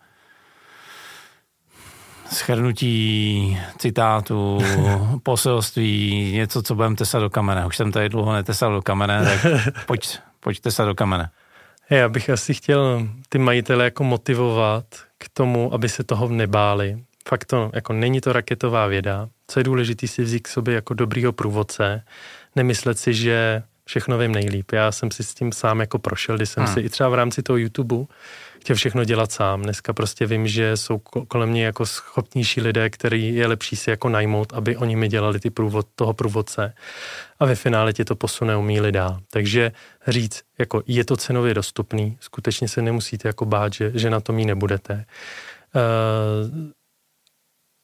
schrnutí 2.33 3.57
citátu, 3.77 4.59
poselství, 5.23 6.31
něco, 6.33 6.61
co 6.61 6.75
budeme 6.75 6.95
tesat 6.95 7.21
do 7.21 7.29
kamene. 7.29 7.65
Už 7.65 7.77
jsem 7.77 7.91
tady 7.91 8.09
dlouho 8.09 8.33
netesal 8.33 8.73
do 8.73 8.81
kamene, 8.81 9.23
tak 9.23 9.53
pojď, 9.85 10.19
pojď 10.39 10.59
tesat 10.59 10.87
do 10.87 10.95
kamene. 10.95 11.29
Já 11.89 12.09
bych 12.09 12.29
asi 12.29 12.53
chtěl 12.53 13.07
ty 13.29 13.37
majitele 13.37 13.83
jako 13.83 14.03
motivovat 14.03 14.85
k 15.17 15.29
tomu, 15.33 15.73
aby 15.73 15.89
se 15.89 16.03
toho 16.03 16.29
nebáli. 16.29 17.03
Fakt 17.29 17.45
to, 17.45 17.71
jako 17.73 17.93
není 17.93 18.21
to 18.21 18.33
raketová 18.33 18.87
věda. 18.87 19.29
Co 19.47 19.59
je 19.59 19.63
důležité 19.63 20.07
si 20.07 20.23
vzít 20.23 20.39
k 20.39 20.47
sobě 20.47 20.75
jako 20.75 20.93
dobrýho 20.93 21.33
průvodce, 21.33 22.03
nemyslet 22.55 22.99
si, 22.99 23.13
že 23.13 23.63
všechno 23.91 24.17
vím 24.17 24.31
nejlíp. 24.31 24.71
Já 24.71 24.91
jsem 24.91 25.11
si 25.11 25.23
s 25.23 25.33
tím 25.33 25.51
sám 25.51 25.79
jako 25.79 25.99
prošel, 25.99 26.37
když 26.37 26.49
jsem 26.49 26.63
hmm. 26.63 26.73
si 26.73 26.79
i 26.79 26.89
třeba 26.89 27.09
v 27.09 27.13
rámci 27.13 27.43
toho 27.43 27.57
YouTube 27.57 28.05
chtěl 28.61 28.75
všechno 28.75 29.03
dělat 29.03 29.31
sám. 29.31 29.61
Dneska 29.61 29.93
prostě 29.93 30.25
vím, 30.25 30.47
že 30.47 30.77
jsou 30.77 30.97
kolem 31.27 31.49
mě 31.49 31.65
jako 31.65 31.85
schopnější 31.85 32.61
lidé, 32.61 32.89
který 32.89 33.35
je 33.35 33.47
lepší 33.47 33.75
si 33.75 33.89
jako 33.89 34.09
najmout, 34.09 34.53
aby 34.53 34.77
oni 34.77 34.95
mi 34.95 35.07
dělali 35.07 35.39
ty 35.39 35.49
průvod, 35.49 35.87
toho 35.95 36.13
průvodce 36.13 36.73
a 37.39 37.45
ve 37.45 37.55
finále 37.55 37.93
ti 37.93 38.05
to 38.05 38.15
posune 38.15 38.57
umí 38.57 38.79
dál. 38.91 39.19
Takže 39.31 39.71
říct, 40.07 40.41
jako 40.59 40.83
je 40.87 41.05
to 41.05 41.17
cenově 41.17 41.53
dostupný, 41.53 42.17
skutečně 42.19 42.67
se 42.67 42.81
nemusíte 42.81 43.27
jako 43.27 43.45
bát, 43.45 43.73
že, 43.73 43.91
že 43.95 44.09
na 44.09 44.19
to 44.19 44.33
mít 44.33 44.45
nebudete. 44.45 45.05
Uh, 45.75 46.71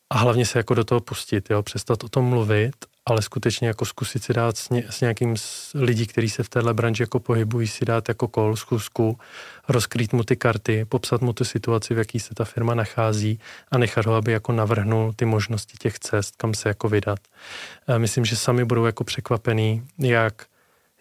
a 0.09 0.17
hlavně 0.17 0.45
se 0.45 0.59
jako 0.59 0.73
do 0.73 0.83
toho 0.83 1.01
pustit, 1.01 1.49
jo, 1.49 1.63
přestat 1.63 2.03
o 2.03 2.09
tom 2.09 2.25
mluvit 2.25 2.75
ale 3.07 3.21
skutečně 3.21 3.67
jako 3.67 3.85
zkusit 3.85 4.23
si 4.23 4.33
dát 4.33 4.57
s, 4.57 4.69
ně, 4.69 4.83
s 4.89 5.01
nějakým 5.01 5.37
z 5.37 5.71
lidí, 5.73 6.07
kteří 6.07 6.29
se 6.29 6.43
v 6.43 6.49
téhle 6.49 6.73
branži 6.73 7.03
jako 7.03 7.19
pohybují, 7.19 7.67
si 7.67 7.85
dát 7.85 8.09
jako 8.09 8.27
kol, 8.27 8.55
zkusku, 8.55 9.19
rozkrýt 9.67 10.13
mu 10.13 10.23
ty 10.23 10.35
karty, 10.35 10.85
popsat 10.85 11.21
mu 11.21 11.33
tu 11.33 11.45
situaci, 11.45 11.93
v 11.93 11.97
jaký 11.97 12.19
se 12.19 12.35
ta 12.35 12.45
firma 12.45 12.75
nachází 12.75 13.39
a 13.71 13.77
nechat 13.77 14.05
ho, 14.05 14.15
aby 14.15 14.31
jako 14.31 14.51
navrhnul 14.51 15.13
ty 15.15 15.25
možnosti 15.25 15.77
těch 15.79 15.99
cest, 15.99 16.35
kam 16.35 16.53
se 16.53 16.69
jako 16.69 16.89
vydat. 16.89 17.19
Myslím, 17.97 18.25
že 18.25 18.35
sami 18.35 18.65
budou 18.65 18.85
jako 18.85 19.03
překvapený, 19.03 19.83
jak 19.99 20.45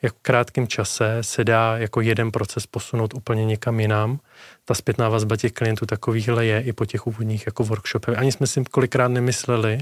jak 0.06 0.14
v 0.14 0.22
krátkém 0.22 0.68
čase 0.68 1.18
se 1.20 1.44
dá 1.44 1.78
jako 1.78 2.00
jeden 2.00 2.32
proces 2.32 2.66
posunout 2.66 3.14
úplně 3.14 3.44
někam 3.44 3.80
jinam. 3.80 4.20
Ta 4.64 4.74
zpětná 4.74 5.08
vazba 5.08 5.36
těch 5.36 5.52
klientů 5.52 5.86
takovýchhle 5.86 6.46
je 6.46 6.60
i 6.60 6.72
po 6.72 6.86
těch 6.86 7.06
úvodních 7.06 7.46
jako 7.46 7.64
workshopech. 7.64 8.18
Ani 8.18 8.32
jsme 8.32 8.46
si 8.46 8.64
kolikrát 8.64 9.08
nemysleli, 9.08 9.78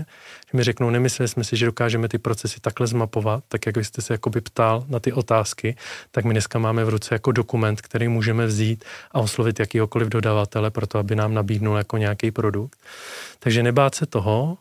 že 0.51 0.57
mi 0.57 0.63
řeknou, 0.63 0.91
nemysleli 0.91 1.29
jsme 1.29 1.45
si, 1.45 1.57
že 1.57 1.67
dokážeme 1.67 2.09
ty 2.09 2.19
procesy 2.19 2.61
takhle 2.61 2.87
zmapovat, 2.87 3.45
tak 3.49 3.67
jak 3.67 3.77
jste 3.77 4.03
se 4.03 4.15
jakoby 4.15 4.41
ptal 4.41 4.85
na 4.89 5.01
ty 5.01 5.13
otázky, 5.13 5.77
tak 6.11 6.25
my 6.25 6.35
dneska 6.35 6.59
máme 6.59 6.85
v 6.85 6.89
ruce 6.89 7.15
jako 7.15 7.33
dokument, 7.33 7.81
který 7.81 8.09
můžeme 8.09 8.47
vzít 8.47 8.85
a 9.13 9.21
oslovit 9.21 9.61
jakýhokoliv 9.61 10.09
dodavatele 10.09 10.71
pro 10.71 10.87
to, 10.87 10.99
aby 10.99 11.17
nám 11.17 11.35
nabídnul 11.35 11.77
jako 11.77 11.97
nějaký 11.97 12.31
produkt. 12.31 12.79
Takže 13.39 13.63
nebát 13.63 13.95
se 13.95 14.07
toho 14.07 14.59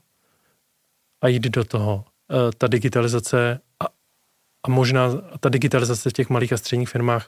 a 1.21 1.27
jít 1.27 1.43
do 1.43 1.63
toho. 1.63 2.03
E, 2.31 2.51
ta 2.57 2.67
digitalizace 2.67 3.59
a 3.79 4.02
možná 4.71 5.09
ta 5.39 5.49
digitalizace 5.49 6.09
v 6.09 6.13
těch 6.13 6.29
malých 6.29 6.53
a 6.53 6.57
středních 6.57 6.89
firmách 6.89 7.27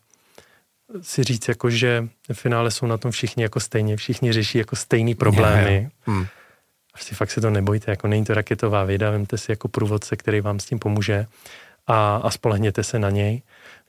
si 1.01 1.23
říct, 1.23 1.47
jako, 1.47 1.69
že 1.69 2.07
v 2.31 2.33
finále 2.33 2.71
jsou 2.71 2.85
na 2.85 2.97
tom 2.97 3.11
všichni 3.11 3.43
jako 3.43 3.59
stejně, 3.59 3.97
všichni 3.97 4.33
řeší 4.33 4.57
jako 4.57 4.75
stejný 4.75 5.15
problémy. 5.15 5.73
Yeah. 5.73 5.91
Hmm. 6.01 6.27
Prostě 6.91 7.15
fakt 7.15 7.31
se 7.31 7.41
to 7.41 7.49
nebojte, 7.49 7.91
jako 7.91 8.07
není 8.07 8.25
to 8.25 8.33
raketová 8.33 8.83
věda, 8.83 9.11
vemte 9.11 9.37
si 9.37 9.51
jako 9.51 9.67
průvodce, 9.67 10.15
který 10.15 10.41
vám 10.41 10.59
s 10.59 10.65
tím 10.65 10.79
pomůže 10.79 11.25
a, 11.87 12.15
a 12.15 12.31
spolehněte 12.31 12.83
se 12.83 12.99
na 12.99 13.09
něj 13.09 13.41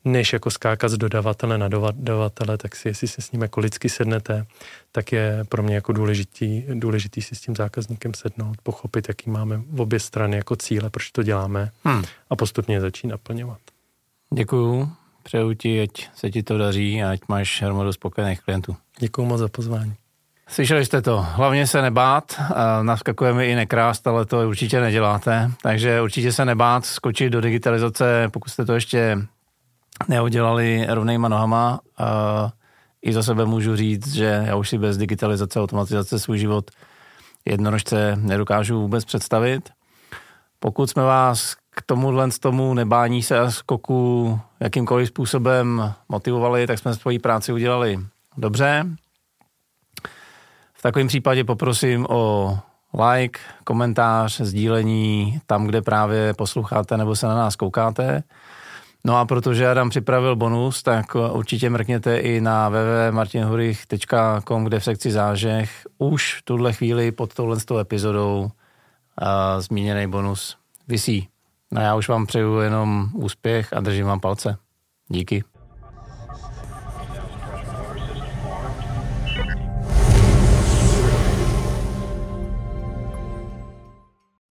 než 0.06 0.32
jako 0.32 0.50
skákat 0.50 0.90
z 0.90 0.96
dodavatele 0.96 1.58
na 1.58 1.68
dodavatele, 1.68 2.58
tak 2.58 2.76
si, 2.76 2.88
jestli 2.88 3.08
si 3.08 3.22
s 3.22 3.32
ním 3.32 3.42
jako 3.42 3.60
lidsky 3.60 3.88
sednete, 3.88 4.46
tak 4.92 5.12
je 5.12 5.44
pro 5.48 5.62
mě 5.62 5.74
jako 5.74 5.92
důležitý, 5.92 6.62
důležitý 6.74 7.22
si 7.22 7.34
s 7.34 7.40
tím 7.40 7.56
zákazníkem 7.56 8.14
sednout, 8.14 8.56
pochopit, 8.62 9.08
jaký 9.08 9.30
máme 9.30 9.62
v 9.70 9.80
obě 9.80 10.00
strany 10.00 10.36
jako 10.36 10.56
cíle, 10.56 10.90
proč 10.90 11.10
to 11.10 11.22
děláme 11.22 11.70
hmm. 11.84 12.02
a 12.30 12.36
postupně 12.36 12.80
začít 12.80 13.06
naplňovat. 13.06 13.58
Děkuju, 14.34 14.92
přeju 15.22 15.54
ti, 15.54 15.82
ať 15.82 15.90
se 16.14 16.30
ti 16.30 16.42
to 16.42 16.58
daří 16.58 17.02
a 17.02 17.10
ať 17.10 17.20
máš 17.28 17.62
hromadu 17.62 17.92
spokojených 17.92 18.40
klientů. 18.40 18.76
Děkuju 18.98 19.26
moc 19.26 19.40
za 19.40 19.48
pozvání. 19.48 19.94
Slyšeli 20.48 20.84
jste 20.84 21.02
to, 21.02 21.26
hlavně 21.28 21.66
se 21.66 21.82
nebát, 21.82 22.40
naskakujeme 22.82 23.46
i 23.46 23.54
nekrást, 23.54 24.06
ale 24.06 24.26
to 24.26 24.48
určitě 24.48 24.80
neděláte, 24.80 25.50
takže 25.62 26.02
určitě 26.02 26.32
se 26.32 26.44
nebát, 26.44 26.86
skočit 26.86 27.32
do 27.32 27.40
digitalizace, 27.40 28.28
pokud 28.32 28.48
jste 28.48 28.64
to 28.64 28.74
ještě 28.74 29.18
neudělali 30.08 30.86
rovnejma 30.88 31.28
nohama. 31.28 31.80
A 31.98 32.50
I 33.02 33.12
za 33.12 33.22
sebe 33.22 33.44
můžu 33.44 33.76
říct, 33.76 34.14
že 34.14 34.44
já 34.46 34.56
už 34.56 34.68
si 34.68 34.78
bez 34.78 34.96
digitalizace, 34.96 35.60
automatizace 35.60 36.18
svůj 36.18 36.38
život 36.38 36.70
jednorožce 37.44 38.16
nedokážu 38.16 38.80
vůbec 38.80 39.04
představit. 39.04 39.70
Pokud 40.60 40.90
jsme 40.90 41.02
vás 41.02 41.54
k 41.70 41.82
tomuhle 41.86 42.30
z 42.30 42.38
tomu 42.38 42.74
nebání 42.74 43.22
se 43.22 43.38
a 43.38 43.50
skoku 43.50 44.40
jakýmkoliv 44.60 45.08
způsobem 45.08 45.94
motivovali, 46.08 46.66
tak 46.66 46.78
jsme 46.78 46.94
svoji 46.94 47.18
práci 47.18 47.52
udělali 47.52 48.00
dobře. 48.36 48.86
V 50.74 50.82
takovém 50.82 51.08
případě 51.08 51.44
poprosím 51.44 52.06
o 52.08 52.58
like, 53.12 53.40
komentář, 53.64 54.40
sdílení 54.40 55.40
tam, 55.46 55.66
kde 55.66 55.82
právě 55.82 56.34
posloucháte 56.34 56.96
nebo 56.96 57.16
se 57.16 57.26
na 57.26 57.34
nás 57.34 57.56
koukáte. 57.56 58.22
No 59.06 59.16
a 59.16 59.24
protože 59.24 59.68
Adam 59.68 59.90
připravil 59.90 60.36
bonus, 60.36 60.82
tak 60.82 61.14
určitě 61.14 61.70
mrkněte 61.70 62.18
i 62.18 62.40
na 62.40 62.68
www.martinhurich.com, 62.68 64.64
kde 64.64 64.80
v 64.80 64.84
sekci 64.84 65.10
zážeh 65.10 65.70
už 65.98 66.34
v 66.34 66.42
tuhle 66.42 66.72
chvíli 66.72 67.12
pod 67.12 67.34
touhle 67.34 67.56
epizodou 67.80 68.40
uh, 68.42 68.48
zmíněný 69.58 70.06
bonus 70.06 70.56
visí. 70.88 71.28
No 71.70 71.80
já 71.80 71.94
už 71.94 72.08
vám 72.08 72.26
přeju 72.26 72.58
jenom 72.58 73.08
úspěch 73.14 73.72
a 73.72 73.80
držím 73.80 74.06
vám 74.06 74.20
palce. 74.20 74.56
Díky. 75.08 75.55